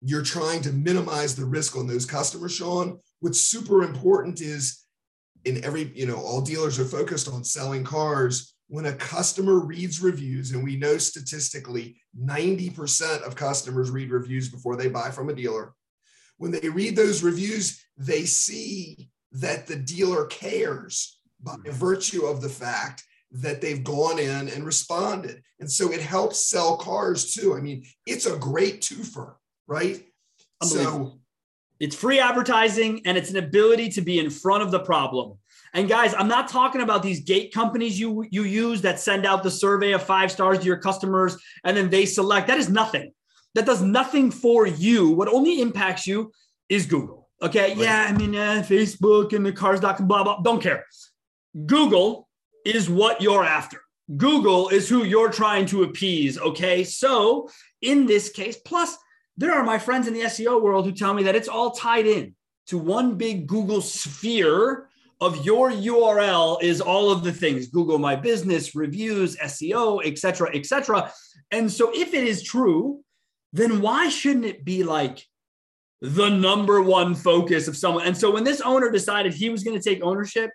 you're 0.00 0.22
trying 0.22 0.62
to 0.62 0.72
minimize 0.72 1.36
the 1.36 1.44
risk 1.44 1.76
on 1.76 1.86
those 1.86 2.06
customers, 2.06 2.52
Sean, 2.52 2.98
what's 3.20 3.40
super 3.40 3.82
important 3.82 4.40
is 4.40 4.82
in 5.44 5.64
every, 5.64 5.92
you 5.94 6.06
know, 6.06 6.16
all 6.16 6.40
dealers 6.40 6.78
are 6.78 6.84
focused 6.84 7.28
on 7.28 7.44
selling 7.44 7.84
cars. 7.84 8.54
When 8.68 8.86
a 8.86 8.92
customer 8.92 9.58
reads 9.58 10.00
reviews, 10.00 10.52
and 10.52 10.64
we 10.64 10.76
know 10.76 10.96
statistically 10.96 12.00
90% 12.18 13.22
of 13.22 13.36
customers 13.36 13.90
read 13.90 14.10
reviews 14.10 14.48
before 14.48 14.76
they 14.76 14.88
buy 14.88 15.10
from 15.10 15.28
a 15.28 15.34
dealer. 15.34 15.74
When 16.42 16.50
they 16.50 16.68
read 16.70 16.96
those 16.96 17.22
reviews, 17.22 17.86
they 17.96 18.24
see 18.24 19.08
that 19.30 19.68
the 19.68 19.76
dealer 19.76 20.26
cares 20.26 21.20
by 21.40 21.54
mm-hmm. 21.54 21.70
virtue 21.70 22.26
of 22.26 22.40
the 22.40 22.48
fact 22.48 23.04
that 23.30 23.60
they've 23.60 23.84
gone 23.84 24.18
in 24.18 24.48
and 24.48 24.64
responded. 24.64 25.40
And 25.60 25.70
so 25.70 25.92
it 25.92 26.00
helps 26.00 26.44
sell 26.44 26.76
cars 26.78 27.32
too. 27.32 27.54
I 27.54 27.60
mean, 27.60 27.84
it's 28.06 28.26
a 28.26 28.36
great 28.36 28.80
twofer, 28.80 29.34
right? 29.68 30.04
So 30.64 31.20
it's 31.78 31.94
free 31.94 32.18
advertising 32.18 33.02
and 33.06 33.16
it's 33.16 33.30
an 33.30 33.36
ability 33.36 33.90
to 33.90 34.00
be 34.00 34.18
in 34.18 34.28
front 34.28 34.64
of 34.64 34.72
the 34.72 34.80
problem. 34.80 35.38
And 35.74 35.88
guys, 35.88 36.12
I'm 36.12 36.26
not 36.26 36.48
talking 36.48 36.80
about 36.80 37.04
these 37.04 37.20
gate 37.20 37.54
companies 37.54 38.00
you 38.00 38.26
you 38.32 38.42
use 38.42 38.82
that 38.82 38.98
send 38.98 39.26
out 39.26 39.44
the 39.44 39.50
survey 39.50 39.92
of 39.92 40.02
five 40.02 40.32
stars 40.32 40.58
to 40.58 40.64
your 40.64 40.78
customers 40.78 41.36
and 41.62 41.76
then 41.76 41.88
they 41.88 42.04
select. 42.04 42.48
That 42.48 42.58
is 42.58 42.68
nothing. 42.68 43.12
That 43.54 43.66
does 43.66 43.82
nothing 43.82 44.30
for 44.30 44.66
you. 44.66 45.10
What 45.10 45.28
only 45.28 45.60
impacts 45.60 46.06
you 46.06 46.32
is 46.68 46.86
Google. 46.86 47.28
Okay. 47.42 47.70
Right. 47.70 47.78
Yeah. 47.78 48.06
I 48.08 48.12
mean, 48.12 48.34
uh, 48.34 48.64
Facebook 48.66 49.32
and 49.32 49.44
the 49.44 49.52
cars.com, 49.52 50.06
blah, 50.06 50.24
blah. 50.24 50.40
Blah. 50.40 50.42
Don't 50.42 50.62
care. 50.62 50.84
Google 51.66 52.28
is 52.64 52.88
what 52.88 53.20
you're 53.20 53.44
after. 53.44 53.80
Google 54.16 54.68
is 54.68 54.88
who 54.88 55.04
you're 55.04 55.30
trying 55.30 55.66
to 55.66 55.82
appease. 55.82 56.38
Okay. 56.38 56.84
So 56.84 57.48
in 57.80 58.06
this 58.06 58.30
case, 58.30 58.56
plus 58.56 58.96
there 59.36 59.52
are 59.52 59.64
my 59.64 59.78
friends 59.78 60.06
in 60.06 60.14
the 60.14 60.20
SEO 60.20 60.62
world 60.62 60.84
who 60.84 60.92
tell 60.92 61.14
me 61.14 61.24
that 61.24 61.34
it's 61.34 61.48
all 61.48 61.72
tied 61.72 62.06
in 62.06 62.34
to 62.66 62.78
one 62.78 63.16
big 63.16 63.46
Google 63.46 63.80
sphere 63.80 64.88
of 65.20 65.44
your 65.44 65.70
URL 65.70 66.60
is 66.62 66.80
all 66.80 67.10
of 67.12 67.22
the 67.22 67.32
things 67.32 67.68
Google 67.68 67.98
My 67.98 68.16
Business, 68.16 68.74
reviews, 68.74 69.36
SEO, 69.36 70.04
etc., 70.04 70.50
etc. 70.54 71.12
And 71.50 71.70
so 71.70 71.92
if 71.94 72.12
it 72.12 72.24
is 72.24 72.42
true, 72.42 73.04
then 73.52 73.80
why 73.80 74.08
shouldn't 74.08 74.44
it 74.44 74.64
be 74.64 74.82
like 74.82 75.26
the 76.00 76.28
number 76.28 76.80
one 76.82 77.14
focus 77.14 77.68
of 77.68 77.76
someone? 77.76 78.06
And 78.06 78.16
so 78.16 78.30
when 78.30 78.44
this 78.44 78.60
owner 78.60 78.90
decided 78.90 79.34
he 79.34 79.50
was 79.50 79.62
going 79.62 79.78
to 79.78 79.82
take 79.82 80.02
ownership, 80.02 80.50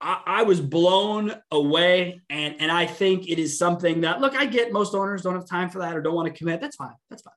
I, 0.00 0.22
I, 0.26 0.42
was 0.44 0.60
blown 0.60 1.34
away. 1.50 2.20
And, 2.30 2.56
and 2.58 2.72
I 2.72 2.86
think 2.86 3.28
it 3.28 3.38
is 3.38 3.58
something 3.58 4.00
that, 4.02 4.20
look, 4.20 4.34
I 4.34 4.46
get 4.46 4.72
most 4.72 4.94
owners 4.94 5.22
don't 5.22 5.34
have 5.34 5.46
time 5.46 5.68
for 5.68 5.80
that 5.80 5.94
or 5.94 6.00
don't 6.00 6.14
want 6.14 6.32
to 6.32 6.38
commit. 6.38 6.60
That's 6.60 6.76
fine. 6.76 6.94
That's 7.10 7.22
fine. 7.22 7.34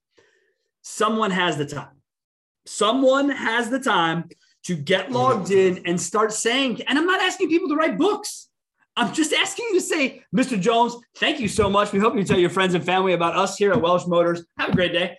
someone 0.82 1.32
has 1.32 1.58
the 1.58 1.66
time. 1.66 2.02
Someone 2.66 3.30
has 3.30 3.70
the 3.70 3.80
time 3.80 4.30
to 4.66 4.76
get 4.76 5.12
logged 5.12 5.52
in 5.52 5.86
and 5.86 6.00
start 6.00 6.32
saying, 6.32 6.82
and 6.88 6.98
I'm 6.98 7.06
not 7.06 7.22
asking 7.22 7.50
people 7.50 7.68
to 7.70 7.76
write 7.76 7.98
books. 7.98 8.48
I'm 8.96 9.14
just 9.14 9.34
asking 9.34 9.66
you 9.70 9.76
to 9.76 9.82
say, 9.82 10.24
Mr. 10.36 10.60
Jones, 10.60 10.96
thank 11.18 11.40
you 11.40 11.48
so 11.48 11.70
much. 11.70 11.92
We 11.92 12.00
hope 12.00 12.16
you 12.16 12.24
tell 12.24 12.40
your 12.40 12.50
friends 12.50 12.76
and 12.76 12.86
family 12.86 13.14
about 13.14 13.36
us 13.36 13.58
here 13.58 13.72
at 13.72 13.82
Welsh 13.82 14.06
Motors. 14.06 14.46
Have 14.58 14.70
a 14.70 14.76
great 14.76 14.94
day. 14.94 15.18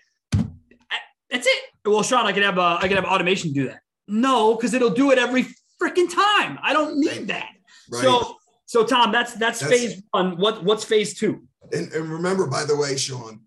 That's 1.31 1.47
it. 1.47 1.63
Well, 1.85 2.03
Sean, 2.03 2.27
I 2.27 2.33
can 2.33 2.45
have 2.45 2.59
uh, 2.59 2.79
I 2.81 2.87
can 2.87 2.97
have 2.97 3.05
automation 3.05 3.53
do 3.53 3.67
that. 3.67 3.81
No, 4.07 4.55
because 4.55 4.75
it'll 4.75 4.91
do 4.91 5.11
it 5.11 5.19
every 5.19 5.47
freaking 5.83 6.13
time. 6.13 6.59
I 6.63 6.73
don't 6.73 6.99
need 6.99 7.27
that. 7.29 7.49
Right. 7.91 8.03
So, 8.03 8.37
so 8.67 8.85
Tom, 8.85 9.11
that's, 9.11 9.35
that's, 9.35 9.61
that's 9.61 9.71
phase 9.71 10.03
one. 10.13 10.39
What 10.39 10.63
what's 10.63 10.85
phase 10.85 11.15
two? 11.15 11.43
And, 11.73 11.93
and 11.93 12.09
remember, 12.09 12.47
by 12.47 12.65
the 12.65 12.77
way, 12.77 12.97
Sean, 12.97 13.41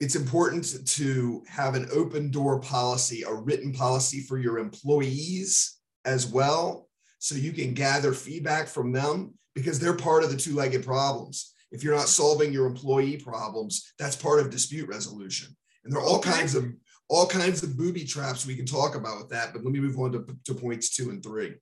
it's 0.00 0.16
important 0.16 0.86
to 0.86 1.44
have 1.46 1.74
an 1.74 1.88
open 1.92 2.30
door 2.30 2.58
policy, 2.60 3.22
a 3.22 3.32
written 3.32 3.72
policy 3.72 4.22
for 4.22 4.38
your 4.38 4.58
employees 4.58 5.78
as 6.04 6.26
well, 6.26 6.88
so 7.20 7.34
you 7.36 7.52
can 7.52 7.74
gather 7.74 8.12
feedback 8.12 8.66
from 8.66 8.90
them 8.90 9.34
because 9.54 9.78
they're 9.78 9.94
part 9.94 10.24
of 10.24 10.30
the 10.30 10.36
two 10.36 10.54
legged 10.54 10.84
problems. 10.84 11.54
If 11.70 11.84
you're 11.84 11.94
not 11.94 12.08
solving 12.08 12.52
your 12.52 12.66
employee 12.66 13.18
problems, 13.18 13.92
that's 13.98 14.16
part 14.16 14.40
of 14.40 14.50
dispute 14.50 14.88
resolution. 14.88 15.54
And 15.84 15.92
there 15.92 16.00
are 16.00 16.04
all 16.04 16.16
okay. 16.16 16.32
kinds 16.32 16.54
of 16.56 16.64
all 17.08 17.26
kinds 17.26 17.62
of 17.62 17.76
booby 17.76 18.04
traps 18.04 18.46
we 18.46 18.56
can 18.56 18.66
talk 18.66 18.94
about 18.94 19.18
with 19.18 19.28
that. 19.30 19.52
But 19.52 19.64
let 19.64 19.72
me 19.72 19.80
move 19.80 19.98
on 19.98 20.12
to, 20.12 20.24
to 20.46 20.54
points 20.54 20.90
two 20.90 21.10
and 21.10 21.22
three. 21.22 21.54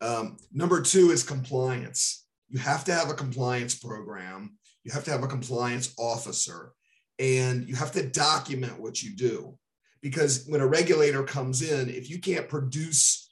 Um, 0.00 0.36
number 0.52 0.80
two 0.80 1.10
is 1.10 1.22
compliance. 1.22 2.26
You 2.48 2.58
have 2.58 2.84
to 2.84 2.94
have 2.94 3.10
a 3.10 3.14
compliance 3.14 3.74
program. 3.74 4.58
You 4.84 4.92
have 4.92 5.04
to 5.04 5.10
have 5.10 5.22
a 5.22 5.28
compliance 5.28 5.94
officer 5.98 6.72
and 7.18 7.68
you 7.68 7.74
have 7.76 7.92
to 7.92 8.08
document 8.08 8.80
what 8.80 9.02
you 9.02 9.16
do 9.16 9.56
because 10.02 10.44
when 10.48 10.60
a 10.60 10.66
regulator 10.66 11.22
comes 11.22 11.62
in 11.62 11.88
if 11.88 12.10
you 12.10 12.18
can't 12.18 12.48
produce 12.48 13.31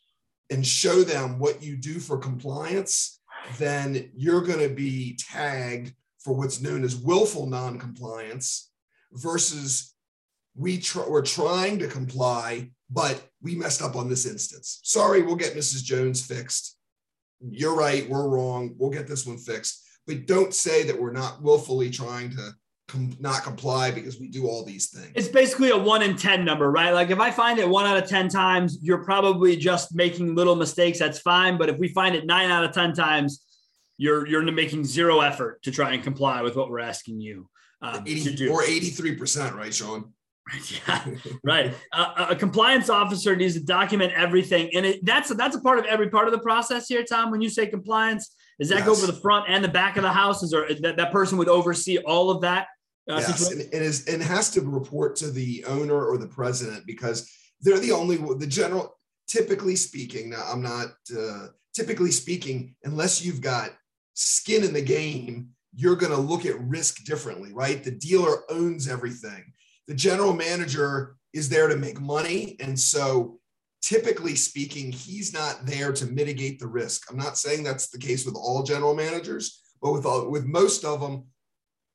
and 0.51 0.67
show 0.67 1.03
them 1.03 1.39
what 1.39 1.63
you 1.63 1.77
do 1.77 1.99
for 1.99 2.19
compliance 2.19 3.21
then 3.59 4.11
you're 4.15 4.43
going 4.43 4.59
to 4.59 4.75
be 4.75 5.17
tagged 5.19 5.95
for 6.19 6.35
what's 6.35 6.61
known 6.61 6.85
as 6.85 6.97
willful 6.97 7.47
non-compliance 7.47 8.71
versus 9.13 9.95
we 10.55 10.79
tr- 10.79 11.09
we're 11.09 11.23
trying 11.23 11.79
to 11.79 11.89
comply 11.89 12.71
but 12.91 13.29
we 13.41 13.55
messed 13.55 13.83
up 13.83 13.95
on 13.95 14.09
this 14.09 14.27
instance. 14.27 14.81
Sorry 14.83 15.23
we'll 15.23 15.37
get 15.37 15.55
mrs 15.55 15.83
jones 15.83 16.25
fixed. 16.25 16.77
You're 17.41 17.77
right 17.77 18.09
we're 18.09 18.29
wrong 18.29 18.75
we'll 18.79 18.91
get 18.91 19.07
this 19.07 19.27
one 19.27 19.39
fixed. 19.39 19.87
But 20.07 20.27
don't 20.27 20.55
say 20.55 20.83
that 20.85 21.01
we're 21.01 21.13
not 21.13 21.43
willfully 21.43 21.91
trying 21.91 22.31
to 22.31 22.53
com- 22.91 23.17
not 23.21 23.43
comply 23.43 23.91
because 23.91 24.19
we 24.19 24.29
do 24.29 24.47
all 24.47 24.65
these 24.65 24.91
things. 24.91 25.13
It's 25.15 25.29
basically 25.29 25.71
a 25.71 25.77
one 25.77 26.03
in 26.03 26.17
10 26.17 26.45
number, 26.45 26.71
right? 26.71 26.93
Like 26.93 27.11
if 27.11 27.21
I 27.21 27.31
find 27.31 27.59
it 27.59 27.69
one 27.69 27.87
out 27.87 27.97
of 27.97 28.09
10 28.09 28.29
times, 28.29 28.79
you're 28.83 29.05
probably 29.05 29.57
just 29.57 29.95
making 29.95 30.35
little 30.35 30.57
mistakes. 30.57 30.99
That's 30.99 31.21
fine. 31.21 31.57
But 31.57 31.69
if 31.69 31.79
we 31.79 31.89
find 31.89 32.15
it 32.15 32.27
nine 32.27 32.51
out 32.51 32.65
of 32.65 32.73
10 32.73 32.95
times, 32.95 33.45
you're, 33.97 34.27
you're 34.27 34.43
making 34.51 34.85
zero 34.85 35.21
effort 35.21 35.63
to 35.63 35.71
try 35.71 35.93
and 35.93 36.03
comply 36.03 36.43
with 36.43 36.57
what 36.57 36.71
we're 36.71 36.81
asking 36.81 37.21
you 37.21 37.49
um, 37.83 38.03
80, 38.07 38.23
to 38.25 38.33
do. 38.35 38.53
Or 38.53 38.63
83%, 38.63 39.55
right, 39.55 39.73
Sean? 39.73 40.13
yeah, 40.89 41.07
right. 41.45 41.75
Uh, 41.93 42.27
a 42.31 42.37
compliance 42.37 42.91
officer 42.91 43.37
needs 43.37 43.55
to 43.55 43.61
document 43.61 44.13
everything, 44.17 44.71
and 44.75 44.85
it, 44.85 45.05
that's 45.05 45.33
that's 45.35 45.55
a 45.55 45.61
part 45.61 45.79
of 45.79 45.85
every 45.85 46.09
part 46.09 46.27
of 46.27 46.33
the 46.33 46.41
process 46.41 46.89
here, 46.89 47.05
Tom. 47.05 47.31
When 47.31 47.41
you 47.41 47.49
say 47.49 47.69
compliance, 47.69 48.35
does 48.59 48.69
that 48.71 48.79
yes. 48.79 48.87
go 48.87 48.93
over 48.93 49.07
the 49.07 49.21
front 49.21 49.47
and 49.49 49.63
the 49.63 49.69
back 49.69 49.97
of 49.97 50.03
the 50.03 50.13
house? 50.13 50.43
Is 50.43 50.51
there 50.51 50.67
that, 50.81 50.97
that 50.97 51.13
person 51.13 51.39
would 51.39 51.49
oversee 51.49 51.99
all 51.99 52.31
of 52.31 52.41
that? 52.41 52.67
Uh, 53.09 53.17
yes, 53.17 53.51
and, 53.51 53.61
and, 53.61 53.83
is, 53.83 54.07
and 54.07 54.23
has 54.23 54.51
to 54.51 54.61
report 54.61 55.17
to 55.17 55.31
the 55.31 55.65
owner 55.67 56.05
or 56.05 56.19
the 56.19 56.27
president 56.27 56.87
because 56.87 57.31
they're 57.61 57.79
the 57.81 57.93
only 57.93 58.17
the 58.17 58.47
general. 58.47 58.97
Typically 59.27 59.77
speaking, 59.77 60.31
now 60.31 60.45
I'm 60.51 60.63
not. 60.63 60.89
Uh, 61.17 61.49
typically 61.75 62.11
speaking, 62.11 62.75
unless 62.85 63.25
you've 63.25 63.41
got 63.41 63.71
skin 64.15 64.65
in 64.65 64.73
the 64.73 64.83
game, 64.83 65.51
you're 65.75 65.97
going 65.97 66.13
to 66.13 66.19
look 66.19 66.45
at 66.45 66.61
risk 66.61 67.05
differently, 67.05 67.53
right? 67.53 67.83
The 67.85 67.93
dealer 67.93 68.43
owns 68.51 68.89
everything. 68.89 69.53
The 69.87 69.95
general 69.95 70.35
manager 70.35 71.17
is 71.33 71.49
there 71.49 71.69
to 71.69 71.77
make 71.77 72.01
money, 72.01 72.57
and 72.61 72.79
so 72.79 73.39
typically 73.83 74.35
speaking, 74.35 74.93
he's 74.93 75.33
not 75.33 75.65
there 75.65 75.93
to 75.93 76.07
mitigate 76.07 76.59
the 76.59 76.67
risk. 76.67 77.11
I'm 77.11 77.17
not 77.17 77.39
saying 77.39 77.63
that's 77.63 77.89
the 77.89 77.99
case 77.99 78.27
with 78.27 78.35
all 78.35 78.63
general 78.63 78.95
managers, 78.95 79.63
but 79.81 79.93
with 79.93 80.05
all, 80.05 80.31
with 80.31 80.45
most 80.45 80.85
of 80.85 81.01
them, 81.01 81.25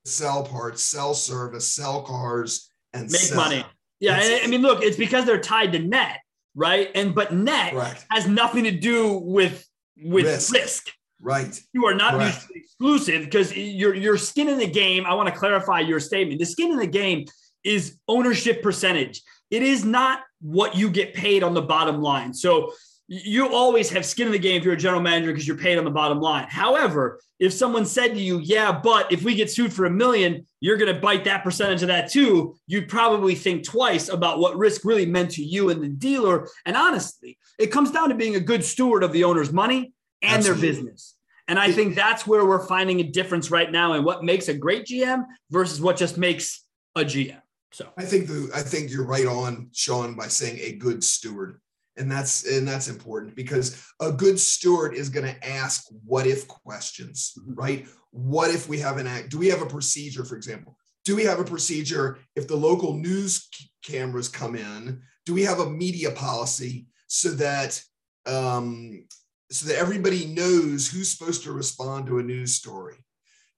sell 0.06 0.44
parts, 0.44 0.82
sell 0.82 1.14
service, 1.14 1.72
sell 1.72 2.02
cars, 2.02 2.70
and 2.92 3.10
make 3.10 3.20
sell. 3.20 3.36
money. 3.36 3.64
Yeah, 4.00 4.20
and, 4.20 4.44
I 4.44 4.46
mean, 4.46 4.62
look, 4.62 4.82
it's 4.82 4.96
because 4.96 5.24
they're 5.24 5.40
tied 5.40 5.72
to 5.72 5.78
net, 5.78 6.20
right? 6.54 6.90
And 6.94 7.14
but 7.14 7.32
net 7.32 7.72
Correct. 7.72 8.06
has 8.10 8.26
nothing 8.26 8.64
to 8.64 8.70
do 8.70 9.18
with 9.18 9.66
with 9.96 10.26
risk. 10.26 10.52
risk. 10.52 10.92
Right. 11.20 11.58
You 11.72 11.86
are 11.86 11.94
not 11.94 12.18
mutually 12.18 12.60
exclusive 12.60 13.24
because 13.24 13.56
your 13.56 13.94
your 13.94 14.18
skin 14.18 14.48
in 14.48 14.58
the 14.58 14.66
game. 14.66 15.06
I 15.06 15.14
want 15.14 15.28
to 15.28 15.34
clarify 15.34 15.80
your 15.80 15.98
statement. 15.98 16.40
The 16.40 16.46
skin 16.46 16.72
in 16.72 16.76
the 16.76 16.86
game 16.86 17.24
is 17.64 17.98
ownership 18.06 18.62
percentage. 18.62 19.22
It 19.50 19.62
is 19.62 19.84
not 19.84 20.20
what 20.40 20.76
you 20.76 20.90
get 20.90 21.14
paid 21.14 21.42
on 21.42 21.54
the 21.54 21.62
bottom 21.62 22.02
line. 22.02 22.34
So 22.34 22.72
you 23.08 23.48
always 23.48 23.88
have 23.90 24.04
skin 24.04 24.26
in 24.26 24.32
the 24.32 24.38
game 24.38 24.58
if 24.58 24.64
you're 24.64 24.74
a 24.74 24.76
general 24.76 25.00
manager 25.00 25.30
because 25.30 25.46
you're 25.46 25.56
paid 25.56 25.78
on 25.78 25.84
the 25.84 25.90
bottom 25.90 26.20
line. 26.20 26.46
However, 26.48 27.20
if 27.38 27.52
someone 27.52 27.86
said 27.86 28.14
to 28.14 28.20
you, 28.20 28.40
yeah, 28.40 28.72
but 28.72 29.12
if 29.12 29.22
we 29.22 29.34
get 29.34 29.50
sued 29.50 29.72
for 29.72 29.84
a 29.84 29.90
million, 29.90 30.46
you're 30.60 30.76
going 30.76 30.92
to 30.92 31.00
bite 31.00 31.24
that 31.24 31.44
percentage 31.44 31.82
of 31.82 31.88
that 31.88 32.10
too, 32.10 32.56
you'd 32.66 32.88
probably 32.88 33.36
think 33.36 33.64
twice 33.64 34.08
about 34.08 34.40
what 34.40 34.56
risk 34.56 34.84
really 34.84 35.06
meant 35.06 35.30
to 35.32 35.44
you 35.44 35.70
and 35.70 35.82
the 35.82 35.88
dealer. 35.88 36.48
And 36.64 36.76
honestly, 36.76 37.38
it 37.58 37.68
comes 37.68 37.92
down 37.92 38.08
to 38.08 38.14
being 38.16 38.34
a 38.34 38.40
good 38.40 38.64
steward 38.64 39.04
of 39.04 39.12
the 39.12 39.24
owner's 39.24 39.52
money 39.52 39.92
and 40.22 40.38
Absolutely. 40.38 40.60
their 40.60 40.72
business. 40.72 41.14
And 41.48 41.60
I 41.60 41.70
think 41.70 41.94
that's 41.94 42.26
where 42.26 42.44
we're 42.44 42.66
finding 42.66 42.98
a 42.98 43.04
difference 43.04 43.52
right 43.52 43.70
now 43.70 43.92
in 43.92 44.02
what 44.02 44.24
makes 44.24 44.48
a 44.48 44.54
great 44.54 44.86
GM 44.86 45.24
versus 45.50 45.80
what 45.80 45.96
just 45.96 46.18
makes 46.18 46.64
a 46.96 47.02
GM. 47.02 47.40
So 47.70 47.88
I 47.96 48.04
think 48.04 48.26
the 48.26 48.50
I 48.54 48.62
think 48.62 48.90
you're 48.90 49.06
right 49.06 49.26
on, 49.26 49.68
Sean, 49.72 50.14
by 50.14 50.26
saying 50.26 50.58
a 50.60 50.72
good 50.72 51.04
steward 51.04 51.60
and 51.96 52.10
that's 52.10 52.46
and 52.46 52.66
that's 52.66 52.88
important 52.88 53.34
because 53.34 53.82
a 54.00 54.12
good 54.12 54.38
steward 54.38 54.94
is 54.94 55.08
going 55.08 55.26
to 55.26 55.48
ask 55.48 55.84
what 56.04 56.26
if 56.26 56.46
questions 56.46 57.32
mm-hmm. 57.38 57.54
right? 57.54 57.86
What 58.10 58.50
if 58.50 58.68
we 58.68 58.78
have 58.80 58.98
an 58.98 59.06
act 59.06 59.30
do 59.30 59.38
we 59.38 59.48
have 59.48 59.62
a 59.62 59.66
procedure 59.66 60.24
for 60.24 60.36
example? 60.36 60.76
Do 61.04 61.14
we 61.14 61.24
have 61.24 61.38
a 61.38 61.44
procedure 61.44 62.18
if 62.34 62.48
the 62.48 62.56
local 62.56 62.94
news 62.94 63.48
cameras 63.84 64.28
come 64.28 64.56
in 64.56 65.02
do 65.24 65.34
we 65.34 65.42
have 65.42 65.60
a 65.60 65.70
media 65.70 66.10
policy 66.12 66.86
so 67.08 67.30
that 67.30 67.82
um, 68.26 69.04
so 69.50 69.68
that 69.68 69.78
everybody 69.78 70.26
knows 70.26 70.88
who's 70.88 71.10
supposed 71.10 71.44
to 71.44 71.52
respond 71.52 72.06
to 72.06 72.18
a 72.18 72.22
news 72.22 72.54
story? 72.54 72.96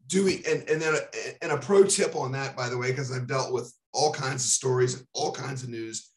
Do 0.06 0.24
we 0.24 0.42
and, 0.48 0.68
and 0.68 0.80
then 0.80 0.94
a, 0.94 1.44
and 1.44 1.52
a 1.52 1.58
pro 1.58 1.84
tip 1.84 2.16
on 2.16 2.32
that 2.32 2.56
by 2.56 2.68
the 2.68 2.78
way 2.78 2.90
because 2.90 3.12
i've 3.12 3.26
dealt 3.26 3.52
with 3.52 3.72
all 3.92 4.12
kinds 4.12 4.44
of 4.44 4.50
stories 4.50 4.94
and 4.94 5.06
all 5.12 5.32
kinds 5.32 5.62
of 5.62 5.68
news 5.68 6.10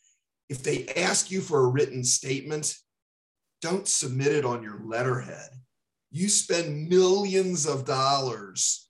if 0.52 0.62
they 0.64 0.86
ask 0.98 1.32
you 1.32 1.40
for 1.40 1.64
a 1.64 1.68
written 1.68 2.04
statement, 2.04 2.76
don't 3.62 3.88
submit 3.88 4.34
it 4.34 4.44
on 4.44 4.62
your 4.62 4.82
letterhead. 4.84 5.50
You 6.12 6.28
spend 6.28 6.90
millions 6.90 7.66
of 7.66 7.86
dollars 7.86 8.90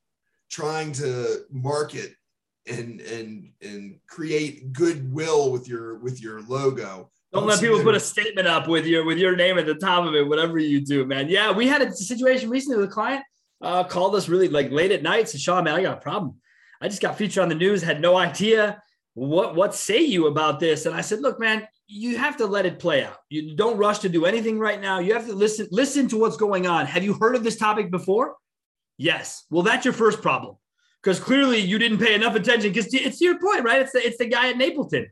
trying 0.49 0.91
to 0.93 1.41
market 1.51 2.15
and 2.67 2.99
and 3.01 3.51
and 3.61 3.99
create 4.07 4.73
goodwill 4.73 5.51
with 5.51 5.67
your 5.67 5.99
with 5.99 6.19
your 6.19 6.41
logo. 6.41 7.11
Don't, 7.31 7.45
let 7.45 7.61
people 7.61 7.81
put 7.83 7.93
a 7.95 7.99
statement 7.99 8.47
up 8.47 8.67
with 8.67 8.87
your 8.87 9.05
with 9.05 9.19
your 9.19 9.35
name 9.35 9.59
at 9.59 9.67
the 9.67 9.75
top 9.75 10.07
of 10.07 10.15
it, 10.15 10.27
whatever 10.27 10.57
you 10.57 10.83
do, 10.83 11.05
man. 11.05 11.29
Yeah, 11.29 11.51
we 11.51 11.67
had 11.67 11.83
a 11.83 11.93
situation 11.93 12.49
recently 12.49 12.77
with 12.77 12.89
a 12.89 12.91
client 12.91 13.23
uh, 13.61 13.83
called 13.83 14.15
us 14.15 14.27
really 14.27 14.47
like 14.47 14.71
late 14.71 14.91
at 14.91 15.03
night. 15.03 15.29
Said, 15.29 15.41
Sean, 15.41 15.63
man, 15.65 15.75
I 15.75 15.83
got 15.83 15.99
a 15.99 16.01
problem. 16.01 16.37
I 16.81 16.87
just 16.87 17.03
got 17.03 17.19
featured 17.19 17.43
on 17.43 17.49
the 17.49 17.55
news, 17.55 17.83
had 17.83 18.01
no 18.01 18.17
idea 18.17 18.81
what 19.13 19.55
what 19.55 19.75
say 19.75 20.01
you 20.01 20.27
about 20.27 20.59
this? 20.59 20.85
And 20.85 20.95
i 20.95 21.01
said 21.01 21.21
look 21.21 21.39
man 21.39 21.67
you 21.87 22.17
have 22.17 22.37
to 22.37 22.45
let 22.45 22.65
it 22.65 22.79
play 22.79 23.03
out. 23.03 23.17
You 23.29 23.53
don't 23.55 23.77
rush 23.77 23.99
to 23.99 24.09
do 24.09 24.25
anything 24.25 24.57
right 24.57 24.79
now. 24.79 24.99
You 24.99 25.13
have 25.13 25.27
to 25.27 25.33
listen 25.33 25.67
listen 25.71 26.07
to 26.09 26.17
what's 26.17 26.37
going 26.37 26.65
on. 26.65 26.85
Have 26.85 27.03
you 27.03 27.13
heard 27.13 27.35
of 27.35 27.43
this 27.43 27.57
topic 27.57 27.91
before? 27.91 28.35
Yes. 28.97 29.45
Well 29.49 29.63
that's 29.63 29.85
your 29.85 29.93
first 29.93 30.21
problem 30.21 30.55
because 31.03 31.19
clearly 31.19 31.59
you 31.59 31.77
didn't 31.77 31.97
pay 31.97 32.15
enough 32.15 32.35
attention 32.35 32.71
because 32.71 32.93
it's 32.93 33.19
your 33.19 33.39
point 33.39 33.65
right? 33.65 33.81
It's 33.81 33.91
the, 33.91 34.05
it's 34.05 34.17
the 34.17 34.27
guy 34.27 34.49
at 34.49 34.55
napleton 34.55 35.07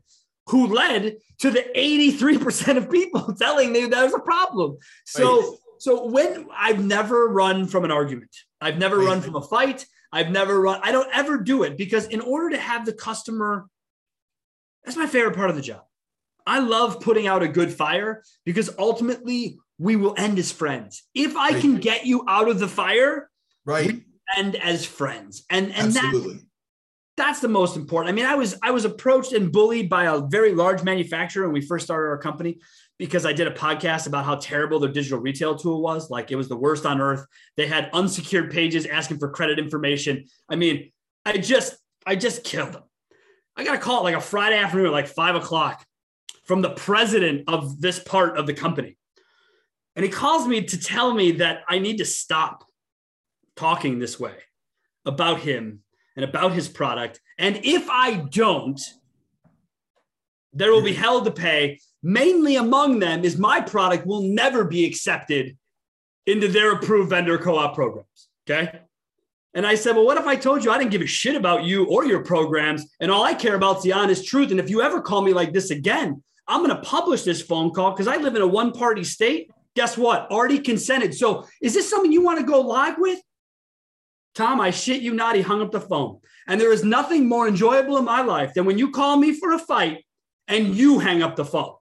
who 0.46 0.66
led 0.66 1.16
to 1.38 1.50
the 1.50 1.64
83% 1.76 2.76
of 2.76 2.90
people 2.90 3.34
telling 3.40 3.72
me 3.72 3.86
there's 3.86 4.14
a 4.14 4.18
problem. 4.18 4.78
So 5.04 5.40
right. 5.40 5.58
so 5.78 6.06
when 6.06 6.46
i've 6.56 6.84
never 6.84 7.28
run 7.28 7.66
from 7.66 7.84
an 7.84 7.90
argument. 7.90 8.34
I've 8.60 8.78
never 8.78 8.98
right. 8.98 9.06
run 9.06 9.20
from 9.20 9.36
a 9.36 9.42
fight. 9.42 9.86
I've 10.12 10.30
never 10.30 10.60
run. 10.60 10.80
I 10.82 10.92
don't 10.92 11.08
ever 11.14 11.38
do 11.38 11.62
it 11.62 11.76
because 11.76 12.06
in 12.06 12.20
order 12.20 12.50
to 12.50 12.58
have 12.58 12.84
the 12.84 12.92
customer 12.92 13.66
that's 14.84 14.96
my 14.96 15.06
favorite 15.06 15.36
part 15.36 15.50
of 15.50 15.56
the 15.56 15.62
job. 15.62 15.82
I 16.46 16.58
love 16.60 17.00
putting 17.00 17.26
out 17.26 17.42
a 17.42 17.48
good 17.48 17.72
fire 17.72 18.22
because 18.44 18.70
ultimately 18.78 19.58
we 19.78 19.96
will 19.96 20.14
end 20.16 20.38
as 20.38 20.50
friends. 20.50 21.04
If 21.14 21.36
I 21.36 21.50
right. 21.50 21.60
can 21.60 21.76
get 21.78 22.06
you 22.06 22.24
out 22.28 22.48
of 22.48 22.58
the 22.58 22.68
fire, 22.68 23.30
right, 23.64 24.00
end 24.36 24.56
as 24.56 24.84
friends. 24.84 25.44
And 25.50 25.66
and 25.74 25.96
Absolutely. 25.96 26.34
that 26.34 26.42
That's 27.16 27.40
the 27.40 27.48
most 27.48 27.76
important. 27.76 28.12
I 28.12 28.14
mean, 28.14 28.26
I 28.26 28.34
was 28.34 28.58
I 28.62 28.70
was 28.70 28.84
approached 28.84 29.32
and 29.32 29.52
bullied 29.52 29.88
by 29.88 30.04
a 30.04 30.20
very 30.20 30.54
large 30.54 30.82
manufacturer 30.82 31.44
when 31.44 31.52
we 31.52 31.60
first 31.60 31.84
started 31.84 32.08
our 32.08 32.18
company 32.18 32.60
because 32.98 33.24
I 33.24 33.32
did 33.32 33.46
a 33.46 33.52
podcast 33.52 34.06
about 34.06 34.26
how 34.26 34.36
terrible 34.36 34.78
their 34.78 34.92
digital 34.92 35.18
retail 35.18 35.56
tool 35.56 35.80
was. 35.80 36.10
Like 36.10 36.30
it 36.30 36.36
was 36.36 36.48
the 36.48 36.56
worst 36.56 36.84
on 36.84 37.00
earth. 37.00 37.24
They 37.56 37.66
had 37.66 37.90
unsecured 37.92 38.50
pages 38.50 38.86
asking 38.86 39.18
for 39.18 39.30
credit 39.30 39.58
information. 39.58 40.24
I 40.48 40.56
mean, 40.56 40.92
I 41.24 41.38
just 41.38 41.76
I 42.06 42.16
just 42.16 42.44
killed 42.44 42.72
them. 42.72 42.82
I 43.56 43.64
got 43.64 43.74
a 43.74 43.78
call 43.78 44.02
like 44.02 44.14
a 44.14 44.20
Friday 44.20 44.56
afternoon 44.56 44.86
at 44.86 44.92
like 44.92 45.08
five 45.08 45.34
o'clock 45.34 45.84
from 46.44 46.62
the 46.62 46.70
president 46.70 47.44
of 47.48 47.80
this 47.80 47.98
part 47.98 48.36
of 48.38 48.46
the 48.46 48.54
company. 48.54 48.96
And 49.96 50.04
he 50.04 50.10
calls 50.10 50.46
me 50.46 50.62
to 50.62 50.80
tell 50.80 51.12
me 51.12 51.32
that 51.32 51.62
I 51.68 51.78
need 51.78 51.98
to 51.98 52.04
stop 52.04 52.64
talking 53.56 53.98
this 53.98 54.18
way 54.18 54.34
about 55.04 55.40
him 55.40 55.80
and 56.16 56.24
about 56.24 56.52
his 56.52 56.68
product. 56.68 57.20
And 57.38 57.60
if 57.64 57.88
I 57.90 58.16
don't, 58.16 58.80
there 60.52 60.72
will 60.72 60.82
be 60.82 60.92
hell 60.92 61.24
to 61.24 61.30
pay. 61.30 61.78
Mainly 62.02 62.56
among 62.56 62.98
them 62.98 63.24
is 63.24 63.38
my 63.38 63.60
product 63.60 64.06
will 64.06 64.22
never 64.22 64.64
be 64.64 64.84
accepted 64.84 65.56
into 66.26 66.48
their 66.48 66.72
approved 66.72 67.10
vendor 67.10 67.38
co 67.38 67.56
op 67.56 67.74
programs. 67.74 68.28
Okay. 68.48 68.80
And 69.54 69.66
I 69.66 69.74
said, 69.74 69.96
Well, 69.96 70.06
what 70.06 70.18
if 70.18 70.26
I 70.26 70.36
told 70.36 70.64
you 70.64 70.70
I 70.70 70.78
didn't 70.78 70.92
give 70.92 71.02
a 71.02 71.06
shit 71.06 71.34
about 71.34 71.64
you 71.64 71.86
or 71.86 72.04
your 72.04 72.22
programs 72.22 72.86
and 73.00 73.10
all 73.10 73.24
I 73.24 73.34
care 73.34 73.54
about 73.54 73.78
is 73.78 73.82
the 73.82 73.92
honest 73.92 74.26
truth? 74.26 74.50
And 74.50 74.60
if 74.60 74.70
you 74.70 74.82
ever 74.82 75.00
call 75.00 75.22
me 75.22 75.32
like 75.32 75.52
this 75.52 75.70
again, 75.70 76.22
I'm 76.46 76.64
going 76.64 76.76
to 76.76 76.82
publish 76.82 77.22
this 77.22 77.42
phone 77.42 77.72
call 77.72 77.92
because 77.92 78.08
I 78.08 78.16
live 78.16 78.36
in 78.36 78.42
a 78.42 78.46
one 78.46 78.72
party 78.72 79.04
state. 79.04 79.50
Guess 79.76 79.96
what? 79.96 80.30
Already 80.30 80.58
consented. 80.58 81.14
So 81.14 81.46
is 81.60 81.74
this 81.74 81.88
something 81.88 82.12
you 82.12 82.22
want 82.22 82.38
to 82.40 82.44
go 82.44 82.60
live 82.60 82.96
with? 82.98 83.20
Tom, 84.34 84.60
I 84.60 84.70
shit 84.70 85.02
you 85.02 85.14
not. 85.14 85.36
He 85.36 85.42
hung 85.42 85.62
up 85.62 85.72
the 85.72 85.80
phone. 85.80 86.18
And 86.46 86.60
there 86.60 86.72
is 86.72 86.84
nothing 86.84 87.28
more 87.28 87.46
enjoyable 87.46 87.98
in 87.98 88.04
my 88.04 88.22
life 88.22 88.54
than 88.54 88.64
when 88.64 88.78
you 88.78 88.90
call 88.90 89.16
me 89.16 89.32
for 89.32 89.52
a 89.52 89.58
fight 89.58 90.04
and 90.48 90.74
you 90.74 90.98
hang 90.98 91.22
up 91.22 91.36
the 91.36 91.44
phone 91.44 91.74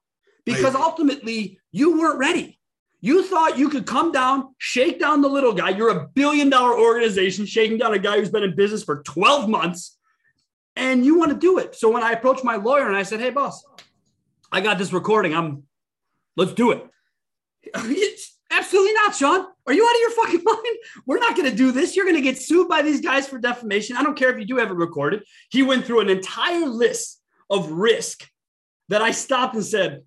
because 0.45 0.75
ultimately 0.75 1.60
you 1.71 1.99
weren't 1.99 2.19
ready. 2.19 2.58
You 3.01 3.23
thought 3.23 3.57
you 3.57 3.69
could 3.69 3.85
come 3.85 4.12
down, 4.12 4.53
shake 4.57 4.99
down 4.99 5.21
the 5.21 5.29
little 5.29 5.53
guy. 5.53 5.69
You're 5.69 5.89
a 5.89 6.07
billion 6.07 6.49
dollar 6.49 6.77
organization 6.77 7.45
shaking 7.45 7.77
down 7.77 7.93
a 7.93 7.99
guy 7.99 8.17
who's 8.17 8.29
been 8.29 8.43
in 8.43 8.55
business 8.55 8.83
for 8.83 9.01
12 9.03 9.47
months 9.47 9.97
and 10.75 11.05
you 11.05 11.17
want 11.17 11.31
to 11.31 11.38
do 11.38 11.59
it. 11.59 11.75
So 11.75 11.89
when 11.89 12.03
I 12.03 12.12
approached 12.12 12.43
my 12.43 12.55
lawyer 12.57 12.88
and 12.88 12.95
I 12.95 13.03
said, 13.03 13.19
Hey, 13.19 13.29
boss, 13.29 13.63
I 14.51 14.62
got 14.62 14.77
this 14.77 14.91
recording. 14.91 15.33
I'm, 15.33 15.63
let's 16.35 16.53
do 16.53 16.71
it. 16.71 16.85
Absolutely 18.51 18.93
not, 18.93 19.15
Sean. 19.15 19.45
Are 19.67 19.73
you 19.73 19.85
out 19.85 19.95
of 19.95 20.01
your 20.01 20.12
fucking 20.12 20.43
mind? 20.45 20.77
We're 21.05 21.19
not 21.19 21.35
going 21.35 21.49
to 21.49 21.55
do 21.55 21.71
this. 21.71 21.95
You're 21.95 22.05
going 22.05 22.15
to 22.15 22.21
get 22.21 22.41
sued 22.41 22.67
by 22.67 22.81
these 22.81 23.01
guys 23.01 23.27
for 23.27 23.38
defamation. 23.38 23.95
I 23.95 24.03
don't 24.03 24.17
care 24.17 24.31
if 24.31 24.39
you 24.39 24.45
do 24.45 24.57
have 24.57 24.71
it 24.71 24.75
recorded. 24.75 25.23
He 25.49 25.63
went 25.63 25.85
through 25.85 26.01
an 26.01 26.09
entire 26.09 26.65
list 26.65 27.21
of 27.49 27.71
risk 27.71 28.27
that 28.89 29.01
I 29.01 29.12
stopped 29.12 29.55
and 29.55 29.63
said, 29.63 30.03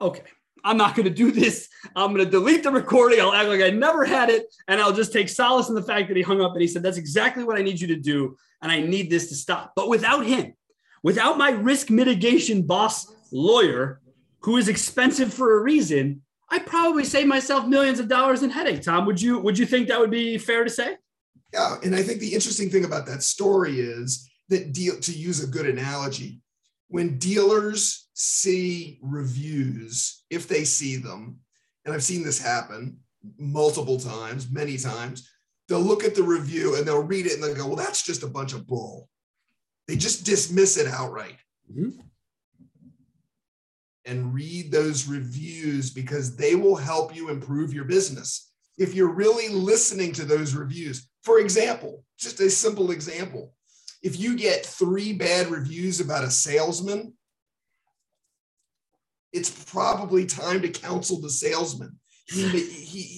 okay, 0.00 0.22
I'm 0.64 0.76
not 0.76 0.94
going 0.94 1.08
to 1.08 1.14
do 1.14 1.30
this. 1.30 1.68
I'm 1.96 2.12
going 2.12 2.24
to 2.24 2.30
delete 2.30 2.62
the 2.62 2.70
recording. 2.70 3.20
I'll 3.20 3.32
act 3.32 3.48
like 3.48 3.62
I 3.62 3.70
never 3.70 4.04
had 4.04 4.30
it. 4.30 4.46
And 4.68 4.80
I'll 4.80 4.92
just 4.92 5.12
take 5.12 5.28
solace 5.28 5.68
in 5.68 5.74
the 5.74 5.82
fact 5.82 6.08
that 6.08 6.16
he 6.16 6.22
hung 6.22 6.40
up 6.40 6.52
and 6.52 6.60
he 6.60 6.68
said, 6.68 6.82
that's 6.82 6.98
exactly 6.98 7.44
what 7.44 7.58
I 7.58 7.62
need 7.62 7.80
you 7.80 7.88
to 7.88 7.96
do. 7.96 8.36
And 8.62 8.70
I 8.70 8.80
need 8.80 9.10
this 9.10 9.28
to 9.28 9.34
stop. 9.34 9.72
But 9.74 9.88
without 9.88 10.26
him, 10.26 10.54
without 11.02 11.38
my 11.38 11.50
risk 11.50 11.90
mitigation 11.90 12.62
boss 12.62 13.12
lawyer, 13.32 14.00
who 14.40 14.56
is 14.56 14.68
expensive 14.68 15.32
for 15.32 15.58
a 15.58 15.62
reason, 15.62 16.22
I 16.50 16.58
probably 16.58 17.04
save 17.04 17.26
myself 17.26 17.66
millions 17.66 18.00
of 18.00 18.08
dollars 18.08 18.42
in 18.42 18.50
headache. 18.50 18.82
Tom, 18.82 19.06
would 19.06 19.20
you 19.20 19.38
would 19.38 19.58
you 19.58 19.66
think 19.66 19.88
that 19.88 20.00
would 20.00 20.10
be 20.10 20.36
fair 20.36 20.64
to 20.64 20.70
say? 20.70 20.96
Yeah, 21.52 21.76
and 21.82 21.94
I 21.94 22.02
think 22.02 22.20
the 22.20 22.34
interesting 22.34 22.70
thing 22.70 22.84
about 22.84 23.06
that 23.06 23.22
story 23.22 23.80
is 23.80 24.28
that 24.48 24.72
deal 24.72 24.98
to 25.00 25.12
use 25.12 25.42
a 25.42 25.46
good 25.46 25.66
analogy, 25.66 26.40
when 26.90 27.18
dealers 27.18 28.08
see 28.14 28.98
reviews, 29.00 30.24
if 30.28 30.48
they 30.48 30.64
see 30.64 30.96
them, 30.96 31.38
and 31.84 31.94
I've 31.94 32.02
seen 32.02 32.24
this 32.24 32.40
happen 32.40 32.98
multiple 33.38 33.98
times, 33.98 34.50
many 34.50 34.76
times, 34.76 35.30
they'll 35.68 35.80
look 35.80 36.02
at 36.02 36.16
the 36.16 36.22
review 36.22 36.74
and 36.74 36.84
they'll 36.84 37.02
read 37.02 37.26
it 37.26 37.34
and 37.34 37.42
they'll 37.42 37.54
go, 37.54 37.68
well, 37.68 37.76
that's 37.76 38.02
just 38.02 38.24
a 38.24 38.28
bunch 38.28 38.54
of 38.54 38.66
bull. 38.66 39.08
They 39.86 39.94
just 39.94 40.26
dismiss 40.26 40.76
it 40.76 40.88
outright. 40.88 41.36
Mm-hmm. 41.72 42.00
And 44.04 44.34
read 44.34 44.72
those 44.72 45.06
reviews 45.06 45.90
because 45.90 46.34
they 46.34 46.56
will 46.56 46.74
help 46.74 47.14
you 47.14 47.30
improve 47.30 47.72
your 47.72 47.84
business. 47.84 48.50
If 48.78 48.94
you're 48.94 49.14
really 49.14 49.48
listening 49.48 50.10
to 50.14 50.24
those 50.24 50.56
reviews, 50.56 51.08
for 51.22 51.38
example, 51.38 52.02
just 52.18 52.40
a 52.40 52.50
simple 52.50 52.90
example, 52.90 53.54
if 54.02 54.18
you 54.18 54.36
get 54.36 54.64
three 54.64 55.12
bad 55.12 55.48
reviews 55.48 56.00
about 56.00 56.24
a 56.24 56.30
salesman, 56.30 57.14
it's 59.32 59.50
probably 59.50 60.26
time 60.26 60.62
to 60.62 60.68
counsel 60.68 61.20
the 61.20 61.30
salesman. 61.30 61.98
He, 62.26 62.60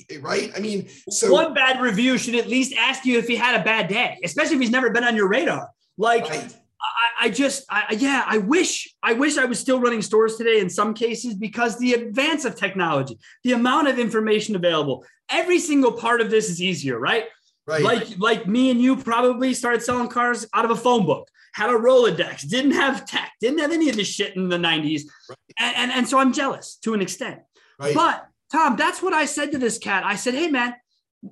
he, 0.09 0.19
right? 0.19 0.51
I 0.57 0.61
mean, 0.61 0.89
so 1.11 1.31
one 1.31 1.53
bad 1.53 1.81
review 1.83 2.17
should 2.17 2.35
at 2.35 2.49
least 2.49 2.75
ask 2.75 3.05
you 3.05 3.19
if 3.19 3.29
he 3.29 3.37
had 3.37 3.61
a 3.61 3.63
bad 3.63 3.89
day, 3.89 4.19
especially 4.25 4.55
if 4.55 4.61
he's 4.63 4.71
never 4.71 4.91
been 4.91 5.05
on 5.05 5.15
your 5.15 5.29
radar. 5.29 5.69
Like, 5.99 6.29
right. 6.31 6.57
I, 6.81 7.27
I, 7.27 7.29
just, 7.29 7.65
I, 7.71 7.95
yeah, 7.99 8.25
I 8.27 8.39
wish, 8.39 8.95
I 9.03 9.13
wish 9.13 9.37
I 9.37 9.45
was 9.45 9.59
still 9.59 9.81
running 9.81 10.01
stores 10.01 10.37
today 10.37 10.61
in 10.61 10.71
some 10.71 10.95
cases 10.95 11.35
because 11.35 11.79
the 11.79 11.93
advance 11.93 12.47
of 12.47 12.57
technology, 12.57 13.19
the 13.45 13.53
amount 13.53 13.89
of 13.89 13.99
information 13.99 14.57
available, 14.57 15.05
every 15.29 15.59
single 15.59 15.93
part 15.93 16.23
of 16.23 16.31
this 16.31 16.49
is 16.49 16.63
easier, 16.63 16.99
right? 16.99 17.27
Right. 17.67 17.83
Like 17.83 18.19
like 18.19 18.47
me 18.47 18.71
and 18.71 18.81
you 18.81 18.97
probably 18.97 19.55
started 19.55 19.83
selling 19.83 20.09
cars 20.09 20.47
out 20.53 20.65
of 20.65 20.73
a 20.73 20.77
phone 20.77 21.07
book, 21.07 21.29
had 21.55 21.71
a 21.71 21.75
Rolodex, 21.75 22.49
didn't 22.49 22.73
have 22.73 23.07
tech, 23.07 23.33
didn't 23.41 23.61
have 23.61 23.71
any 23.71 23.89
of 23.89 23.97
this 23.97 24.09
shit 24.09 24.37
in 24.37 24.49
the 24.49 24.57
90s. 24.57 25.03
Right. 25.29 25.39
And, 25.59 25.77
and, 25.77 25.93
and 25.93 26.09
so 26.09 26.19
I'm 26.19 26.33
jealous 26.33 26.77
to 26.83 26.95
an 26.95 27.01
extent. 27.01 27.41
Right. 27.79 27.95
But 27.95 28.27
Tom, 28.51 28.77
that's 28.77 29.01
what 29.01 29.13
I 29.13 29.27
said 29.27 29.53
to 29.53 29.59
this 29.59 29.79
cat. 29.79 30.05
I 30.05 30.17
said, 30.17 30.35
hey 30.35 30.49
man, 30.49 30.75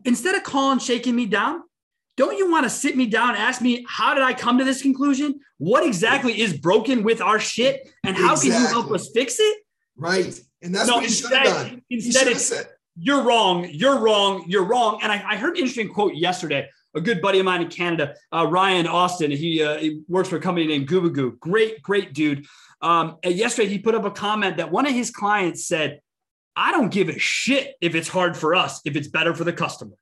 instead 0.04 0.36
of 0.36 0.44
calling, 0.44 0.78
shaking 0.78 1.16
me 1.16 1.26
down, 1.26 1.62
don't 2.16 2.36
you 2.36 2.50
want 2.50 2.64
to 2.64 2.70
sit 2.70 2.96
me 2.96 3.06
down, 3.06 3.34
ask 3.34 3.60
me 3.60 3.84
how 3.88 4.14
did 4.14 4.22
I 4.22 4.32
come 4.32 4.58
to 4.58 4.64
this 4.64 4.82
conclusion? 4.82 5.40
What 5.58 5.84
exactly 5.84 6.40
is 6.40 6.56
broken 6.56 7.02
with 7.02 7.20
our 7.20 7.40
shit? 7.40 7.88
And 8.04 8.16
how 8.16 8.32
exactly. 8.32 8.50
can 8.50 8.62
you 8.62 8.68
help 8.68 8.90
us 8.92 9.10
fix 9.12 9.40
it? 9.40 9.58
Right. 9.96 10.40
And 10.62 10.74
that's 10.74 10.88
no, 10.88 10.96
what 10.96 11.04
he 11.04 11.10
should 11.10 11.32
have 11.32 11.44
done. 11.44 11.82
Instead, 11.90 12.28
it's, 12.28 12.46
said 12.46 12.66
you're 12.96 13.22
wrong, 13.22 13.68
you're 13.70 13.98
wrong, 13.98 14.44
you're 14.46 14.64
wrong. 14.64 15.00
And 15.02 15.10
I, 15.12 15.22
I 15.32 15.36
heard 15.36 15.50
an 15.50 15.56
interesting 15.56 15.88
quote 15.88 16.14
yesterday. 16.14 16.68
A 16.94 17.00
good 17.00 17.20
buddy 17.22 17.38
of 17.38 17.44
mine 17.44 17.62
in 17.62 17.68
Canada, 17.68 18.16
uh, 18.34 18.46
Ryan 18.48 18.88
Austin, 18.88 19.30
he, 19.30 19.62
uh, 19.62 19.78
he, 19.78 20.02
works 20.08 20.28
for 20.28 20.36
a 20.36 20.40
company 20.40 20.66
named 20.66 20.88
Gubagoo. 20.88 21.38
Great, 21.38 21.80
great 21.82 22.12
dude. 22.12 22.46
Um, 22.82 23.18
yesterday, 23.24 23.68
he 23.68 23.78
put 23.78 23.94
up 23.94 24.04
a 24.04 24.10
comment 24.10 24.56
that 24.56 24.72
one 24.72 24.86
of 24.86 24.92
his 24.92 25.12
clients 25.12 25.66
said, 25.66 26.00
I 26.56 26.72
don't 26.72 26.92
give 26.92 27.08
a 27.08 27.18
shit 27.18 27.76
if 27.80 27.94
it's 27.94 28.08
hard 28.08 28.36
for 28.36 28.56
us, 28.56 28.80
if 28.84 28.96
it's 28.96 29.06
better 29.06 29.34
for 29.34 29.44
the 29.44 29.52
customer. 29.52 29.94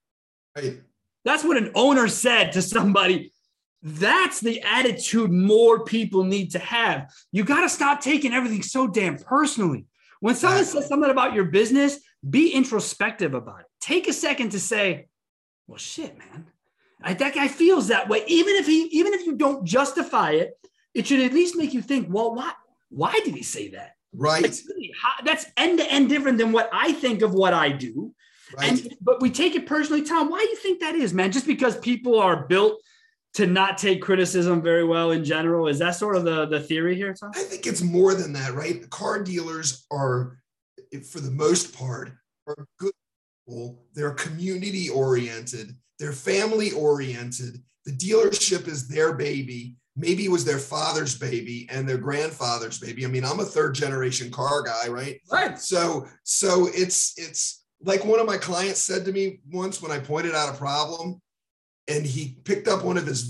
Right. 0.57 0.81
That's 1.25 1.45
what 1.45 1.59
an 1.59 1.73
owner 1.75 2.09
said 2.09 2.53
to 2.53 2.63
somebody. 2.63 3.33
That's 3.83 4.41
the 4.41 4.63
attitude 4.63 5.31
more 5.31 5.85
people 5.85 6.25
need 6.25 6.53
to 6.53 6.59
have. 6.59 7.13
You 7.33 7.45
got 7.45 7.61
to 7.61 7.69
stop 7.69 8.01
taking 8.01 8.33
everything 8.33 8.63
so 8.63 8.89
damn 8.89 9.19
personally. 9.19 9.85
When 10.21 10.35
someone 10.35 10.65
says 10.65 10.89
something 10.89 11.11
about 11.11 11.35
your 11.35 11.45
business, 11.45 11.99
be 12.29 12.51
introspective 12.51 13.35
about 13.35 13.61
it. 13.61 13.67
Take 13.81 14.09
a 14.09 14.13
second 14.13 14.51
to 14.51 14.61
say, 14.61 15.09
well, 15.67 15.79
shit, 15.79 16.19
man. 16.19 16.47
I, 17.03 17.15
that 17.15 17.35
guy 17.35 17.47
feels 17.47 17.89
that 17.89 18.09
way. 18.09 18.25
Even 18.27 18.57
if 18.57 18.67
he, 18.67 18.83
even 18.87 19.15
if 19.15 19.25
you 19.25 19.37
don't 19.37 19.65
justify 19.65 20.33
it, 20.33 20.59
it 20.95 21.07
should 21.07 21.21
at 21.21 21.33
least 21.33 21.57
make 21.57 21.73
you 21.73 21.83
think, 21.83 22.09
well, 22.11 22.35
why, 22.35 22.53
why 22.89 23.13
did 23.25 23.35
he 23.35 23.43
say 23.43 23.69
that? 23.69 23.93
Right. 24.13 24.43
Like, 24.43 24.55
that's 25.25 25.47
end 25.57 25.79
to 25.79 25.91
end 25.91 26.09
different 26.09 26.39
than 26.39 26.51
what 26.51 26.69
I 26.73 26.93
think 26.93 27.23
of 27.23 27.35
what 27.35 27.55
I 27.55 27.69
do. 27.71 28.15
Right. 28.57 28.71
And 28.71 28.95
but 29.01 29.21
we 29.21 29.31
take 29.31 29.55
it 29.55 29.67
personally, 29.67 30.03
Tom. 30.03 30.31
Why 30.31 30.39
do 30.39 30.49
you 30.49 30.57
think 30.57 30.81
that 30.81 30.95
is, 30.95 31.13
man? 31.13 31.31
Just 31.31 31.47
because 31.47 31.79
people 31.79 32.19
are 32.19 32.47
built 32.47 32.81
to 33.35 33.47
not 33.47 33.79
take 33.79 34.03
criticism 34.03 34.63
very 34.63 34.85
well 34.85 35.11
in 35.11 35.25
general? 35.25 35.69
Is 35.69 35.79
that 35.79 35.93
sort 35.93 36.17
of 36.17 36.25
the, 36.25 36.47
the 36.47 36.61
theory 36.61 36.97
here, 36.97 37.15
Tom? 37.15 37.31
I 37.35 37.43
think 37.43 37.67
it's 37.67 37.83
more 37.83 38.15
than 38.15 38.33
that, 38.33 38.55
right? 38.55 38.81
The 38.81 38.89
car 38.89 39.23
dealers 39.23 39.87
are 39.91 40.39
for 41.11 41.21
the 41.21 41.31
most 41.31 41.77
part, 41.77 42.13
are 42.47 42.67
good 42.79 42.93
people. 43.47 43.85
They're 43.95 44.13
community 44.13 44.89
oriented, 44.89 45.77
they're 45.99 46.13
family 46.13 46.73
oriented. 46.73 47.63
The 47.85 47.93
dealership 47.93 48.69
is 48.69 48.87
their 48.87 49.15
baby. 49.15 49.77
Maybe 49.97 50.27
it 50.27 50.31
was 50.31 50.45
their 50.45 50.59
father's 50.59 51.19
baby 51.19 51.67
and 51.71 51.89
their 51.89 51.99
grandfather's 51.99 52.79
baby. 52.79 53.05
I 53.05 53.09
mean, 53.09 53.25
I'm 53.25 53.41
a 53.41 53.45
third 53.45 53.75
generation 53.75 54.31
car 54.31 54.63
guy, 54.63 54.89
right? 54.89 55.21
Right. 55.33 55.59
So, 55.59 56.07
so 56.23 56.69
it's 56.73 57.15
it's 57.17 57.65
like 57.83 58.05
one 58.05 58.21
of 58.21 58.27
my 58.27 58.37
clients 58.37 58.83
said 58.83 59.05
to 59.07 59.13
me 59.13 59.41
once 59.51 59.83
when 59.83 59.91
I 59.91 59.99
pointed 59.99 60.35
out 60.35 60.55
a 60.55 60.57
problem, 60.57 61.21
and 61.89 62.05
he 62.05 62.37
picked 62.45 62.69
up 62.69 62.85
one 62.85 62.99
of 62.99 63.07
his 63.07 63.27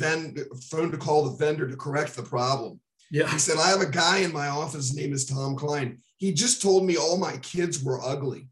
phone 0.71 0.91
to 0.91 0.99
call 0.99 1.25
the 1.25 1.37
vendor 1.37 1.69
to 1.69 1.77
correct 1.77 2.17
the 2.17 2.23
problem. 2.23 2.81
Yeah. 3.11 3.31
He 3.31 3.39
said, 3.39 3.57
I 3.57 3.69
have 3.69 3.81
a 3.81 3.87
guy 3.87 4.19
in 4.19 4.33
my 4.33 4.49
office. 4.49 4.89
His 4.89 4.97
name 4.97 5.13
is 5.13 5.25
Tom 5.25 5.57
Klein. 5.57 5.99
He 6.17 6.33
just 6.33 6.61
told 6.61 6.85
me 6.85 6.97
all 6.97 7.17
my 7.17 7.37
kids 7.39 7.83
were 7.83 8.01
ugly. 8.03 8.49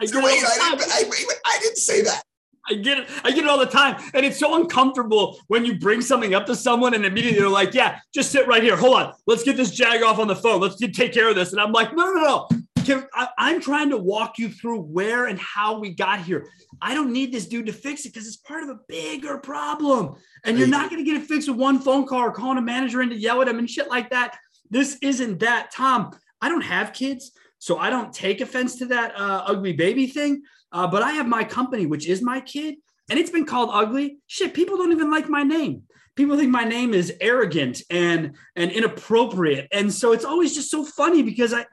I, 0.00 0.06
so 0.06 0.22
wait, 0.22 0.42
I, 0.44 0.74
didn't, 0.76 0.92
I, 0.92 1.34
I, 1.46 1.58
didn't 1.60 1.78
say 1.78 2.02
that. 2.02 2.22
I 2.68 2.74
get 2.74 2.98
it. 2.98 3.08
I 3.22 3.30
get 3.30 3.44
it 3.44 3.46
all 3.48 3.58
the 3.58 3.66
time. 3.66 4.02
And 4.12 4.26
it's 4.26 4.38
so 4.38 4.60
uncomfortable 4.60 5.38
when 5.46 5.64
you 5.64 5.78
bring 5.78 6.00
something 6.00 6.34
up 6.34 6.44
to 6.46 6.56
someone 6.56 6.94
and 6.94 7.06
immediately 7.06 7.38
they're 7.38 7.48
like, 7.48 7.72
yeah, 7.72 8.00
just 8.12 8.32
sit 8.32 8.46
right 8.46 8.62
here. 8.62 8.76
Hold 8.76 8.96
on. 8.96 9.14
Let's 9.26 9.44
get 9.44 9.56
this 9.56 9.70
jag 9.70 10.02
off 10.02 10.18
on 10.18 10.26
the 10.28 10.36
phone. 10.36 10.60
Let's 10.60 10.76
take 10.76 11.12
care 11.12 11.28
of 11.28 11.36
this. 11.36 11.52
And 11.52 11.60
I'm 11.60 11.72
like, 11.72 11.94
no, 11.94 12.04
no, 12.12 12.22
no. 12.22 12.48
I, 12.90 13.50
am 13.52 13.60
trying 13.60 13.90
to 13.90 13.96
walk 13.96 14.38
you 14.38 14.48
through 14.48 14.80
where 14.80 15.26
and 15.26 15.38
how 15.38 15.78
we 15.78 15.90
got 15.90 16.20
here. 16.20 16.48
I 16.80 16.94
don't 16.94 17.12
need 17.12 17.32
this 17.32 17.46
dude 17.46 17.66
to 17.66 17.72
fix 17.72 18.04
it 18.04 18.12
because 18.12 18.26
it's 18.26 18.36
part 18.36 18.62
of 18.62 18.68
a 18.68 18.78
bigger 18.88 19.38
problem. 19.38 20.16
And 20.44 20.58
you're 20.58 20.68
not 20.68 20.90
going 20.90 21.04
to 21.04 21.10
get 21.10 21.20
it 21.20 21.26
fixed 21.26 21.48
with 21.48 21.58
one 21.58 21.78
phone 21.78 22.06
call 22.06 22.20
or 22.20 22.32
calling 22.32 22.58
a 22.58 22.62
manager 22.62 23.02
in 23.02 23.10
to 23.10 23.16
yell 23.16 23.42
at 23.42 23.48
him 23.48 23.58
and 23.58 23.68
shit 23.68 23.88
like 23.88 24.10
that. 24.10 24.36
This 24.70 24.98
isn't 25.02 25.40
that. 25.40 25.70
Tom, 25.72 26.10
I 26.40 26.48
don't 26.48 26.62
have 26.62 26.92
kids. 26.92 27.32
So 27.58 27.78
I 27.78 27.90
don't 27.90 28.12
take 28.12 28.40
offense 28.40 28.76
to 28.78 28.86
that 28.86 29.14
uh, 29.16 29.44
ugly 29.46 29.72
baby 29.72 30.06
thing. 30.06 30.42
Uh, 30.72 30.86
but 30.86 31.02
I 31.02 31.12
have 31.12 31.26
my 31.26 31.44
company, 31.44 31.86
which 31.86 32.06
is 32.06 32.22
my 32.22 32.40
kid, 32.40 32.76
and 33.08 33.18
it's 33.18 33.30
been 33.30 33.46
called 33.46 33.70
ugly. 33.72 34.18
Shit, 34.26 34.54
people 34.54 34.76
don't 34.76 34.92
even 34.92 35.10
like 35.10 35.28
my 35.28 35.42
name. 35.42 35.82
People 36.16 36.36
think 36.36 36.50
my 36.50 36.64
name 36.64 36.94
is 36.94 37.14
arrogant 37.20 37.82
and 37.90 38.36
and 38.56 38.70
inappropriate, 38.70 39.68
and 39.70 39.92
so 39.92 40.12
it's 40.12 40.24
always 40.24 40.54
just 40.54 40.70
so 40.70 40.84
funny 40.84 41.22
because 41.22 41.52
I. 41.54 41.66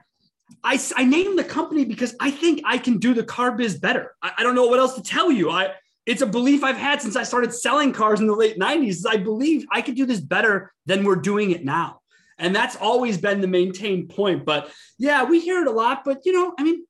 I, 0.64 0.80
I 0.96 1.06
named 1.06 1.38
the 1.38 1.44
company 1.44 1.86
because 1.86 2.16
I 2.20 2.32
think 2.32 2.62
I 2.66 2.78
can 2.78 2.98
do 2.98 3.14
the 3.14 3.24
car 3.24 3.52
biz 3.52 3.80
better. 3.80 4.16
I, 4.22 4.32
I 4.38 4.44
don't 4.44 4.56
know 4.56 4.68
what 4.68 4.80
else 4.80 4.96
to 4.96 5.02
tell 5.02 5.32
you. 5.32 5.50
I 5.50 5.74
it's 6.06 6.22
a 6.22 6.28
belief 6.28 6.64
I've 6.64 6.78
had 6.78 7.02
since 7.02 7.16
I 7.16 7.24
started 7.24 7.54
selling 7.54 7.94
cars 7.94 8.20
in 8.20 8.28
the 8.28 8.36
late 8.36 8.60
90s. 8.60 9.06
I 9.08 9.18
believe 9.18 9.66
I 9.72 9.82
could 9.82 9.96
do 9.96 10.06
this 10.06 10.20
better 10.20 10.74
than 10.86 11.04
we're 11.04 11.16
doing 11.16 11.52
it 11.52 11.64
now. 11.64 12.02
And 12.38 12.54
that's 12.54 12.76
always 12.76 13.18
been 13.18 13.40
the 13.40 13.48
maintained 13.48 14.10
point. 14.10 14.44
But 14.44 14.70
yeah, 14.98 15.24
we 15.24 15.40
hear 15.40 15.62
it 15.62 15.68
a 15.68 15.72
lot. 15.72 16.04
But, 16.04 16.26
you 16.26 16.34
know, 16.34 16.54
I 16.60 16.64
mean, 16.64 16.86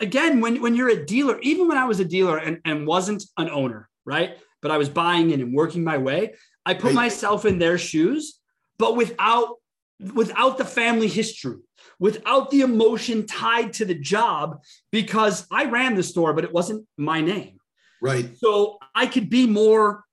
again, 0.00 0.40
when, 0.40 0.62
when 0.62 0.76
you're 0.76 0.90
a 0.90 1.04
dealer, 1.04 1.40
even 1.40 1.66
when 1.66 1.76
I 1.76 1.86
was 1.86 1.98
a 1.98 2.04
dealer 2.04 2.38
and, 2.38 2.60
and 2.64 2.86
wasn't 2.86 3.24
an 3.36 3.50
owner, 3.50 3.88
right? 4.04 4.38
But 4.62 4.70
I 4.70 4.76
was 4.76 4.88
buying 4.88 5.30
in 5.30 5.40
and 5.40 5.52
working 5.52 5.82
my 5.82 5.98
way, 5.98 6.34
I 6.64 6.74
put 6.74 6.94
myself 6.94 7.46
in 7.46 7.58
their 7.58 7.78
shoes, 7.78 8.38
but 8.78 8.96
without 8.96 9.54
without 10.14 10.58
the 10.58 10.64
family 10.64 11.08
history, 11.08 11.56
without 11.98 12.50
the 12.50 12.60
emotion 12.60 13.26
tied 13.26 13.72
to 13.74 13.84
the 13.84 13.94
job, 13.94 14.62
because 14.92 15.46
I 15.50 15.66
ran 15.66 15.94
the 15.94 16.02
store, 16.02 16.32
but 16.32 16.44
it 16.44 16.52
wasn't 16.52 16.86
my 16.96 17.20
name. 17.20 17.58
Right. 18.02 18.36
So 18.36 18.78
I 18.94 19.06
could 19.06 19.30
be 19.30 19.46
more 19.46 20.04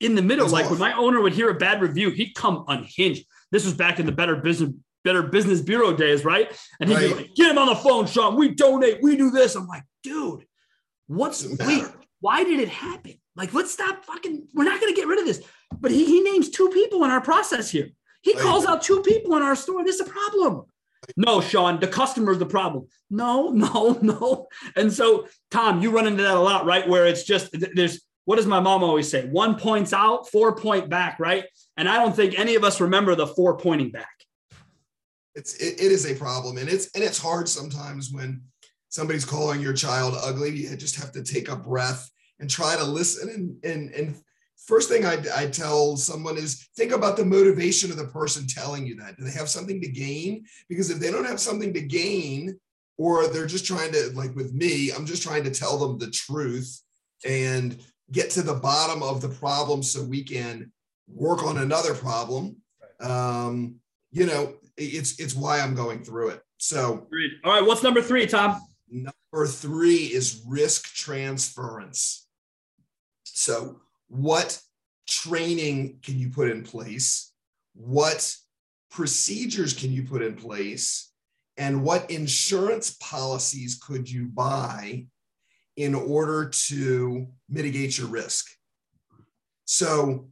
in 0.00 0.14
the 0.14 0.22
middle. 0.22 0.46
That's 0.46 0.52
like 0.52 0.70
when 0.70 0.78
my 0.78 0.92
owner 0.92 1.20
would 1.20 1.34
hear 1.34 1.50
a 1.50 1.54
bad 1.54 1.80
review, 1.80 2.10
he'd 2.10 2.34
come 2.34 2.64
unhinged. 2.68 3.26
This 3.50 3.64
was 3.64 3.74
back 3.74 3.98
in 3.98 4.06
the 4.06 4.12
Better 4.12 4.36
Business 4.36 4.70
Better 5.02 5.22
Business 5.22 5.60
Bureau 5.60 5.94
days, 5.94 6.24
right? 6.24 6.50
And 6.80 6.88
he'd 6.88 6.96
right. 6.96 7.08
be 7.08 7.14
like, 7.14 7.34
"Get 7.34 7.50
him 7.50 7.58
on 7.58 7.66
the 7.66 7.76
phone, 7.76 8.06
Sean. 8.06 8.36
We 8.36 8.54
donate. 8.54 9.00
We 9.02 9.16
do 9.16 9.30
this." 9.30 9.54
I'm 9.54 9.66
like, 9.66 9.84
dude, 10.02 10.46
what's 11.06 11.46
wait? 11.58 11.84
Why 12.20 12.42
did 12.42 12.60
it 12.60 12.70
happen? 12.70 13.14
Like, 13.36 13.52
let's 13.52 13.72
stop 13.72 14.04
fucking. 14.04 14.48
We're 14.54 14.64
not 14.64 14.80
going 14.80 14.94
to 14.94 14.98
get 14.98 15.08
rid 15.08 15.18
of 15.18 15.26
this. 15.26 15.42
But 15.78 15.90
he, 15.90 16.04
he 16.06 16.20
names 16.22 16.50
two 16.50 16.70
people 16.70 17.04
in 17.04 17.10
our 17.10 17.20
process 17.20 17.70
here. 17.70 17.90
He 18.22 18.32
right. 18.32 18.42
calls 18.42 18.64
out 18.64 18.82
two 18.82 19.02
people 19.02 19.36
in 19.36 19.42
our 19.42 19.56
store. 19.56 19.84
This 19.84 19.96
is 19.96 20.08
a 20.08 20.10
problem. 20.10 20.64
No, 21.16 21.40
Sean, 21.40 21.80
the 21.80 21.88
customer's 21.88 22.38
the 22.38 22.46
problem. 22.46 22.86
No, 23.10 23.50
no, 23.50 23.98
no. 24.02 24.46
And 24.76 24.92
so, 24.92 25.26
Tom, 25.50 25.80
you 25.80 25.90
run 25.90 26.06
into 26.06 26.22
that 26.22 26.36
a 26.36 26.40
lot, 26.40 26.66
right? 26.66 26.88
Where 26.88 27.06
it's 27.06 27.24
just 27.24 27.54
there's 27.74 28.02
what 28.24 28.36
does 28.36 28.46
my 28.46 28.60
mom 28.60 28.82
always 28.82 29.08
say? 29.08 29.26
One 29.26 29.56
points 29.56 29.92
out, 29.92 30.30
four 30.30 30.56
point 30.56 30.88
back, 30.88 31.18
right? 31.20 31.44
And 31.76 31.88
I 31.88 31.96
don't 31.96 32.16
think 32.16 32.38
any 32.38 32.54
of 32.54 32.64
us 32.64 32.80
remember 32.80 33.14
the 33.14 33.26
four 33.26 33.56
pointing 33.56 33.90
back. 33.90 34.08
It's 35.34 35.54
it, 35.56 35.80
it 35.80 35.92
is 35.92 36.06
a 36.06 36.14
problem, 36.14 36.58
and 36.58 36.68
it's 36.68 36.90
and 36.94 37.02
it's 37.02 37.18
hard 37.18 37.48
sometimes 37.48 38.10
when 38.12 38.42
somebody's 38.88 39.24
calling 39.24 39.60
your 39.60 39.72
child 39.72 40.14
ugly. 40.22 40.50
You 40.50 40.76
just 40.76 40.96
have 40.96 41.12
to 41.12 41.22
take 41.22 41.48
a 41.48 41.56
breath 41.56 42.08
and 42.38 42.48
try 42.48 42.76
to 42.76 42.84
listen. 42.84 43.28
And 43.28 43.64
and 43.64 43.94
and 43.94 44.23
first 44.66 44.88
thing 44.88 45.04
I 45.04 45.22
I 45.34 45.46
tell 45.46 45.96
someone 45.96 46.36
is 46.36 46.68
think 46.76 46.92
about 46.92 47.16
the 47.16 47.24
motivation 47.24 47.90
of 47.90 47.96
the 47.96 48.06
person 48.06 48.46
telling 48.46 48.86
you 48.86 48.96
that. 48.96 49.16
Do 49.16 49.24
they 49.24 49.32
have 49.32 49.48
something 49.48 49.80
to 49.80 49.88
gain? 49.88 50.44
Because 50.68 50.90
if 50.90 50.98
they 50.98 51.10
don't 51.10 51.26
have 51.26 51.40
something 51.40 51.72
to 51.74 51.80
gain, 51.80 52.58
or 52.96 53.26
they're 53.26 53.46
just 53.46 53.66
trying 53.66 53.92
to 53.92 54.10
like 54.14 54.34
with 54.34 54.52
me, 54.54 54.90
I'm 54.92 55.06
just 55.06 55.22
trying 55.22 55.44
to 55.44 55.50
tell 55.50 55.78
them 55.78 55.98
the 55.98 56.10
truth 56.10 56.80
and 57.26 57.78
get 58.12 58.30
to 58.30 58.42
the 58.42 58.54
bottom 58.54 59.02
of 59.02 59.20
the 59.20 59.28
problem 59.28 59.82
so 59.82 60.02
we 60.02 60.22
can 60.22 60.72
work 61.08 61.42
on 61.42 61.58
another 61.58 61.94
problem. 61.94 62.56
Um, 63.00 63.76
you 64.12 64.26
know, 64.26 64.54
it's 64.76 65.18
it's 65.20 65.34
why 65.34 65.60
I'm 65.60 65.74
going 65.74 66.04
through 66.04 66.30
it. 66.30 66.42
So, 66.58 67.06
all 67.44 67.52
right, 67.52 67.66
what's 67.66 67.82
number 67.82 68.00
three, 68.00 68.26
Tom? 68.26 68.60
Number 68.88 69.46
three 69.46 70.04
is 70.04 70.42
risk 70.46 70.94
transference. 70.94 72.26
So, 73.24 73.80
what 74.08 74.60
training 75.08 75.98
can 76.02 76.18
you 76.18 76.30
put 76.30 76.50
in 76.50 76.62
place? 76.62 77.32
What 77.74 78.34
procedures 78.90 79.72
can 79.72 79.92
you 79.92 80.04
put 80.04 80.22
in 80.22 80.34
place? 80.34 81.12
And 81.56 81.82
what 81.82 82.10
insurance 82.10 82.96
policies 83.00 83.80
could 83.80 84.10
you 84.10 84.26
buy 84.26 85.06
in 85.76 85.94
order 85.94 86.48
to 86.48 87.26
mitigate 87.48 87.98
your 87.98 88.06
risk. 88.06 88.46
So, 89.64 90.28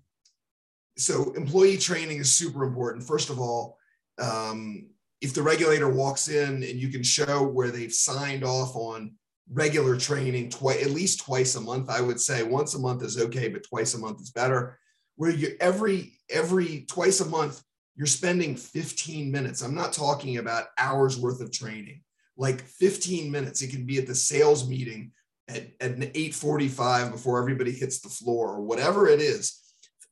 so 0.97 1.33
employee 1.33 1.79
training 1.79 2.19
is 2.19 2.33
super 2.33 2.65
important. 2.65 3.05
First 3.05 3.31
of 3.31 3.41
all, 3.41 3.79
um, 4.21 4.89
if 5.21 5.35
the 5.35 5.43
regulator 5.43 5.89
walks 5.89 6.29
in 6.29 6.63
and 6.63 6.79
you 6.79 6.89
can 6.89 7.03
show 7.03 7.43
where 7.43 7.71
they've 7.71 7.93
signed 7.93 8.45
off 8.45 8.75
on 8.77 9.15
regular 9.51 9.97
training 9.97 10.51
twice, 10.51 10.83
at 10.83 10.91
least 10.91 11.25
twice 11.25 11.55
a 11.57 11.61
month, 11.61 11.91
I 11.91 12.01
would 12.01 12.21
say 12.21 12.43
once 12.43 12.75
a 12.75 12.79
month 12.79 13.03
is 13.03 13.19
okay, 13.19 13.49
but 13.49 13.65
twice 13.65 13.95
a 13.95 13.99
month 13.99 14.21
is 14.21 14.31
better. 14.31 14.79
Where 15.17 15.31
you 15.31 15.57
every 15.61 16.19
every 16.31 16.87
twice 16.89 17.21
a 17.21 17.27
month 17.27 17.63
you're 17.97 18.07
spending 18.07 18.57
15 18.57 19.31
minutes. 19.31 19.61
I'm 19.61 19.75
not 19.75 19.93
talking 19.93 20.39
about 20.39 20.69
hours 20.79 21.19
worth 21.19 21.41
of 21.41 21.53
training, 21.53 22.01
like 22.37 22.63
15 22.63 23.31
minutes. 23.31 23.61
It 23.61 23.71
can 23.71 23.85
be 23.85 23.99
at 23.99 24.07
the 24.07 24.15
sales 24.15 24.69
meeting 24.69 25.13
at, 25.49 25.69
at 25.81 25.93
an 25.93 26.03
845 26.03 27.13
before 27.13 27.39
everybody 27.39 27.73
hits 27.73 28.01
the 28.01 28.09
floor 28.09 28.49
or 28.49 28.63
whatever 28.63 29.09
it 29.09 29.21
is, 29.21 29.61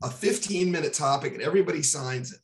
a 0.03 0.11
15 0.11 0.71
minute 0.71 0.93
topic 0.93 1.33
and 1.33 1.43
everybody 1.43 1.83
signs 1.83 2.33
it. 2.33 2.41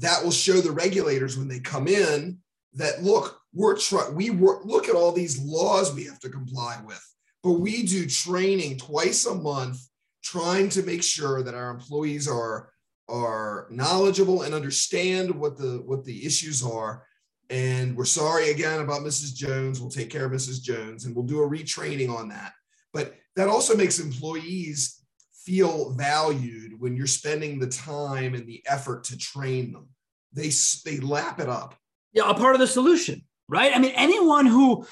That 0.00 0.24
will 0.24 0.32
show 0.32 0.60
the 0.60 0.72
regulators 0.72 1.38
when 1.38 1.48
they 1.48 1.60
come 1.60 1.86
in 1.86 2.38
that 2.74 3.02
look, 3.02 3.40
we're 3.52 3.76
trying, 3.76 4.14
we 4.14 4.30
work, 4.30 4.64
look 4.64 4.88
at 4.88 4.94
all 4.94 5.12
these 5.12 5.40
laws 5.40 5.94
we 5.94 6.04
have 6.04 6.20
to 6.20 6.28
comply 6.28 6.78
with, 6.84 7.02
but 7.42 7.52
we 7.52 7.84
do 7.84 8.06
training 8.06 8.78
twice 8.78 9.26
a 9.26 9.34
month 9.34 9.80
trying 10.22 10.68
to 10.70 10.82
make 10.82 11.02
sure 11.02 11.42
that 11.42 11.54
our 11.54 11.70
employees 11.70 12.28
are 12.28 12.70
are 13.08 13.68
knowledgeable 13.70 14.42
and 14.42 14.52
understand 14.52 15.30
what 15.30 15.56
the 15.56 15.80
what 15.86 16.04
the 16.04 16.26
issues 16.26 16.64
are 16.64 17.06
and 17.50 17.96
we're 17.96 18.04
sorry 18.04 18.50
again 18.50 18.80
about 18.80 19.02
Mrs. 19.02 19.34
Jones. 19.34 19.80
We'll 19.80 19.90
take 19.90 20.10
care 20.10 20.24
of 20.24 20.32
Mrs. 20.32 20.60
Jones 20.60 21.04
and 21.04 21.14
we'll 21.14 21.24
do 21.24 21.42
a 21.42 21.48
retraining 21.48 22.10
on 22.10 22.28
that. 22.30 22.52
But 22.92 23.14
that 23.36 23.48
also 23.48 23.76
makes 23.76 23.98
employees 23.98 25.02
feel 25.32 25.90
valued 25.92 26.80
when 26.80 26.96
you're 26.96 27.06
spending 27.06 27.58
the 27.58 27.68
time 27.68 28.34
and 28.34 28.46
the 28.46 28.64
effort 28.66 29.04
to 29.04 29.18
train 29.18 29.72
them. 29.72 29.88
They, 30.32 30.50
they 30.84 30.98
lap 30.98 31.40
it 31.40 31.48
up. 31.48 31.76
Yeah, 32.12 32.28
a 32.28 32.34
part 32.34 32.54
of 32.54 32.60
the 32.60 32.66
solution, 32.66 33.22
right? 33.48 33.74
I 33.74 33.78
mean, 33.78 33.92
anyone 33.94 34.46
who, 34.46 34.86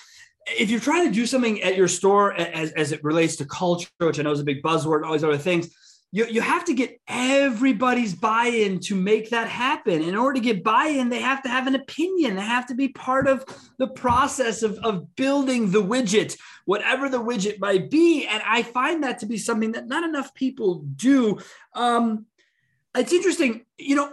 if 0.46 0.70
you're 0.70 0.80
trying 0.80 1.06
to 1.06 1.12
do 1.12 1.26
something 1.26 1.62
at 1.62 1.76
your 1.76 1.88
store 1.88 2.32
as, 2.32 2.72
as 2.72 2.92
it 2.92 3.02
relates 3.02 3.36
to 3.36 3.46
culture, 3.46 3.88
which 3.98 4.18
I 4.18 4.22
know 4.22 4.32
is 4.32 4.40
a 4.40 4.44
big 4.44 4.62
buzzword, 4.62 5.04
all 5.04 5.12
these 5.12 5.24
other 5.24 5.38
things, 5.38 5.74
you, 6.12 6.26
you 6.26 6.40
have 6.40 6.64
to 6.66 6.74
get 6.74 7.00
everybody's 7.08 8.14
buy-in 8.14 8.78
to 8.80 8.94
make 8.94 9.30
that 9.30 9.48
happen. 9.48 10.00
In 10.00 10.14
order 10.14 10.34
to 10.34 10.44
get 10.44 10.62
buy-in 10.62 11.08
they 11.08 11.20
have 11.20 11.42
to 11.42 11.48
have 11.48 11.66
an 11.66 11.74
opinion. 11.74 12.36
They 12.36 12.42
have 12.42 12.66
to 12.66 12.74
be 12.74 12.88
part 12.88 13.26
of 13.26 13.44
the 13.78 13.88
process 13.88 14.62
of, 14.62 14.78
of 14.84 15.16
building 15.16 15.72
the 15.72 15.82
widget 15.82 16.36
whatever 16.66 17.08
the 17.08 17.22
widget 17.22 17.58
might 17.58 17.90
be. 17.90 18.26
And 18.26 18.42
i 18.46 18.62
find 18.62 19.02
that 19.02 19.18
to 19.18 19.26
be 19.26 19.36
something 19.36 19.72
that 19.72 19.86
not 19.86 20.04
enough 20.04 20.32
people 20.34 20.84
do. 20.96 21.38
Um, 21.74 22.26
it's 22.96 23.12
interesting 23.12 23.64
you 23.76 23.96
know 23.96 24.12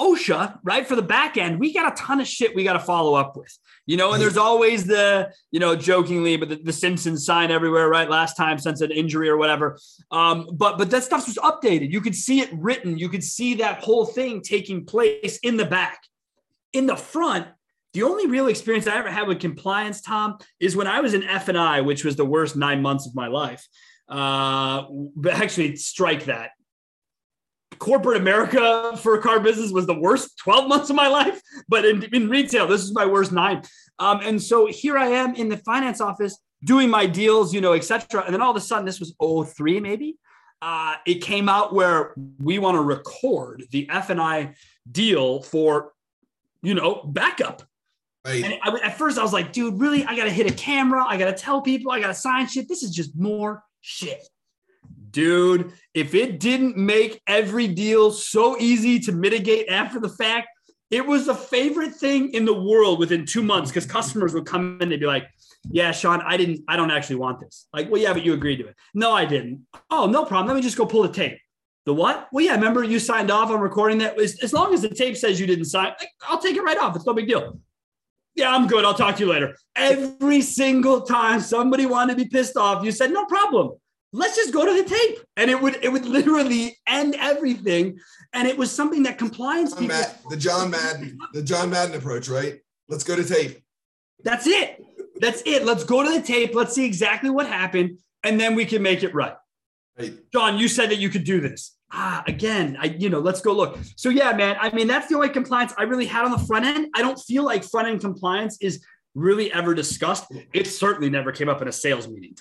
OSHA, 0.00 0.58
right? 0.62 0.86
For 0.86 0.96
the 0.96 1.02
back 1.02 1.36
end, 1.36 1.60
we 1.60 1.74
got 1.74 1.92
a 1.92 1.94
ton 1.94 2.20
of 2.20 2.26
shit 2.26 2.54
we 2.54 2.64
got 2.64 2.72
to 2.72 2.80
follow 2.80 3.14
up 3.14 3.36
with, 3.36 3.56
you 3.84 3.98
know, 3.98 4.12
and 4.12 4.22
there's 4.22 4.38
always 4.38 4.86
the, 4.86 5.30
you 5.50 5.60
know, 5.60 5.76
jokingly, 5.76 6.38
but 6.38 6.48
the, 6.48 6.56
the 6.56 6.72
Simpsons 6.72 7.26
sign 7.26 7.50
everywhere, 7.50 7.88
right? 7.88 8.08
Last 8.08 8.34
time 8.34 8.58
since 8.58 8.80
an 8.80 8.90
injury 8.90 9.28
or 9.28 9.36
whatever. 9.36 9.78
Um, 10.10 10.48
but 10.52 10.78
but 10.78 10.90
that 10.90 11.04
stuff 11.04 11.26
was 11.26 11.36
updated. 11.36 11.92
You 11.92 12.00
could 12.00 12.14
see 12.14 12.40
it 12.40 12.50
written. 12.54 12.96
You 12.96 13.10
could 13.10 13.22
see 13.22 13.54
that 13.56 13.82
whole 13.82 14.06
thing 14.06 14.40
taking 14.40 14.86
place 14.86 15.38
in 15.42 15.58
the 15.58 15.66
back. 15.66 16.00
In 16.72 16.86
the 16.86 16.96
front, 16.96 17.48
the 17.92 18.04
only 18.04 18.26
real 18.26 18.46
experience 18.46 18.86
I 18.86 18.96
ever 18.96 19.10
had 19.10 19.28
with 19.28 19.40
compliance, 19.40 20.00
Tom, 20.00 20.38
is 20.60 20.76
when 20.76 20.86
I 20.86 21.00
was 21.00 21.12
in 21.12 21.24
F 21.24 21.48
and 21.48 21.58
I, 21.58 21.82
which 21.82 22.04
was 22.04 22.16
the 22.16 22.24
worst 22.24 22.56
nine 22.56 22.80
months 22.80 23.06
of 23.06 23.14
my 23.14 23.26
life. 23.26 23.66
Uh, 24.08 24.86
but 25.14 25.34
actually, 25.34 25.76
strike 25.76 26.24
that 26.24 26.52
corporate 27.80 28.18
America 28.18 28.96
for 28.98 29.14
a 29.14 29.22
car 29.22 29.40
business 29.40 29.72
was 29.72 29.86
the 29.86 29.98
worst 29.98 30.38
12 30.38 30.68
months 30.68 30.90
of 30.90 30.96
my 30.96 31.08
life, 31.08 31.40
but 31.68 31.84
in, 31.84 32.04
in 32.12 32.28
retail, 32.28 32.68
this 32.68 32.82
is 32.82 32.92
my 32.92 33.06
worst 33.06 33.32
nine. 33.32 33.62
Um, 33.98 34.20
and 34.22 34.40
so 34.40 34.66
here 34.66 34.96
I 34.96 35.06
am 35.06 35.34
in 35.34 35.48
the 35.48 35.56
finance 35.56 36.00
office, 36.00 36.38
doing 36.62 36.88
my 36.88 37.06
deals, 37.06 37.52
you 37.52 37.60
know, 37.60 37.72
etc. 37.72 38.22
And 38.24 38.34
then 38.34 38.42
all 38.42 38.50
of 38.50 38.56
a 38.56 38.60
sudden, 38.60 38.84
this 38.84 39.00
was 39.00 39.14
03 39.18 39.80
maybe. 39.80 40.16
Uh, 40.62 40.96
it 41.06 41.22
came 41.22 41.48
out 41.48 41.72
where 41.72 42.14
we 42.38 42.58
want 42.58 42.76
to 42.76 42.82
record 42.82 43.64
the 43.70 43.88
F 43.90 44.10
and 44.10 44.20
I 44.20 44.54
deal 44.90 45.42
for, 45.42 45.92
you 46.62 46.74
know, 46.74 47.02
backup. 47.02 47.62
Right. 48.26 48.44
And 48.44 48.54
I, 48.62 48.78
at 48.84 48.98
first, 48.98 49.18
I 49.18 49.22
was 49.22 49.32
like, 49.32 49.52
dude, 49.52 49.80
really? 49.80 50.04
I 50.04 50.14
got 50.14 50.24
to 50.24 50.30
hit 50.30 50.50
a 50.50 50.54
camera. 50.54 51.02
I 51.08 51.16
got 51.16 51.34
to 51.34 51.42
tell 51.42 51.62
people. 51.62 51.90
I 51.90 52.00
got 52.00 52.08
to 52.08 52.14
sign 52.14 52.46
shit. 52.46 52.68
This 52.68 52.82
is 52.82 52.90
just 52.90 53.16
more 53.16 53.64
shit. 53.80 54.22
Dude, 55.10 55.72
if 55.94 56.14
it 56.14 56.40
didn't 56.40 56.76
make 56.76 57.20
every 57.26 57.66
deal 57.66 58.12
so 58.12 58.56
easy 58.58 59.00
to 59.00 59.12
mitigate 59.12 59.68
after 59.68 59.98
the 59.98 60.08
fact, 60.08 60.48
it 60.90 61.06
was 61.06 61.26
the 61.26 61.34
favorite 61.34 61.94
thing 61.94 62.32
in 62.34 62.44
the 62.44 62.54
world 62.54 62.98
within 62.98 63.24
two 63.24 63.42
months 63.42 63.70
because 63.70 63.86
customers 63.86 64.34
would 64.34 64.46
come 64.46 64.78
in, 64.80 64.88
they'd 64.88 65.00
be 65.00 65.06
like, 65.06 65.28
yeah, 65.70 65.92
Sean, 65.92 66.20
I 66.22 66.36
didn't, 66.36 66.62
I 66.68 66.76
don't 66.76 66.90
actually 66.90 67.16
want 67.16 67.40
this. 67.40 67.66
Like, 67.72 67.90
well, 67.90 68.00
yeah, 68.00 68.12
but 68.12 68.24
you 68.24 68.32
agreed 68.32 68.56
to 68.56 68.68
it. 68.68 68.76
No, 68.94 69.12
I 69.12 69.24
didn't. 69.24 69.66
Oh, 69.90 70.06
no 70.06 70.24
problem. 70.24 70.48
Let 70.48 70.56
me 70.56 70.62
just 70.62 70.76
go 70.76 70.86
pull 70.86 71.02
the 71.02 71.12
tape. 71.12 71.38
The 71.86 71.94
what? 71.94 72.28
Well, 72.32 72.44
yeah, 72.44 72.54
remember 72.54 72.82
you 72.82 72.98
signed 72.98 73.30
off 73.30 73.50
on 73.50 73.60
recording 73.60 73.98
that. 73.98 74.18
As 74.18 74.52
long 74.52 74.74
as 74.74 74.82
the 74.82 74.88
tape 74.88 75.16
says 75.16 75.40
you 75.40 75.46
didn't 75.46 75.66
sign, 75.66 75.92
I'll 76.28 76.38
take 76.38 76.56
it 76.56 76.62
right 76.62 76.78
off. 76.78 76.96
It's 76.96 77.06
no 77.06 77.14
big 77.14 77.28
deal. 77.28 77.58
Yeah, 78.34 78.54
I'm 78.54 78.66
good. 78.66 78.84
I'll 78.84 78.94
talk 78.94 79.16
to 79.16 79.24
you 79.24 79.30
later. 79.30 79.56
Every 79.76 80.40
single 80.40 81.02
time 81.02 81.40
somebody 81.40 81.86
wanted 81.86 82.16
to 82.16 82.24
be 82.24 82.28
pissed 82.28 82.56
off, 82.56 82.84
you 82.84 82.92
said, 82.92 83.12
no 83.12 83.24
problem. 83.26 83.72
Let's 84.12 84.36
just 84.36 84.52
go 84.52 84.66
to 84.66 84.82
the 84.82 84.88
tape. 84.88 85.18
And 85.36 85.50
it 85.50 85.60
would 85.60 85.78
it 85.82 85.90
would 85.90 86.04
literally 86.04 86.76
end 86.86 87.16
everything. 87.18 87.98
And 88.32 88.48
it 88.48 88.56
was 88.56 88.70
something 88.70 89.02
that 89.04 89.18
compliance 89.18 89.72
people 89.72 89.88
Matt, 89.88 90.20
the 90.28 90.36
John 90.36 90.70
Madden, 90.70 91.18
the 91.32 91.42
John 91.42 91.70
Madden 91.70 91.94
approach, 91.94 92.28
right? 92.28 92.60
Let's 92.88 93.04
go 93.04 93.16
to 93.16 93.24
tape. 93.24 93.62
That's 94.22 94.46
it. 94.46 94.82
That's 95.20 95.42
it. 95.46 95.64
Let's 95.64 95.84
go 95.84 96.02
to 96.02 96.10
the 96.18 96.26
tape. 96.26 96.54
Let's 96.54 96.74
see 96.74 96.84
exactly 96.84 97.30
what 97.30 97.46
happened, 97.46 97.98
and 98.24 98.40
then 98.40 98.54
we 98.54 98.64
can 98.64 98.82
make 98.82 99.02
it 99.02 99.14
right. 99.14 99.34
Right. 99.98 100.14
John, 100.32 100.58
you 100.58 100.68
said 100.68 100.90
that 100.90 100.96
you 100.96 101.10
could 101.10 101.24
do 101.24 101.40
this. 101.40 101.76
Ah, 101.92 102.22
again, 102.26 102.76
I, 102.80 102.86
you 102.86 103.10
know, 103.10 103.18
let's 103.18 103.40
go 103.40 103.52
look. 103.52 103.78
So 103.96 104.08
yeah, 104.08 104.32
man. 104.32 104.56
I 104.60 104.72
mean, 104.72 104.86
that's 104.86 105.08
the 105.08 105.16
only 105.16 105.28
compliance 105.28 105.74
I 105.76 105.82
really 105.82 106.06
had 106.06 106.24
on 106.24 106.30
the 106.30 106.38
front 106.38 106.64
end. 106.64 106.86
I 106.94 107.02
don't 107.02 107.18
feel 107.18 107.44
like 107.44 107.64
front 107.64 107.88
end 107.88 108.00
compliance 108.00 108.56
is 108.60 108.84
really 109.14 109.52
ever 109.52 109.74
discussed. 109.74 110.30
It 110.52 110.66
certainly 110.66 111.10
never 111.10 111.32
came 111.32 111.48
up 111.48 111.62
in 111.62 111.68
a 111.68 111.72
sales 111.72 112.08
meeting. 112.08 112.36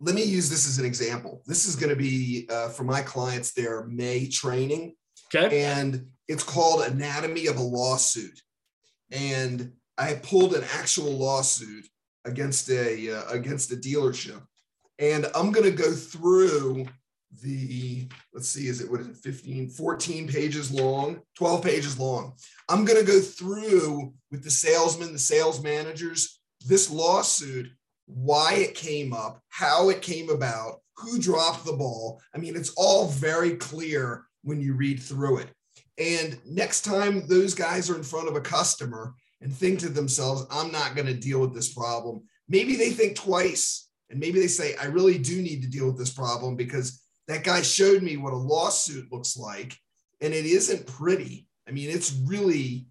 Let 0.00 0.14
me 0.14 0.22
use 0.22 0.48
this 0.48 0.66
as 0.66 0.78
an 0.78 0.86
example. 0.86 1.42
This 1.46 1.66
is 1.66 1.76
going 1.76 1.90
to 1.90 1.96
be 1.96 2.46
uh, 2.50 2.70
for 2.70 2.84
my 2.84 3.02
clients 3.02 3.52
their 3.52 3.86
May 3.86 4.28
training. 4.28 4.94
Okay. 5.34 5.62
And 5.62 6.06
it's 6.28 6.42
called 6.42 6.82
Anatomy 6.82 7.46
of 7.46 7.56
a 7.56 7.62
Lawsuit. 7.62 8.40
And 9.10 9.72
I 9.98 10.14
pulled 10.14 10.54
an 10.54 10.64
actual 10.74 11.10
lawsuit 11.10 11.86
against 12.24 12.68
a 12.70 13.16
uh, 13.16 13.30
against 13.30 13.72
a 13.72 13.76
dealership, 13.76 14.42
and 14.98 15.26
I'm 15.34 15.52
going 15.52 15.70
to 15.70 15.76
go 15.76 15.92
through 15.92 16.86
the 17.42 18.08
let's 18.32 18.48
see 18.48 18.68
is 18.68 18.80
it 18.80 18.90
what 18.90 19.00
is 19.00 19.08
it 19.08 19.16
15 19.16 19.70
14 19.70 20.28
pages 20.28 20.70
long? 20.70 21.20
12 21.36 21.62
pages 21.62 21.98
long. 21.98 22.34
I'm 22.68 22.84
going 22.84 22.98
to 22.98 23.10
go 23.10 23.20
through 23.20 24.14
with 24.30 24.42
the 24.42 24.50
salesmen 24.50 25.12
the 25.12 25.18
sales 25.18 25.62
managers 25.62 26.40
this 26.66 26.90
lawsuit 26.90 27.70
why 28.06 28.54
it 28.54 28.74
came 28.74 29.12
up 29.12 29.40
how 29.48 29.90
it 29.90 30.02
came 30.02 30.30
about 30.30 30.80
who 30.96 31.18
dropped 31.18 31.64
the 31.64 31.72
ball. 31.72 32.20
I 32.34 32.38
mean 32.38 32.56
it's 32.56 32.72
all 32.76 33.08
very 33.08 33.56
clear 33.56 34.24
when 34.42 34.60
you 34.60 34.74
read 34.74 35.00
through 35.00 35.38
it. 35.38 35.48
And 35.98 36.38
next 36.46 36.82
time 36.82 37.26
those 37.26 37.54
guys 37.54 37.90
are 37.90 37.96
in 37.96 38.02
front 38.02 38.28
of 38.28 38.36
a 38.36 38.40
customer 38.40 39.14
and 39.40 39.54
think 39.54 39.80
to 39.80 39.88
themselves, 39.88 40.46
I'm 40.50 40.72
not 40.72 40.94
going 40.94 41.06
to 41.06 41.14
deal 41.14 41.40
with 41.40 41.54
this 41.54 41.72
problem. 41.72 42.22
Maybe 42.48 42.76
they 42.76 42.90
think 42.90 43.16
twice 43.16 43.88
and 44.10 44.20
maybe 44.20 44.40
they 44.40 44.46
say, 44.46 44.76
I 44.76 44.86
really 44.86 45.18
do 45.18 45.42
need 45.42 45.62
to 45.62 45.68
deal 45.68 45.86
with 45.86 45.98
this 45.98 46.12
problem 46.12 46.56
because 46.56 47.02
that 47.28 47.44
guy 47.44 47.62
showed 47.62 48.02
me 48.02 48.16
what 48.16 48.32
a 48.32 48.36
lawsuit 48.36 49.10
looks 49.12 49.36
like 49.36 49.76
and 50.20 50.32
it 50.32 50.46
isn't 50.46 50.86
pretty. 50.86 51.46
I 51.68 51.72
mean, 51.72 51.90
it's 51.90 52.12
really 52.24 52.86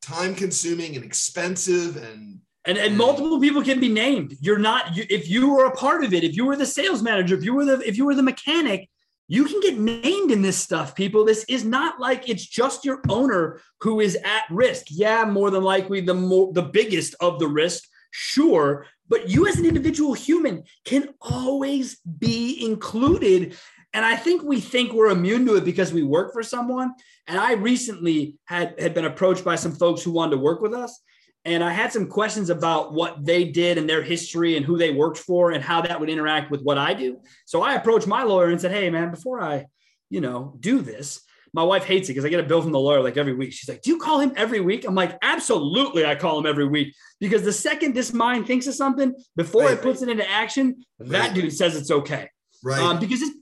time 0.00 0.34
consuming 0.34 0.96
and 0.96 1.04
expensive 1.04 1.96
and 1.96 2.40
and, 2.66 2.78
and 2.78 2.96
multiple 2.96 3.38
people 3.40 3.62
can 3.62 3.78
be 3.78 3.90
named. 3.90 4.36
You're 4.40 4.58
not 4.58 4.96
you, 4.96 5.04
if 5.10 5.28
you 5.28 5.52
were 5.52 5.66
a 5.66 5.76
part 5.76 6.02
of 6.02 6.14
it, 6.14 6.24
if 6.24 6.34
you 6.34 6.46
were 6.46 6.56
the 6.56 6.64
sales 6.64 7.02
manager, 7.02 7.36
if 7.36 7.44
you 7.44 7.54
were 7.54 7.64
the 7.64 7.80
if 7.86 7.98
you 7.98 8.06
were 8.06 8.14
the 8.14 8.22
mechanic, 8.22 8.88
you 9.28 9.44
can 9.44 9.60
get 9.60 9.78
named 9.78 10.30
in 10.30 10.40
this 10.40 10.56
stuff, 10.56 10.94
people. 10.94 11.24
This 11.24 11.44
is 11.48 11.64
not 11.64 12.00
like 12.00 12.28
it's 12.28 12.46
just 12.46 12.84
your 12.84 13.00
owner 13.08 13.60
who 13.80 14.00
is 14.00 14.16
at 14.16 14.44
risk. 14.50 14.86
Yeah, 14.88 15.24
more 15.24 15.50
than 15.50 15.62
likely 15.62 16.00
the 16.00 16.14
more 16.14 16.52
the 16.52 16.62
biggest 16.62 17.14
of 17.20 17.38
the 17.38 17.48
risk, 17.48 17.84
sure. 18.10 18.86
But 19.08 19.28
you 19.28 19.46
as 19.46 19.58
an 19.58 19.66
individual 19.66 20.14
human 20.14 20.64
can 20.84 21.10
always 21.20 21.98
be 22.00 22.64
included. 22.64 23.56
And 23.94 24.04
I 24.04 24.16
think 24.16 24.42
we 24.42 24.60
think 24.60 24.92
we're 24.92 25.10
immune 25.10 25.46
to 25.46 25.54
it 25.54 25.64
because 25.64 25.92
we 25.92 26.02
work 26.02 26.32
for 26.32 26.42
someone. 26.42 26.92
And 27.26 27.38
I 27.38 27.52
recently 27.54 28.36
had, 28.44 28.78
had 28.78 28.92
been 28.92 29.06
approached 29.06 29.44
by 29.44 29.54
some 29.54 29.72
folks 29.72 30.02
who 30.02 30.10
wanted 30.10 30.32
to 30.32 30.38
work 30.38 30.60
with 30.60 30.74
us 30.74 31.00
and 31.44 31.62
I 31.62 31.72
had 31.72 31.92
some 31.92 32.06
questions 32.06 32.48
about 32.48 32.94
what 32.94 33.24
they 33.24 33.44
did 33.44 33.76
and 33.76 33.88
their 33.88 34.02
history 34.02 34.56
and 34.56 34.64
who 34.64 34.78
they 34.78 34.92
worked 34.92 35.18
for 35.18 35.50
and 35.50 35.62
how 35.62 35.82
that 35.82 36.00
would 36.00 36.08
interact 36.08 36.50
with 36.50 36.62
what 36.62 36.78
I 36.78 36.94
do. 36.94 37.20
So 37.44 37.62
I 37.62 37.74
approached 37.74 38.06
my 38.06 38.22
lawyer 38.22 38.48
and 38.48 38.60
said, 38.60 38.72
"Hey, 38.72 38.88
man, 38.90 39.10
before 39.10 39.42
I, 39.42 39.66
you 40.10 40.20
know, 40.20 40.56
do 40.60 40.80
this." 40.80 41.20
My 41.52 41.62
wife 41.62 41.84
hates 41.84 42.08
it 42.08 42.12
because 42.12 42.24
I 42.24 42.30
get 42.30 42.40
a 42.40 42.48
bill 42.48 42.62
from 42.62 42.72
the 42.72 42.80
lawyer 42.80 43.00
like 43.00 43.16
every 43.16 43.32
week. 43.32 43.52
She's 43.52 43.68
like, 43.68 43.80
Do 43.80 43.90
you 43.90 43.98
call 44.00 44.18
him 44.18 44.32
every 44.34 44.58
week? 44.58 44.84
I'm 44.84 44.96
like, 44.96 45.16
Absolutely, 45.22 46.04
I 46.04 46.16
call 46.16 46.36
him 46.36 46.46
every 46.46 46.66
week. 46.66 46.92
Because 47.20 47.44
the 47.44 47.52
second 47.52 47.94
this 47.94 48.12
mind 48.12 48.48
thinks 48.48 48.66
of 48.66 48.74
something, 48.74 49.14
before 49.36 49.66
right, 49.66 49.74
it 49.74 49.82
puts 49.82 50.00
right. 50.00 50.08
it 50.08 50.12
into 50.18 50.28
action, 50.28 50.84
right. 50.98 51.10
that 51.10 51.34
dude 51.34 51.52
says 51.52 51.76
it's 51.76 51.92
okay. 51.92 52.28
Right. 52.64 52.80
Um, 52.80 52.98
because 52.98 53.22
it's, 53.22 53.38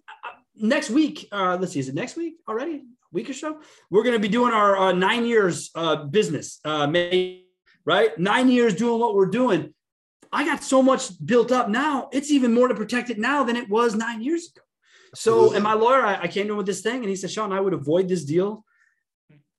next 0.62 0.90
week, 0.90 1.28
uh, 1.32 1.58
let's 1.60 1.72
see, 1.72 1.80
is 1.80 1.88
it 1.88 1.94
next 1.94 2.16
week 2.16 2.34
already? 2.48 2.76
A 2.76 2.82
Week 3.12 3.28
or 3.28 3.34
so? 3.34 3.60
We're 3.90 4.04
going 4.04 4.14
to 4.14 4.20
be 4.20 4.28
doing 4.28 4.52
our 4.52 4.76
uh, 4.76 4.92
nine 4.92 5.26
years 5.26 5.70
uh, 5.74 6.04
business. 6.04 6.60
Uh, 6.64 6.86
May 6.86 7.42
right? 7.84 8.16
Nine 8.18 8.48
years 8.48 8.74
doing 8.74 9.00
what 9.00 9.14
we're 9.14 9.26
doing. 9.26 9.74
I 10.32 10.44
got 10.44 10.62
so 10.62 10.82
much 10.82 11.24
built 11.24 11.52
up 11.52 11.68
now. 11.68 12.08
It's 12.12 12.30
even 12.30 12.54
more 12.54 12.68
to 12.68 12.74
protect 12.74 13.10
it 13.10 13.18
now 13.18 13.44
than 13.44 13.56
it 13.56 13.68
was 13.68 13.94
nine 13.94 14.22
years 14.22 14.50
ago. 14.50 14.62
So, 15.14 15.52
and 15.52 15.62
my 15.62 15.74
lawyer, 15.74 16.06
I, 16.06 16.22
I 16.22 16.28
came 16.28 16.46
to 16.46 16.52
him 16.52 16.56
with 16.56 16.66
this 16.66 16.80
thing, 16.80 16.96
and 16.96 17.08
he 17.08 17.16
said, 17.16 17.30
Sean, 17.30 17.52
I 17.52 17.60
would 17.60 17.74
avoid 17.74 18.08
this 18.08 18.24
deal 18.24 18.64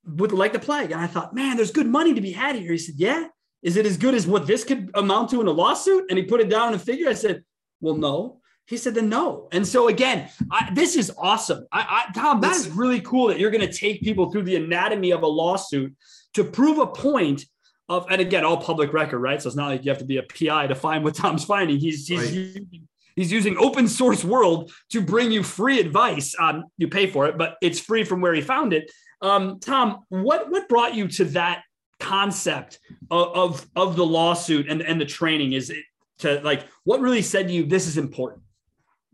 with 0.03 0.31
like 0.31 0.51
the 0.51 0.59
plague. 0.59 0.91
And 0.91 0.99
I 0.99 1.05
thought, 1.05 1.35
man, 1.35 1.57
there's 1.57 1.69
good 1.69 1.85
money 1.85 2.15
to 2.15 2.21
be 2.21 2.31
had 2.31 2.55
here. 2.55 2.71
He 2.71 2.77
said, 2.79 2.95
Yeah. 2.97 3.27
Is 3.61 3.77
it 3.77 3.85
as 3.85 3.95
good 3.95 4.13
as 4.13 4.27
what 4.27 4.45
this 4.45 4.65
could 4.65 4.89
amount 4.93 5.29
to 5.29 5.39
in 5.39 5.47
a 5.47 5.51
lawsuit? 5.51 6.07
And 6.09 6.17
he 6.17 6.25
put 6.25 6.41
it 6.41 6.49
down 6.49 6.69
in 6.69 6.73
a 6.73 6.79
figure. 6.79 7.07
I 7.07 7.13
said, 7.13 7.43
Well, 7.79 7.95
no. 7.95 8.41
He 8.66 8.78
said, 8.78 8.95
then 8.95 9.09
no. 9.09 9.49
And 9.51 9.68
so 9.68 9.89
again, 9.89 10.30
I, 10.49 10.72
this 10.74 10.95
is 10.95 11.11
awesome. 11.18 11.68
I, 11.72 12.05
I, 12.07 12.11
Tom, 12.14 12.39
that 12.41 12.55
is 12.55 12.70
really 12.70 13.01
cool 13.01 13.28
that 13.28 13.39
you're 13.39 13.51
going 13.51 13.68
to 13.68 13.74
take 13.74 14.01
people 14.01 14.32
through 14.32 14.43
the 14.43 14.55
anatomy 14.55 15.11
of 15.11 15.22
a 15.22 15.28
lawsuit 15.28 15.93
to 16.36 16.43
prove 16.43 16.80
a 16.80 16.88
point 16.88 17.45
of, 17.89 18.07
and 18.09 18.22
again, 18.22 18.45
all 18.45 18.57
public 18.57 18.93
record, 18.93 19.20
right? 19.20 19.41
So 19.41 19.47
it's 19.47 19.55
not 19.55 19.70
like 19.70 19.84
you 19.84 19.91
have 19.91 19.99
to 19.99 20.05
be 20.05 20.18
a 20.18 20.24
PI 20.24 20.68
to 20.68 20.76
find 20.76 21.03
what 21.03 21.16
Tom's 21.16 21.43
finding. 21.43 21.78
He's 21.78 22.07
he's 22.07 22.20
right. 22.20 22.34
using, 22.34 22.88
he's 23.16 23.32
using 23.32 23.57
open 23.57 23.88
source 23.88 24.24
world 24.24 24.72
to 24.91 25.01
bring 25.01 25.32
you 25.32 25.43
free 25.43 25.80
advice. 25.80 26.34
Um, 26.39 26.66
you 26.78 26.88
pay 26.88 27.07
for 27.07 27.28
it, 27.28 27.38
but 27.38 27.57
it's 27.61 27.80
free 27.80 28.03
from 28.03 28.22
where 28.22 28.34
he 28.34 28.41
found 28.41 28.74
it. 28.74 28.89
Um, 29.22 29.59
Tom, 29.59 30.05
what 30.09 30.49
what 30.49 30.70
brought 30.70 30.95
you 30.95 31.07
to 31.09 31.26
that 31.26 31.64
concept 31.99 32.80
of, 33.11 33.36
of 33.36 33.68
of 33.76 33.95
the 33.95 34.05
lawsuit 34.05 34.70
and 34.70 34.82
and 34.82 34.99
the 34.99 35.05
training? 35.05 35.53
Is 35.53 35.70
it 35.70 35.84
to 36.20 36.39
like 36.41 36.66
what 36.86 37.01
really 37.01 37.22
said 37.22 37.47
to 37.49 37.53
you 37.53 37.66
this 37.66 37.88
is 37.88 37.97
important? 37.97 38.43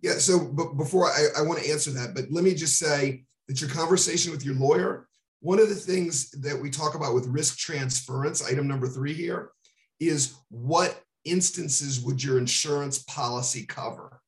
Yeah. 0.02 0.14
So, 0.14 0.39
but 0.39 0.76
before 0.76 1.08
I, 1.08 1.28
I 1.38 1.41
want 1.41 1.62
to 1.62 1.70
answer 1.70 1.91
that, 1.91 2.16
but 2.16 2.26
let 2.32 2.43
me 2.43 2.54
just 2.54 2.78
say 2.78 3.24
that 3.47 3.62
your 3.62 3.70
conversation 3.70 4.32
with 4.32 4.45
your 4.45 4.56
lawyer 4.56 5.10
one 5.41 5.60
of 5.60 5.70
the 5.70 5.76
things 5.76 6.32
that 6.32 6.60
we 6.60 6.70
talk 6.70 6.95
about 6.95 7.14
with 7.14 7.28
risk 7.28 7.58
transference, 7.58 8.43
item 8.43 8.68
number 8.68 8.88
three 8.88 9.14
here, 9.14 9.52
is 10.00 10.36
what 10.50 11.02
instances 11.24 12.02
would 12.02 12.24
your 12.24 12.38
insurance 12.38 13.00
policy 13.04 13.66
cover? 13.66 14.22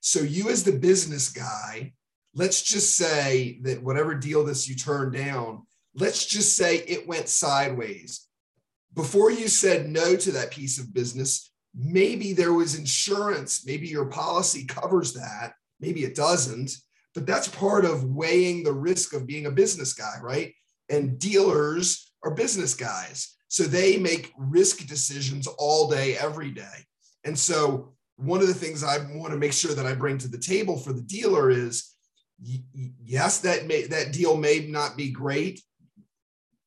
So, 0.00 0.20
you 0.20 0.48
as 0.50 0.64
the 0.64 0.72
business 0.72 1.28
guy, 1.30 1.92
let's 2.34 2.62
just 2.62 2.96
say 2.96 3.58
that 3.62 3.82
whatever 3.82 4.14
deal 4.14 4.44
this 4.44 4.68
you 4.68 4.76
turned 4.76 5.14
down, 5.14 5.66
let's 5.94 6.24
just 6.24 6.56
say 6.56 6.76
it 6.78 7.08
went 7.08 7.28
sideways. 7.28 8.26
Before 8.94 9.30
you 9.30 9.48
said 9.48 9.88
no 9.88 10.16
to 10.16 10.32
that 10.32 10.52
piece 10.52 10.78
of 10.78 10.94
business, 10.94 11.50
maybe 11.76 12.32
there 12.32 12.52
was 12.52 12.78
insurance, 12.78 13.66
maybe 13.66 13.86
your 13.86 14.06
policy 14.06 14.64
covers 14.64 15.12
that, 15.14 15.54
maybe 15.80 16.04
it 16.04 16.14
doesn't 16.14 16.70
but 17.16 17.24
that's 17.24 17.48
part 17.48 17.86
of 17.86 18.04
weighing 18.04 18.62
the 18.62 18.74
risk 18.74 19.14
of 19.14 19.26
being 19.26 19.46
a 19.46 19.50
business 19.50 19.94
guy, 19.94 20.16
right? 20.20 20.52
And 20.90 21.18
dealers 21.18 22.12
are 22.22 22.34
business 22.34 22.74
guys. 22.74 23.36
So 23.48 23.62
they 23.62 23.96
make 23.96 24.34
risk 24.36 24.86
decisions 24.86 25.46
all 25.46 25.88
day, 25.88 26.18
every 26.18 26.50
day. 26.50 26.84
And 27.24 27.36
so 27.36 27.94
one 28.16 28.42
of 28.42 28.48
the 28.48 28.54
things 28.54 28.84
I 28.84 28.98
want 29.14 29.32
to 29.32 29.38
make 29.38 29.54
sure 29.54 29.74
that 29.74 29.86
I 29.86 29.94
bring 29.94 30.18
to 30.18 30.28
the 30.28 30.36
table 30.36 30.76
for 30.76 30.92
the 30.92 31.00
dealer 31.00 31.50
is 31.50 31.94
yes, 32.38 33.38
that 33.38 33.66
may 33.66 33.86
that 33.86 34.12
deal 34.12 34.36
may 34.36 34.66
not 34.68 34.94
be 34.94 35.10
great. 35.10 35.62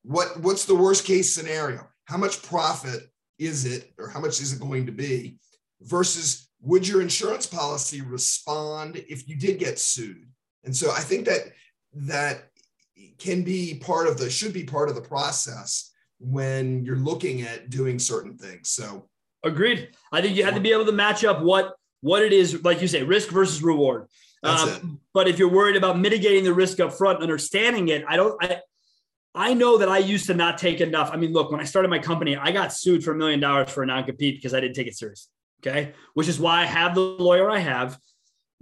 What 0.02 0.40
what's 0.40 0.66
the 0.66 0.74
worst 0.76 1.06
case 1.06 1.32
scenario? 1.32 1.88
How 2.06 2.18
much 2.18 2.42
profit 2.42 3.04
is 3.40 3.66
it, 3.66 3.92
or 3.98 4.10
how 4.10 4.20
much 4.20 4.42
is 4.42 4.54
it 4.54 4.60
going 4.60 4.86
to 4.86 4.92
be, 4.92 5.38
versus 5.82 6.50
would 6.62 6.88
your 6.88 7.02
insurance 7.02 7.48
policy 7.48 8.02
respond 8.02 8.98
if 9.08 9.28
you 9.28 9.36
did 9.36 9.60
get 9.60 9.80
sued? 9.80 10.28
And 10.66 10.76
so 10.76 10.92
I 10.92 11.00
think 11.00 11.26
that 11.26 11.54
that 11.94 12.50
can 13.18 13.44
be 13.44 13.76
part 13.76 14.08
of 14.08 14.18
the 14.18 14.30
should 14.30 14.54
be 14.54 14.64
part 14.64 14.90
of 14.90 14.96
the 14.96 15.02
process 15.02 15.92
when 16.20 16.84
you're 16.84 16.98
looking 16.98 17.42
at 17.44 17.70
doing 17.70 17.98
certain 17.98 18.38
things. 18.38 18.70
So 18.70 19.08
agreed. 19.44 19.90
I 20.12 20.22
think 20.22 20.36
you 20.36 20.44
have 20.44 20.56
to 20.56 20.60
be 20.60 20.74
able 20.74 20.86
to 20.86 20.92
match 20.92 21.24
up 21.24 21.42
what 21.42 21.76
what 22.02 22.24
it 22.24 22.34
is, 22.34 22.64
like 22.64 22.82
you 22.82 22.88
say, 22.88 23.04
risk 23.04 23.30
versus 23.30 23.64
reward. 23.64 24.08
Um, 24.44 25.02
but 25.14 25.28
if 25.28 25.38
you're 25.38 25.52
worried 25.52 25.76
about 25.76 26.00
mitigating 26.00 26.46
the 26.46 26.54
risk 26.54 26.80
up 26.80 26.94
front, 26.94 27.22
understanding 27.22 27.90
it, 27.90 28.06
I 28.08 28.16
don't. 28.16 28.42
I, 28.42 28.62
I 29.40 29.54
know 29.54 29.78
that 29.78 29.88
I 29.88 30.00
used 30.00 30.26
to 30.28 30.34
not 30.34 30.58
take 30.58 30.82
enough. 30.82 31.12
I 31.14 31.16
mean, 31.16 31.32
look, 31.32 31.50
when 31.50 31.62
I 31.62 31.64
started 31.64 31.88
my 31.88 32.00
company, 32.00 32.36
I 32.36 32.52
got 32.52 32.74
sued 32.74 33.06
for 33.06 33.14
a 33.14 33.16
million 33.16 33.40
dollars 33.40 33.70
for 33.70 33.84
a 33.84 33.86
non 33.86 34.04
compete 34.04 34.36
because 34.36 34.54
I 34.54 34.60
didn't 34.60 34.76
take 34.76 34.88
it 34.88 34.98
seriously. 34.98 35.32
Okay. 35.62 35.94
Which 36.14 36.28
is 36.28 36.42
why 36.42 36.64
I 36.64 36.66
have 36.66 36.94
the 36.94 37.00
lawyer 37.00 37.50
I 37.50 37.60
have. 37.60 37.98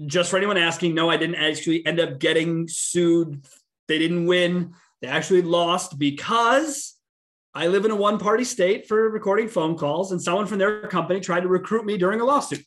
Just 0.05 0.29
for 0.29 0.37
anyone 0.37 0.55
asking, 0.55 0.93
no, 0.93 1.09
I 1.09 1.17
didn't 1.17 1.37
actually 1.37 1.83
end 1.83 1.99
up 1.99 2.19
getting 2.19 2.67
sued. 2.67 3.43
They 3.87 3.97
didn't 3.97 4.27
win. 4.27 4.75
They 5.01 5.07
actually 5.07 5.41
lost 5.41 5.97
because 5.97 6.95
I 7.55 7.65
live 7.65 7.85
in 7.85 7.89
a 7.89 7.95
one 7.95 8.19
party 8.19 8.43
state 8.43 8.87
for 8.87 9.09
recording 9.09 9.47
phone 9.47 9.75
calls, 9.79 10.11
and 10.11 10.21
someone 10.21 10.45
from 10.45 10.59
their 10.59 10.87
company 10.89 11.19
tried 11.19 11.41
to 11.41 11.47
recruit 11.47 11.85
me 11.85 11.97
during 11.97 12.21
a 12.21 12.25
lawsuit 12.25 12.63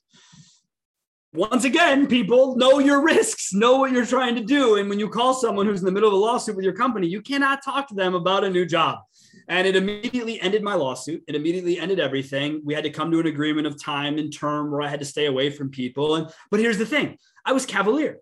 once 1.33 1.64
again, 1.64 2.09
people 2.09 2.57
know 2.57 2.81
your 2.81 3.03
risks, 3.03 3.53
know 3.53 3.76
what 3.76 3.93
you're 3.93 4.07
trying 4.07 4.35
to 4.35 4.43
do. 4.43 4.76
And 4.76 4.89
when 4.89 4.99
you 4.99 5.09
call 5.09 5.33
someone 5.33 5.66
who's 5.66 5.78
in 5.78 5.87
the 5.87 5.93
middle 5.93 6.09
of 6.09 6.14
a 6.14 6.18
lawsuit 6.18 6.57
with 6.57 6.64
your 6.64 6.74
company, 6.74 7.07
you 7.07 7.22
cannot 7.22 7.64
talk 7.64 7.87
to 7.89 7.95
them 7.95 8.14
about 8.14 8.43
a 8.43 8.51
new 8.51 8.66
job. 8.66 8.99
And 9.47 9.66
it 9.66 9.76
immediately 9.76 10.41
ended 10.41 10.62
my 10.62 10.74
lawsuit. 10.74 11.22
It 11.28 11.37
immediately 11.37 11.78
ended 11.78 12.01
everything. 12.01 12.62
We 12.64 12.74
had 12.74 12.83
to 12.83 12.91
come 12.91 13.12
to 13.12 13.20
an 13.20 13.26
agreement 13.26 13.68
of 13.68 13.81
time 13.81 14.18
and 14.18 14.33
term 14.33 14.72
where 14.72 14.83
I 14.83 14.89
had 14.89 15.01
to 15.01 15.07
stay 15.07 15.26
away 15.26 15.51
from 15.51 15.70
people. 15.70 16.16
And 16.16 16.28
but 16.51 16.59
here's 16.59 16.78
the 16.78 16.87
thing 16.87 17.16
I 17.45 17.53
was 17.53 17.64
cavalier. 17.64 18.18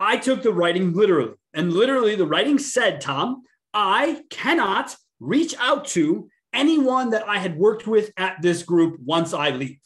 I 0.00 0.16
took 0.16 0.42
the 0.42 0.52
writing 0.52 0.92
literally. 0.92 1.34
And 1.54 1.72
literally, 1.72 2.16
the 2.16 2.26
writing 2.26 2.58
said, 2.58 3.00
Tom, 3.00 3.42
I 3.74 4.22
cannot 4.30 4.96
reach 5.20 5.54
out 5.58 5.84
to 5.88 6.28
anyone 6.52 7.10
that 7.10 7.28
I 7.28 7.38
had 7.38 7.56
worked 7.56 7.86
with 7.86 8.10
at 8.16 8.42
this 8.42 8.62
group 8.62 8.98
once 9.04 9.32
I 9.32 9.50
leave. 9.50 9.78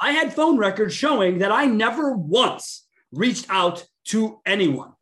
I 0.00 0.12
had 0.12 0.32
phone 0.32 0.56
records 0.56 0.94
showing 0.94 1.38
that 1.38 1.52
I 1.52 1.66
never 1.66 2.12
once 2.12 2.86
reached 3.12 3.46
out 3.48 3.84
to 4.06 4.40
anyone 4.46 4.92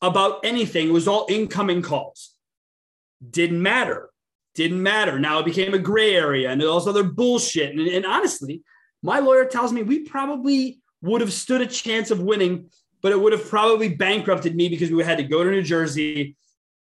about 0.00 0.44
anything. 0.44 0.88
It 0.88 0.92
was 0.92 1.08
all 1.08 1.26
incoming 1.28 1.82
calls. 1.82 2.34
Didn't 3.28 3.62
matter. 3.62 4.10
Didn't 4.54 4.82
matter. 4.82 5.18
Now 5.18 5.38
it 5.38 5.46
became 5.46 5.74
a 5.74 5.78
gray 5.78 6.14
area 6.14 6.50
and 6.50 6.62
all 6.62 6.78
this 6.78 6.88
other 6.88 7.04
bullshit. 7.04 7.70
And, 7.70 7.80
and 7.86 8.04
honestly, 8.04 8.62
my 9.02 9.20
lawyer 9.20 9.46
tells 9.46 9.72
me 9.72 9.82
we 9.82 10.00
probably 10.00 10.80
would 11.00 11.20
have 11.20 11.32
stood 11.32 11.60
a 11.60 11.66
chance 11.66 12.10
of 12.10 12.20
winning, 12.20 12.70
but 13.00 13.12
it 13.12 13.20
would 13.20 13.32
have 13.32 13.48
probably 13.48 13.88
bankrupted 13.88 14.54
me 14.54 14.68
because 14.68 14.90
we 14.90 15.02
had 15.02 15.18
to 15.18 15.24
go 15.24 15.42
to 15.42 15.50
New 15.50 15.62
Jersey. 15.62 16.36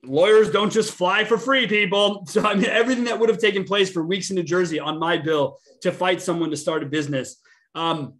Lawyers 0.03 0.51
don't 0.51 0.71
just 0.71 0.93
fly 0.93 1.23
for 1.23 1.37
free, 1.37 1.67
people. 1.67 2.25
So 2.29 2.41
I 2.41 2.53
mean, 2.53 2.65
everything 2.65 3.05
that 3.05 3.19
would 3.19 3.29
have 3.29 3.39
taken 3.39 3.63
place 3.63 3.89
for 3.89 4.03
weeks 4.03 4.29
in 4.29 4.35
New 4.35 4.43
Jersey 4.43 4.79
on 4.79 4.99
my 4.99 5.17
bill 5.17 5.57
to 5.81 5.91
fight 5.91 6.21
someone 6.21 6.51
to 6.51 6.57
start 6.57 6.83
a 6.83 6.85
business 6.85 7.37
um, 7.75 8.15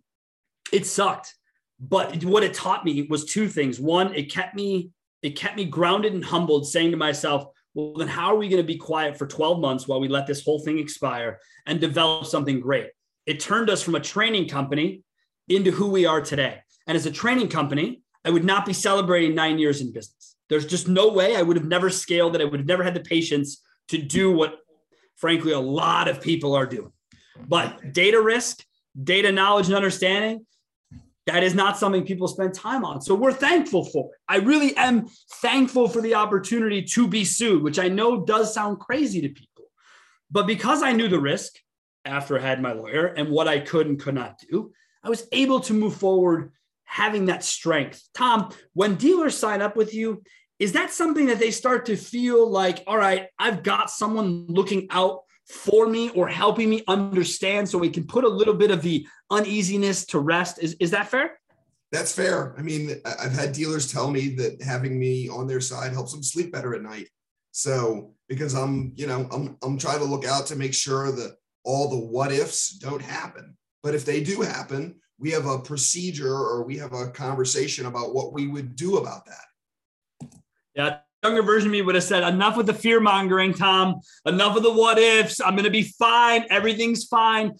it 0.71 0.85
sucked. 0.85 1.33
But 1.79 2.23
what 2.23 2.43
it 2.43 2.53
taught 2.53 2.85
me 2.85 3.07
was 3.09 3.25
two 3.25 3.47
things. 3.47 3.79
One, 3.79 4.13
it 4.13 4.31
kept 4.31 4.55
me 4.55 4.91
it 5.21 5.35
kept 5.35 5.55
me 5.55 5.65
grounded 5.65 6.13
and 6.13 6.23
humbled, 6.23 6.67
saying 6.67 6.91
to 6.91 6.97
myself, 6.97 7.47
well, 7.73 7.93
then 7.95 8.07
how 8.07 8.27
are 8.27 8.37
we 8.37 8.47
going 8.47 8.61
to 8.61 8.67
be 8.67 8.77
quiet 8.77 9.17
for 9.17 9.25
12 9.25 9.59
months 9.59 9.87
while 9.87 9.99
we 9.99 10.07
let 10.07 10.27
this 10.27 10.43
whole 10.43 10.59
thing 10.59 10.77
expire 10.77 11.39
and 11.65 11.81
develop 11.81 12.27
something 12.27 12.59
great? 12.59 12.91
It 13.25 13.39
turned 13.39 13.71
us 13.71 13.81
from 13.81 13.95
a 13.95 13.99
training 13.99 14.47
company 14.47 15.01
into 15.49 15.71
who 15.71 15.89
we 15.89 16.05
are 16.05 16.21
today. 16.21 16.59
And 16.85 16.95
as 16.95 17.07
a 17.07 17.11
training 17.11 17.49
company, 17.49 18.03
I 18.23 18.29
would 18.29 18.43
not 18.43 18.67
be 18.67 18.73
celebrating 18.73 19.33
nine 19.33 19.57
years 19.57 19.81
in 19.81 19.91
business. 19.91 20.35
There's 20.47 20.67
just 20.67 20.87
no 20.87 21.11
way 21.11 21.35
I 21.35 21.41
would 21.41 21.57
have 21.57 21.65
never 21.65 21.89
scaled 21.89 22.35
it. 22.35 22.41
I 22.41 22.45
would 22.45 22.59
have 22.59 22.67
never 22.67 22.83
had 22.83 22.93
the 22.93 22.99
patience 22.99 23.63
to 23.87 23.97
do 23.97 24.31
what, 24.31 24.59
frankly, 25.15 25.53
a 25.53 25.59
lot 25.59 26.07
of 26.07 26.21
people 26.21 26.53
are 26.53 26.67
doing. 26.67 26.91
But 27.47 27.93
data 27.93 28.21
risk 28.21 28.63
data 29.03 29.31
knowledge 29.31 29.67
and 29.67 29.75
understanding, 29.75 30.45
that 31.25 31.43
is 31.43 31.55
not 31.55 31.77
something 31.77 32.05
people 32.05 32.27
spend 32.27 32.53
time 32.53 32.85
on. 32.85 33.01
So 33.01 33.15
we're 33.15 33.33
thankful 33.33 33.85
for 33.85 34.11
it. 34.11 34.19
I 34.29 34.37
really 34.37 34.75
am 34.77 35.07
thankful 35.41 35.87
for 35.87 36.01
the 36.01 36.15
opportunity 36.15 36.83
to 36.83 37.07
be 37.07 37.25
sued, 37.25 37.63
which 37.63 37.79
I 37.79 37.87
know 37.87 38.23
does 38.23 38.53
sound 38.53 38.79
crazy 38.79 39.21
to 39.21 39.29
people. 39.29 39.65
But 40.29 40.47
because 40.47 40.83
I 40.83 40.91
knew 40.91 41.07
the 41.07 41.19
risk 41.19 41.53
after 42.05 42.37
I 42.37 42.41
had 42.41 42.61
my 42.61 42.73
lawyer 42.73 43.07
and 43.07 43.29
what 43.29 43.47
I 43.47 43.59
could 43.59 43.87
and 43.87 43.99
could 43.99 44.15
not 44.15 44.39
do, 44.49 44.71
I 45.03 45.09
was 45.09 45.27
able 45.31 45.59
to 45.61 45.73
move 45.73 45.95
forward 45.95 46.51
having 46.83 47.25
that 47.25 47.43
strength. 47.43 48.07
Tom, 48.13 48.53
when 48.73 48.95
dealers 48.95 49.37
sign 49.37 49.61
up 49.61 49.75
with 49.75 49.93
you, 49.93 50.21
is 50.59 50.73
that 50.73 50.91
something 50.91 51.25
that 51.25 51.39
they 51.39 51.51
start 51.51 51.87
to 51.87 51.97
feel 51.97 52.49
like, 52.49 52.83
all 52.87 52.97
right, 52.97 53.27
I've 53.37 53.63
got 53.63 53.89
someone 53.89 54.45
looking 54.47 54.87
out 54.89 55.21
for 55.47 55.87
me 55.87 56.09
or 56.11 56.27
helping 56.27 56.69
me 56.69 56.83
understand 56.87 57.69
so 57.69 57.77
we 57.77 57.89
can 57.89 58.05
put 58.05 58.23
a 58.23 58.29
little 58.29 58.53
bit 58.53 58.71
of 58.71 58.81
the 58.81 59.07
uneasiness 59.29 60.05
to 60.07 60.19
rest. 60.19 60.59
Is, 60.61 60.75
is 60.79 60.91
that 60.91 61.09
fair? 61.09 61.39
That's 61.91 62.13
fair. 62.13 62.55
I 62.57 62.61
mean, 62.61 62.99
I've 63.05 63.31
had 63.31 63.53
dealers 63.53 63.91
tell 63.91 64.09
me 64.09 64.29
that 64.35 64.61
having 64.61 64.99
me 64.99 65.29
on 65.29 65.47
their 65.47 65.61
side 65.61 65.93
helps 65.93 66.11
them 66.11 66.23
sleep 66.23 66.51
better 66.51 66.73
at 66.75 66.81
night. 66.81 67.07
So 67.51 68.13
because 68.27 68.53
I'm, 68.53 68.91
you 68.95 69.07
know, 69.07 69.29
I'm 69.31 69.57
I'm 69.63 69.77
trying 69.77 69.99
to 69.99 70.05
look 70.05 70.25
out 70.25 70.47
to 70.47 70.55
make 70.55 70.73
sure 70.73 71.11
that 71.11 71.37
all 71.63 71.89
the 71.89 71.99
what 71.99 72.31
ifs 72.31 72.77
don't 72.77 73.01
happen. 73.01 73.55
But 73.81 73.95
if 73.95 74.03
they 74.03 74.21
do 74.21 74.41
happen, 74.41 74.99
we 75.19 75.31
have 75.31 75.45
a 75.45 75.59
procedure 75.59 76.35
or 76.35 76.63
we 76.63 76.77
have 76.77 76.93
a 76.93 77.11
conversation 77.11 77.85
about 77.85 78.13
what 78.13 78.33
we 78.33 78.47
would 78.47 78.75
do 78.75 78.97
about 78.97 79.25
that. 79.27 80.31
Yeah, 80.75 80.97
younger 81.26 81.41
version 81.41 81.69
of 81.69 81.71
me 81.71 81.82
would 81.82 81.95
have 81.95 82.03
said, 82.03 82.23
enough 82.23 82.55
with 82.55 82.67
the 82.67 82.73
fear 82.73 82.99
mongering, 82.99 83.53
Tom. 83.53 84.01
Enough 84.26 84.57
of 84.57 84.63
the 84.63 84.71
what 84.71 84.99
ifs. 84.99 85.41
I'm 85.41 85.55
going 85.55 85.65
to 85.65 85.71
be 85.71 85.84
fine. 85.84 86.45
Everything's 86.49 87.05
fine. 87.05 87.53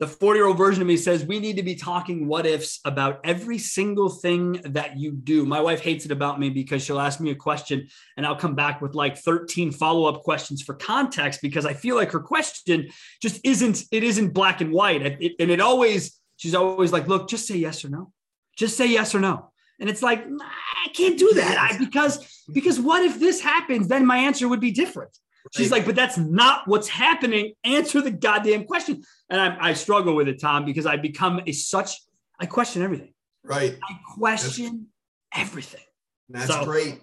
The 0.00 0.06
40 0.06 0.38
year 0.38 0.46
old 0.46 0.56
version 0.56 0.80
of 0.80 0.86
me 0.86 0.96
says, 0.96 1.26
we 1.26 1.40
need 1.40 1.56
to 1.56 1.64
be 1.64 1.74
talking 1.74 2.28
what 2.28 2.46
ifs 2.46 2.78
about 2.84 3.18
every 3.24 3.58
single 3.58 4.08
thing 4.08 4.60
that 4.66 4.96
you 4.96 5.10
do. 5.10 5.44
My 5.44 5.60
wife 5.60 5.80
hates 5.80 6.04
it 6.04 6.12
about 6.12 6.38
me 6.38 6.50
because 6.50 6.84
she'll 6.84 7.00
ask 7.00 7.18
me 7.18 7.32
a 7.32 7.34
question 7.34 7.88
and 8.16 8.24
I'll 8.24 8.36
come 8.36 8.54
back 8.54 8.80
with 8.80 8.94
like 8.94 9.18
13 9.18 9.72
follow 9.72 10.04
up 10.04 10.22
questions 10.22 10.62
for 10.62 10.74
context 10.74 11.42
because 11.42 11.66
I 11.66 11.74
feel 11.74 11.96
like 11.96 12.12
her 12.12 12.20
question 12.20 12.88
just 13.20 13.40
isn't, 13.42 13.82
it 13.90 14.04
isn't 14.04 14.32
black 14.32 14.60
and 14.60 14.70
white. 14.70 15.02
It, 15.02 15.32
and 15.40 15.50
it 15.50 15.60
always, 15.60 16.16
she's 16.36 16.54
always 16.54 16.92
like, 16.92 17.08
look, 17.08 17.28
just 17.28 17.48
say 17.48 17.56
yes 17.56 17.84
or 17.84 17.88
no. 17.88 18.12
Just 18.56 18.76
say 18.76 18.86
yes 18.86 19.16
or 19.16 19.20
no. 19.20 19.50
And 19.80 19.88
it's 19.88 20.02
like, 20.02 20.24
I 20.26 20.88
can't 20.92 21.18
do 21.18 21.32
that 21.34 21.56
I, 21.58 21.78
because 21.78 22.44
because 22.52 22.80
what 22.80 23.04
if 23.04 23.20
this 23.20 23.40
happens? 23.40 23.88
Then 23.88 24.06
my 24.06 24.18
answer 24.18 24.48
would 24.48 24.60
be 24.60 24.72
different. 24.72 25.16
She's 25.56 25.70
like, 25.70 25.86
but 25.86 25.94
that's 25.94 26.18
not 26.18 26.66
what's 26.66 26.88
happening. 26.88 27.54
Answer 27.64 28.02
the 28.02 28.10
goddamn 28.10 28.64
question. 28.64 29.02
And 29.30 29.40
I, 29.40 29.70
I 29.70 29.72
struggle 29.72 30.14
with 30.14 30.28
it, 30.28 30.40
Tom, 30.40 30.64
because 30.64 30.84
I 30.84 30.96
become 30.96 31.40
a 31.46 31.52
such. 31.52 32.00
I 32.38 32.46
question 32.46 32.82
everything. 32.82 33.14
Right. 33.42 33.78
I 33.82 33.98
question 34.14 34.88
that's, 35.32 35.48
everything. 35.48 35.84
That's 36.28 36.48
so, 36.48 36.64
great. 36.64 37.00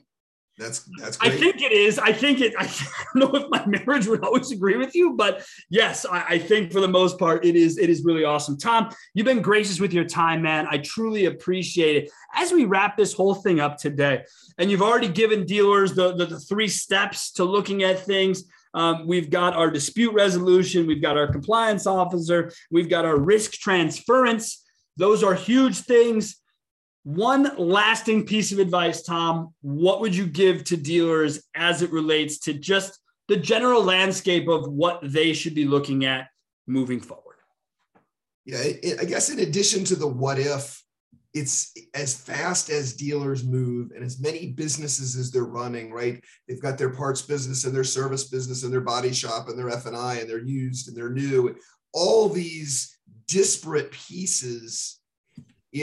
That's 0.58 0.90
that's 1.00 1.18
great. 1.18 1.34
I 1.34 1.38
think 1.38 1.62
it 1.62 1.74
is. 1.74 2.00
I 2.00 2.14
think 2.14 2.40
it. 2.40 2.54
I 2.60 2.66
don't 3.14 3.34
know 3.34 3.40
if 3.40 3.50
my 3.50 3.66
marriage 3.66 4.08
would 4.08 4.24
always 4.24 4.52
agree 4.52 4.78
with 4.78 4.96
you, 4.96 5.14
but 5.14 5.46
yes, 5.70 6.06
I, 6.06 6.24
I, 6.30 6.38
think 6.40 6.72
for 6.72 6.80
the 6.80 6.88
most 6.88 7.20
part, 7.20 7.44
it 7.46 7.58
is. 7.58 7.78
It 7.78 7.90
is 7.90 8.06
really 8.06 8.24
awesome. 8.24 8.58
Tom, 8.58 8.90
you've 9.14 9.26
been 9.26 9.42
gracious 9.42 9.82
with 9.82 9.94
your 9.94 10.06
time, 10.06 10.42
man. 10.42 10.66
I 10.70 10.78
truly 10.78 11.26
appreciate 11.26 12.04
it. 12.04 12.12
As 12.34 12.54
we 12.54 12.64
wrap 12.64 12.96
this 12.96 13.14
whole 13.14 13.36
thing 13.36 13.60
up 13.60 13.78
today, 13.78 14.24
and 14.58 14.72
you've 14.72 14.82
already 14.82 15.10
given 15.10 15.46
dealers 15.46 15.94
the 15.94 16.16
the, 16.16 16.26
the 16.26 16.40
three 16.40 16.70
steps 16.70 17.32
to 17.34 17.44
looking 17.44 17.84
at 17.84 18.00
things. 18.00 18.46
Um, 18.74 19.08
we've 19.08 19.30
got 19.30 19.56
our 19.56 19.72
dispute 19.72 20.14
resolution. 20.14 20.86
We've 20.86 21.02
got 21.02 21.18
our 21.18 21.32
compliance 21.32 21.88
officer. 21.88 22.52
We've 22.70 22.90
got 22.90 23.06
our 23.06 23.18
risk 23.18 23.54
transference. 23.54 24.66
Those 24.98 25.24
are 25.24 25.34
huge 25.34 25.80
things 25.80 26.42
one 27.06 27.52
lasting 27.60 28.26
piece 28.26 28.52
of 28.52 28.58
advice, 28.58 29.04
Tom, 29.04 29.54
what 29.62 30.02
would 30.02 30.16
you 30.16 30.26
give 30.26 30.64
to 30.66 30.76
dealers 30.76 31.44
as 31.54 31.84
it 31.84 31.92
relates 31.92 32.40
to 32.40 32.54
just 32.54 33.00
the 33.28 33.38
general 33.38 33.84
landscape 33.84 34.48
of 34.48 34.68
what 34.68 35.00
they 35.04 35.32
should 35.32 35.54
be 35.54 35.66
looking 35.66 36.06
at 36.06 36.28
moving 36.66 37.00
forward? 37.00 37.36
Yeah, 38.44 38.58
it, 38.58 39.00
I 39.00 39.06
guess 39.06 39.30
in 39.30 39.38
addition 39.38 39.84
to 39.86 39.96
the 39.96 40.08
what 40.08 40.40
if, 40.40 40.84
it's 41.36 41.74
as 41.94 42.20
fast 42.20 42.72
as 42.72 42.96
dealers 42.96 43.44
move 43.44 43.92
and 43.94 44.04
as 44.04 44.20
many 44.20 44.54
businesses 44.54 45.16
as 45.16 45.30
they're 45.30 45.44
running, 45.44 45.92
right? 45.92 46.24
They've 46.48 46.62
got 46.62 46.78
their 46.78 46.92
parts 46.92 47.22
business 47.22 47.66
and 47.66 47.76
their 47.76 47.84
service 47.84 48.30
business 48.30 48.64
and 48.64 48.74
their 48.74 48.82
body 48.82 49.14
shop 49.14 49.50
and 49.50 49.60
their 49.60 49.70
F&I 49.70 50.16
and 50.16 50.30
they're 50.30 50.44
used 50.44 50.88
and 50.88 50.98
they're 50.98 51.10
new. 51.12 51.56
All 51.94 52.30
these 52.30 52.98
disparate 53.28 53.92
pieces 53.92 55.02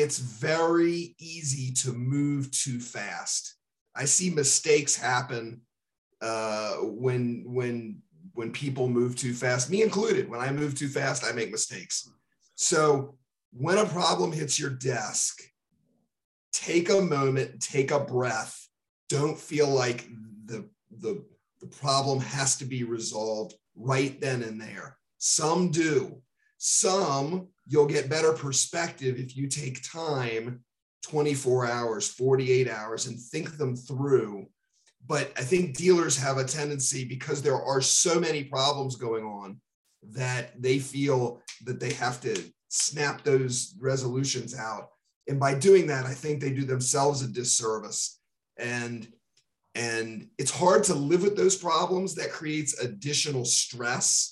it's 0.01 0.18
very 0.18 1.14
easy 1.18 1.72
to 1.74 1.93
move 1.93 2.51
too 2.51 2.80
fast. 2.80 3.57
I 3.95 4.07
see 4.07 4.30
mistakes 4.30 4.97
happen 4.97 5.61
uh, 6.22 6.76
when 6.76 7.45
when 7.47 8.01
when 8.34 8.53
people 8.53 8.88
move 8.88 9.16
too 9.16 9.34
fast, 9.34 9.68
me 9.68 9.82
included. 9.82 10.30
When 10.30 10.40
I 10.40 10.51
move 10.51 10.74
too 10.74 10.88
fast, 10.88 11.24
I 11.24 11.32
make 11.32 11.51
mistakes. 11.51 12.09
So 12.55 13.18
when 13.53 13.76
a 13.76 13.84
problem 13.84 14.32
hits 14.32 14.59
your 14.59 14.70
desk, 14.70 15.43
take 16.53 16.88
a 16.88 17.03
moment, 17.03 17.61
take 17.61 17.90
a 17.90 18.01
breath. 18.01 18.66
Don't 19.11 19.38
feel 19.38 19.68
like 19.68 20.09
the, 20.47 20.68
the, 20.90 21.22
the 21.61 21.66
problem 21.66 22.20
has 22.20 22.57
to 22.57 22.64
be 22.64 22.84
resolved 22.84 23.55
right 23.76 24.18
then 24.20 24.43
and 24.43 24.59
there. 24.59 24.97
Some 25.18 25.70
do. 25.70 26.22
Some 26.57 27.49
you'll 27.66 27.86
get 27.86 28.10
better 28.10 28.32
perspective 28.32 29.18
if 29.18 29.36
you 29.36 29.48
take 29.48 29.88
time 29.90 30.64
24 31.02 31.66
hours, 31.66 32.08
48 32.08 32.68
hours 32.68 33.06
and 33.06 33.20
think 33.20 33.56
them 33.56 33.76
through. 33.76 34.46
But 35.06 35.32
I 35.36 35.42
think 35.42 35.76
dealers 35.76 36.16
have 36.16 36.38
a 36.38 36.44
tendency 36.44 37.04
because 37.04 37.42
there 37.42 37.60
are 37.60 37.80
so 37.80 38.20
many 38.20 38.44
problems 38.44 38.96
going 38.96 39.24
on 39.24 39.60
that 40.10 40.60
they 40.60 40.78
feel 40.78 41.42
that 41.64 41.80
they 41.80 41.92
have 41.94 42.20
to 42.20 42.42
snap 42.68 43.22
those 43.22 43.74
resolutions 43.80 44.56
out. 44.56 44.88
And 45.28 45.38
by 45.38 45.54
doing 45.54 45.86
that, 45.88 46.06
I 46.06 46.14
think 46.14 46.40
they 46.40 46.52
do 46.52 46.64
themselves 46.64 47.22
a 47.22 47.28
disservice. 47.28 48.20
And 48.56 49.08
and 49.74 50.28
it's 50.36 50.50
hard 50.50 50.84
to 50.84 50.94
live 50.94 51.22
with 51.22 51.34
those 51.34 51.56
problems 51.56 52.14
that 52.16 52.30
creates 52.30 52.78
additional 52.78 53.46
stress 53.46 54.32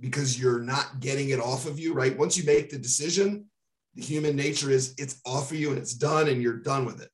because 0.00 0.40
you're 0.40 0.60
not 0.60 1.00
getting 1.00 1.30
it 1.30 1.40
off 1.40 1.66
of 1.66 1.78
you, 1.78 1.92
right? 1.92 2.16
Once 2.16 2.36
you 2.36 2.44
make 2.44 2.70
the 2.70 2.78
decision, 2.78 3.46
the 3.94 4.02
human 4.02 4.36
nature 4.36 4.70
is 4.70 4.94
it's 4.98 5.20
off 5.26 5.50
of 5.50 5.58
you 5.58 5.70
and 5.70 5.78
it's 5.78 5.94
done 5.94 6.28
and 6.28 6.42
you're 6.42 6.58
done 6.58 6.84
with 6.84 7.02
it. 7.02 7.10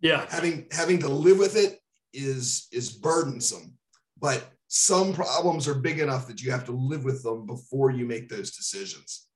Yeah. 0.00 0.26
Having 0.30 0.66
having 0.70 0.98
to 1.00 1.08
live 1.08 1.38
with 1.38 1.56
it 1.56 1.78
is 2.12 2.68
is 2.72 2.90
burdensome. 2.90 3.74
But 4.18 4.44
some 4.68 5.12
problems 5.12 5.68
are 5.68 5.74
big 5.74 5.98
enough 5.98 6.26
that 6.28 6.42
you 6.42 6.50
have 6.50 6.64
to 6.64 6.72
live 6.72 7.04
with 7.04 7.22
them 7.22 7.44
before 7.44 7.90
you 7.90 8.06
make 8.06 8.28
those 8.28 8.52
decisions. 8.52 9.26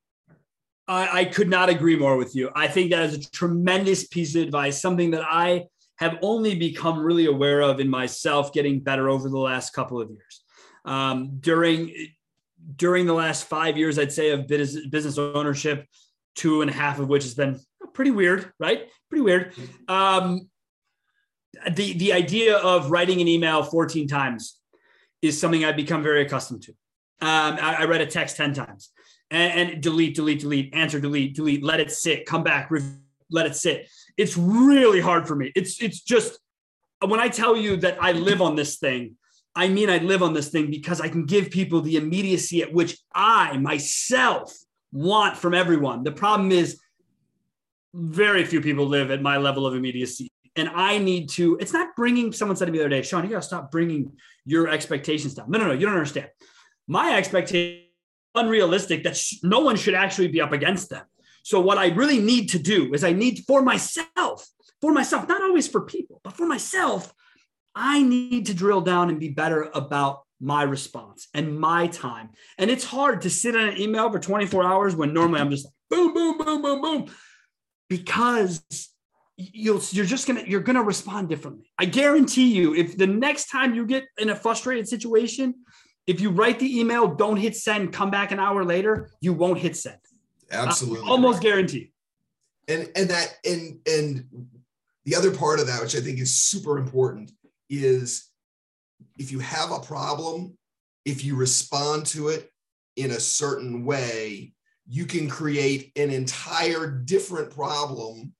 I, 0.88 1.20
I 1.20 1.24
could 1.24 1.50
not 1.50 1.68
agree 1.68 1.96
more 1.96 2.16
with 2.16 2.34
you. 2.34 2.50
I 2.54 2.68
think 2.68 2.90
that 2.90 3.02
is 3.02 3.14
a 3.14 3.30
tremendous 3.30 4.06
piece 4.06 4.34
of 4.34 4.42
advice, 4.42 4.80
something 4.80 5.10
that 5.10 5.24
I 5.28 5.66
have 5.98 6.18
only 6.22 6.54
become 6.54 6.98
really 7.00 7.26
aware 7.26 7.62
of 7.62 7.80
in 7.80 7.88
myself 7.88 8.52
getting 8.52 8.80
better 8.80 9.08
over 9.08 9.28
the 9.28 9.38
last 9.38 9.72
couple 9.72 10.00
of 10.00 10.10
years. 10.10 10.42
Um, 10.84 11.38
during 11.40 11.92
during 12.74 13.06
the 13.06 13.12
last 13.14 13.44
five 13.44 13.76
years, 13.76 13.98
I'd 13.98 14.12
say 14.12 14.30
of 14.30 14.46
business, 14.46 15.18
ownership, 15.18 15.86
two 16.34 16.62
and 16.62 16.70
a 16.70 16.74
half 16.74 16.98
of 16.98 17.08
which 17.08 17.22
has 17.22 17.34
been 17.34 17.60
pretty 17.94 18.10
weird, 18.10 18.52
right? 18.58 18.88
Pretty 19.08 19.22
weird. 19.22 19.54
Um, 19.88 20.48
the 21.70 21.94
the 21.94 22.12
idea 22.12 22.56
of 22.58 22.90
writing 22.90 23.20
an 23.20 23.28
email 23.28 23.62
14 23.62 24.08
times 24.08 24.58
is 25.22 25.40
something 25.40 25.64
I've 25.64 25.76
become 25.76 26.02
very 26.02 26.22
accustomed 26.22 26.62
to. 26.64 26.72
Um, 27.22 27.58
I, 27.60 27.76
I, 27.80 27.84
read 27.86 28.02
a 28.02 28.06
text 28.06 28.36
10 28.36 28.52
times 28.52 28.90
and, 29.30 29.70
and, 29.70 29.82
delete, 29.82 30.14
delete, 30.14 30.40
delete, 30.40 30.74
answer, 30.74 31.00
delete, 31.00 31.34
delete, 31.34 31.64
let 31.64 31.80
it 31.80 31.90
sit, 31.90 32.26
come 32.26 32.44
back, 32.44 32.70
let 33.30 33.46
it 33.46 33.56
sit. 33.56 33.88
It's 34.18 34.36
really 34.36 35.00
hard 35.00 35.26
for 35.26 35.34
me. 35.34 35.50
It's 35.56 35.80
it's 35.82 36.02
just 36.02 36.38
when 37.00 37.20
I 37.20 37.28
tell 37.28 37.56
you 37.56 37.76
that 37.78 37.96
I 38.02 38.12
live 38.12 38.42
on 38.42 38.54
this 38.54 38.76
thing, 38.76 39.16
I 39.56 39.68
mean 39.68 39.90
I 39.90 39.98
live 39.98 40.22
on 40.22 40.34
this 40.34 40.50
thing 40.50 40.70
because 40.70 41.00
I 41.00 41.08
can 41.08 41.24
give 41.24 41.50
people 41.50 41.80
the 41.80 41.96
immediacy 41.96 42.62
at 42.62 42.72
which 42.72 42.98
I 43.14 43.56
myself 43.56 44.54
want 44.92 45.36
from 45.36 45.54
everyone. 45.54 46.04
The 46.04 46.12
problem 46.12 46.52
is 46.52 46.78
very 47.94 48.44
few 48.44 48.60
people 48.60 48.86
live 48.86 49.10
at 49.10 49.22
my 49.22 49.38
level 49.38 49.66
of 49.66 49.74
immediacy. 49.74 50.28
And 50.54 50.68
I 50.68 50.98
need 50.98 51.30
to, 51.30 51.56
it's 51.58 51.72
not 51.72 51.96
bringing, 51.96 52.32
someone 52.32 52.56
said 52.56 52.66
to 52.66 52.72
me 52.72 52.78
the 52.78 52.84
other 52.84 52.90
day, 52.90 53.02
Sean, 53.02 53.24
you 53.24 53.30
got 53.30 53.42
to 53.42 53.46
stop 53.46 53.70
bringing 53.70 54.12
your 54.44 54.68
expectations 54.68 55.34
down. 55.34 55.50
No, 55.50 55.58
no, 55.58 55.66
no, 55.68 55.72
you 55.72 55.86
don't 55.86 55.94
understand. 55.94 56.28
My 56.86 57.16
expectation 57.16 57.82
unrealistic 58.36 59.04
that 59.04 59.16
sh- 59.16 59.36
no 59.42 59.60
one 59.60 59.76
should 59.76 59.94
actually 59.94 60.28
be 60.28 60.40
up 60.40 60.52
against 60.52 60.90
them. 60.90 61.04
So 61.42 61.60
what 61.60 61.78
I 61.78 61.88
really 61.88 62.18
need 62.18 62.50
to 62.50 62.58
do 62.58 62.92
is 62.92 63.02
I 63.02 63.12
need 63.12 63.44
for 63.46 63.62
myself, 63.62 64.46
for 64.80 64.92
myself, 64.92 65.28
not 65.28 65.42
always 65.42 65.66
for 65.66 65.82
people, 65.82 66.20
but 66.22 66.34
for 66.34 66.46
myself, 66.46 67.12
I 67.76 68.02
need 68.02 68.46
to 68.46 68.54
drill 68.54 68.80
down 68.80 69.10
and 69.10 69.20
be 69.20 69.28
better 69.28 69.70
about 69.74 70.22
my 70.40 70.62
response 70.62 71.28
and 71.34 71.58
my 71.58 71.86
time. 71.88 72.30
And 72.58 72.70
it's 72.70 72.84
hard 72.84 73.20
to 73.22 73.30
sit 73.30 73.54
on 73.54 73.68
an 73.68 73.78
email 73.78 74.10
for 74.10 74.18
24 74.18 74.64
hours 74.64 74.96
when 74.96 75.12
normally 75.12 75.40
I'm 75.40 75.50
just 75.50 75.66
like 75.66 75.74
boom, 75.90 76.14
boom, 76.14 76.38
boom, 76.38 76.62
boom, 76.62 76.80
boom, 76.80 77.06
because 77.88 78.64
you'll 79.36 79.82
you're 79.90 80.06
just 80.06 80.26
gonna 80.26 80.42
you're 80.46 80.60
gonna 80.60 80.82
respond 80.82 81.28
differently. 81.28 81.70
I 81.78 81.84
guarantee 81.84 82.54
you, 82.54 82.74
if 82.74 82.96
the 82.96 83.06
next 83.06 83.50
time 83.50 83.74
you 83.74 83.86
get 83.86 84.04
in 84.18 84.30
a 84.30 84.36
frustrated 84.36 84.88
situation, 84.88 85.54
if 86.06 86.20
you 86.20 86.30
write 86.30 86.58
the 86.58 86.80
email, 86.80 87.14
don't 87.14 87.36
hit 87.36 87.56
send, 87.56 87.92
come 87.92 88.10
back 88.10 88.32
an 88.32 88.40
hour 88.40 88.64
later, 88.64 89.10
you 89.20 89.34
won't 89.34 89.58
hit 89.58 89.76
send. 89.76 89.98
Absolutely, 90.50 91.06
I 91.06 91.10
almost 91.10 91.42
guarantee. 91.42 91.92
And 92.68 92.90
and 92.96 93.10
that 93.10 93.36
and 93.44 93.80
and 93.86 94.24
the 95.04 95.14
other 95.14 95.30
part 95.30 95.60
of 95.60 95.66
that, 95.66 95.82
which 95.82 95.94
I 95.94 96.00
think 96.00 96.18
is 96.18 96.34
super 96.34 96.78
important, 96.78 97.30
is 97.68 98.30
if 99.18 99.32
you 99.32 99.38
have 99.40 99.72
a 99.72 99.80
problem, 99.80 100.56
if 101.04 101.24
you 101.24 101.36
respond 101.36 102.06
to 102.06 102.28
it 102.28 102.50
in 102.96 103.12
a 103.12 103.20
certain 103.20 103.84
way, 103.84 104.52
you 104.88 105.06
can 105.06 105.28
create 105.28 105.92
an 105.96 106.10
entire 106.10 106.86
different 106.86 107.50
problem, 107.50 108.32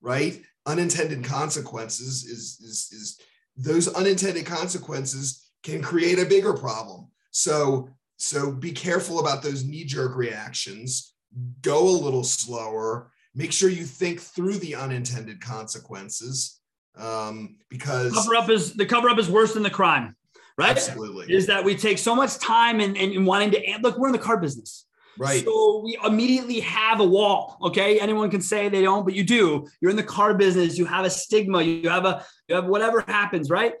right? 0.00 0.42
Unintended 0.66 1.24
consequences 1.24 2.24
is, 2.24 2.58
is, 2.60 2.88
is 2.92 3.20
those 3.56 3.88
unintended 3.88 4.46
consequences 4.46 5.50
can 5.62 5.80
create 5.82 6.18
a 6.18 6.26
bigger 6.26 6.54
problem. 6.54 7.08
So, 7.30 7.88
so 8.16 8.52
be 8.52 8.72
careful 8.72 9.20
about 9.20 9.42
those 9.42 9.64
knee-jerk 9.64 10.16
reactions. 10.16 11.14
Go 11.62 11.88
a 11.88 12.02
little 12.02 12.24
slower. 12.24 13.10
Make 13.34 13.52
sure 13.52 13.70
you 13.70 13.84
think 13.84 14.20
through 14.20 14.58
the 14.58 14.74
unintended 14.74 15.40
consequences 15.40 16.60
um, 16.96 17.56
because 17.68 18.12
cover 18.12 18.34
up 18.34 18.48
is 18.50 18.74
the 18.74 18.86
cover 18.86 19.08
up 19.08 19.18
is 19.18 19.30
worse 19.30 19.54
than 19.54 19.62
the 19.62 19.70
crime 19.70 20.16
right? 20.58 20.70
Absolutely. 20.70 21.32
Is 21.34 21.46
that 21.46 21.64
we 21.64 21.74
take 21.74 21.98
so 21.98 22.14
much 22.14 22.38
time 22.38 22.80
and, 22.80 22.96
and 22.96 23.26
wanting 23.26 23.50
to 23.52 23.78
look, 23.82 23.98
we're 23.98 24.08
in 24.08 24.12
the 24.12 24.18
car 24.18 24.38
business. 24.38 24.86
Right. 25.18 25.44
So 25.44 25.82
we 25.84 25.98
immediately 26.04 26.60
have 26.60 27.00
a 27.00 27.04
wall. 27.04 27.58
Okay. 27.62 28.00
Anyone 28.00 28.30
can 28.30 28.40
say 28.40 28.68
they 28.68 28.82
don't, 28.82 29.04
but 29.04 29.14
you 29.14 29.24
do. 29.24 29.66
You're 29.80 29.90
in 29.90 29.96
the 29.96 30.02
car 30.02 30.34
business. 30.34 30.78
You 30.78 30.86
have 30.86 31.04
a 31.04 31.10
stigma. 31.10 31.62
You 31.62 31.88
have 31.88 32.06
a, 32.06 32.24
you 32.48 32.54
have 32.54 32.66
whatever 32.66 33.02
happens, 33.06 33.50
right? 33.50 33.74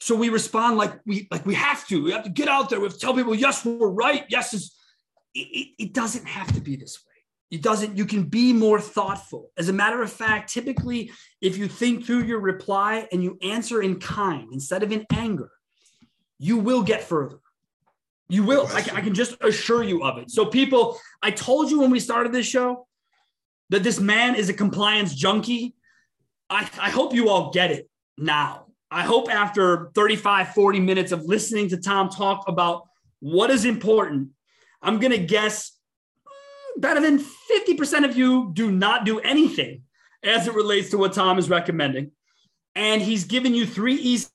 So 0.00 0.14
we 0.14 0.28
respond 0.28 0.78
like 0.78 0.94
we 1.04 1.26
like 1.30 1.44
we 1.44 1.54
have 1.54 1.86
to. 1.88 2.02
We 2.02 2.12
have 2.12 2.24
to 2.24 2.30
get 2.30 2.48
out 2.48 2.70
there. 2.70 2.78
We 2.78 2.86
have 2.86 2.94
to 2.94 2.98
tell 2.98 3.14
people, 3.14 3.34
yes, 3.34 3.64
we're 3.64 3.88
right. 3.88 4.24
Yes, 4.28 4.54
it, 4.54 4.70
it, 5.34 5.68
it 5.78 5.92
doesn't 5.92 6.26
have 6.26 6.52
to 6.54 6.60
be 6.60 6.76
this 6.76 6.98
way. 7.04 7.07
It 7.50 7.62
doesn't, 7.62 7.96
you 7.96 8.04
can 8.04 8.24
be 8.24 8.52
more 8.52 8.80
thoughtful. 8.80 9.50
As 9.56 9.68
a 9.68 9.72
matter 9.72 10.02
of 10.02 10.12
fact, 10.12 10.52
typically, 10.52 11.10
if 11.40 11.56
you 11.56 11.66
think 11.66 12.04
through 12.04 12.24
your 12.24 12.40
reply 12.40 13.08
and 13.10 13.22
you 13.22 13.38
answer 13.42 13.80
in 13.80 13.98
kind 13.98 14.52
instead 14.52 14.82
of 14.82 14.92
in 14.92 15.06
anger, 15.12 15.50
you 16.38 16.58
will 16.58 16.82
get 16.82 17.02
further. 17.02 17.38
You 18.28 18.44
will. 18.44 18.66
I, 18.68 18.84
I, 18.92 19.00
can 19.00 19.14
just 19.14 19.36
assure 19.40 19.82
you 19.82 20.04
of 20.04 20.18
it. 20.18 20.30
So, 20.30 20.44
people, 20.44 20.98
I 21.22 21.30
told 21.30 21.70
you 21.70 21.80
when 21.80 21.90
we 21.90 21.98
started 21.98 22.30
this 22.30 22.46
show 22.46 22.86
that 23.70 23.82
this 23.82 23.98
man 23.98 24.34
is 24.34 24.50
a 24.50 24.54
compliance 24.54 25.14
junkie. 25.14 25.74
I, 26.50 26.68
I 26.78 26.90
hope 26.90 27.14
you 27.14 27.30
all 27.30 27.50
get 27.50 27.70
it 27.70 27.88
now. 28.18 28.66
I 28.90 29.02
hope 29.02 29.30
after 29.30 29.90
35, 29.94 30.52
40 30.54 30.80
minutes 30.80 31.12
of 31.12 31.24
listening 31.24 31.70
to 31.70 31.78
Tom 31.78 32.10
talk 32.10 32.44
about 32.48 32.84
what 33.20 33.50
is 33.50 33.64
important, 33.64 34.30
I'm 34.82 34.98
going 34.98 35.12
to 35.12 35.18
guess 35.18 35.77
better 36.80 37.00
than 37.00 37.18
50% 37.18 38.04
of 38.04 38.16
you 38.16 38.50
do 38.52 38.70
not 38.70 39.04
do 39.04 39.20
anything 39.20 39.82
as 40.22 40.46
it 40.46 40.54
relates 40.54 40.90
to 40.90 40.98
what 40.98 41.12
Tom 41.12 41.38
is 41.38 41.48
recommending. 41.48 42.12
And 42.74 43.02
he's 43.02 43.24
given 43.24 43.54
you 43.54 43.66
three 43.66 43.94
easy, 43.94 44.28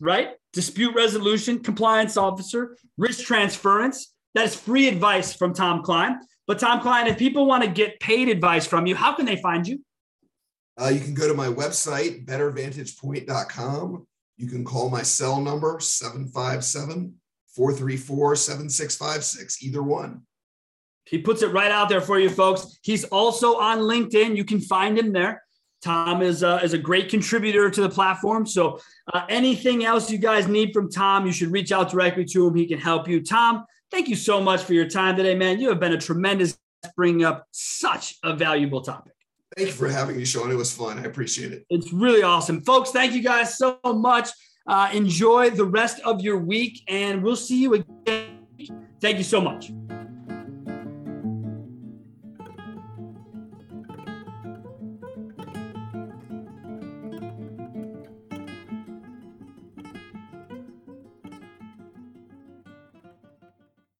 right? 0.00 0.30
dispute 0.52 0.94
resolution, 0.94 1.60
compliance 1.60 2.16
officer, 2.16 2.76
risk 2.96 3.24
transference. 3.24 4.14
That 4.34 4.46
is 4.46 4.54
free 4.54 4.88
advice 4.88 5.34
from 5.34 5.54
Tom 5.54 5.82
Klein. 5.82 6.18
But 6.46 6.58
Tom 6.58 6.80
Klein, 6.80 7.06
if 7.06 7.18
people 7.18 7.46
want 7.46 7.64
to 7.64 7.70
get 7.70 8.00
paid 8.00 8.28
advice 8.28 8.66
from 8.66 8.86
you, 8.86 8.94
how 8.94 9.14
can 9.14 9.26
they 9.26 9.36
find 9.36 9.66
you? 9.66 9.84
Uh, 10.80 10.88
you 10.88 11.00
can 11.00 11.14
go 11.14 11.26
to 11.28 11.34
my 11.34 11.48
website, 11.48 12.24
bettervantagepoint.com. 12.24 14.06
You 14.36 14.46
can 14.46 14.64
call 14.64 14.88
my 14.88 15.02
cell 15.02 15.40
number, 15.40 15.80
757 15.80 17.14
434 17.54 18.36
7656, 18.36 19.62
either 19.62 19.82
one. 19.82 20.22
He 21.10 21.18
puts 21.18 21.42
it 21.42 21.48
right 21.48 21.70
out 21.70 21.88
there 21.88 22.00
for 22.00 22.18
you, 22.18 22.30
folks. 22.30 22.78
He's 22.82 23.04
also 23.04 23.56
on 23.56 23.78
LinkedIn. 23.78 24.36
You 24.36 24.44
can 24.44 24.60
find 24.60 24.98
him 24.98 25.12
there. 25.12 25.42
Tom 25.80 26.22
is, 26.22 26.42
uh, 26.42 26.60
is 26.62 26.72
a 26.72 26.78
great 26.78 27.08
contributor 27.08 27.70
to 27.70 27.80
the 27.80 27.88
platform. 27.88 28.46
So, 28.46 28.80
uh, 29.12 29.24
anything 29.28 29.84
else 29.84 30.10
you 30.10 30.18
guys 30.18 30.48
need 30.48 30.72
from 30.72 30.90
Tom, 30.90 31.24
you 31.24 31.32
should 31.32 31.52
reach 31.52 31.70
out 31.70 31.90
directly 31.90 32.24
to 32.26 32.46
him. 32.46 32.54
He 32.54 32.66
can 32.66 32.78
help 32.78 33.08
you. 33.08 33.22
Tom, 33.22 33.64
thank 33.90 34.08
you 34.08 34.16
so 34.16 34.40
much 34.40 34.64
for 34.64 34.74
your 34.74 34.88
time 34.88 35.16
today, 35.16 35.36
man. 35.36 35.60
You 35.60 35.68
have 35.68 35.78
been 35.78 35.92
a 35.92 35.98
tremendous 35.98 36.58
bringing 36.96 37.24
up 37.24 37.46
such 37.52 38.16
a 38.24 38.34
valuable 38.34 38.80
topic. 38.80 39.12
Thank 39.56 39.68
you 39.68 39.74
for 39.74 39.88
having 39.88 40.16
me, 40.16 40.24
Sean. 40.24 40.50
It 40.50 40.54
was 40.54 40.72
fun. 40.72 40.98
I 40.98 41.04
appreciate 41.04 41.52
it. 41.52 41.64
It's 41.70 41.92
really 41.92 42.22
awesome. 42.22 42.60
Folks, 42.60 42.90
thank 42.90 43.12
you 43.12 43.22
guys 43.22 43.56
so 43.56 43.78
much. 43.84 44.28
Uh, 44.66 44.90
enjoy 44.92 45.50
the 45.50 45.64
rest 45.64 46.00
of 46.00 46.20
your 46.20 46.38
week, 46.38 46.82
and 46.88 47.22
we'll 47.22 47.36
see 47.36 47.62
you 47.62 47.74
again. 47.74 48.46
Thank 49.00 49.18
you 49.18 49.24
so 49.24 49.40
much. 49.40 49.72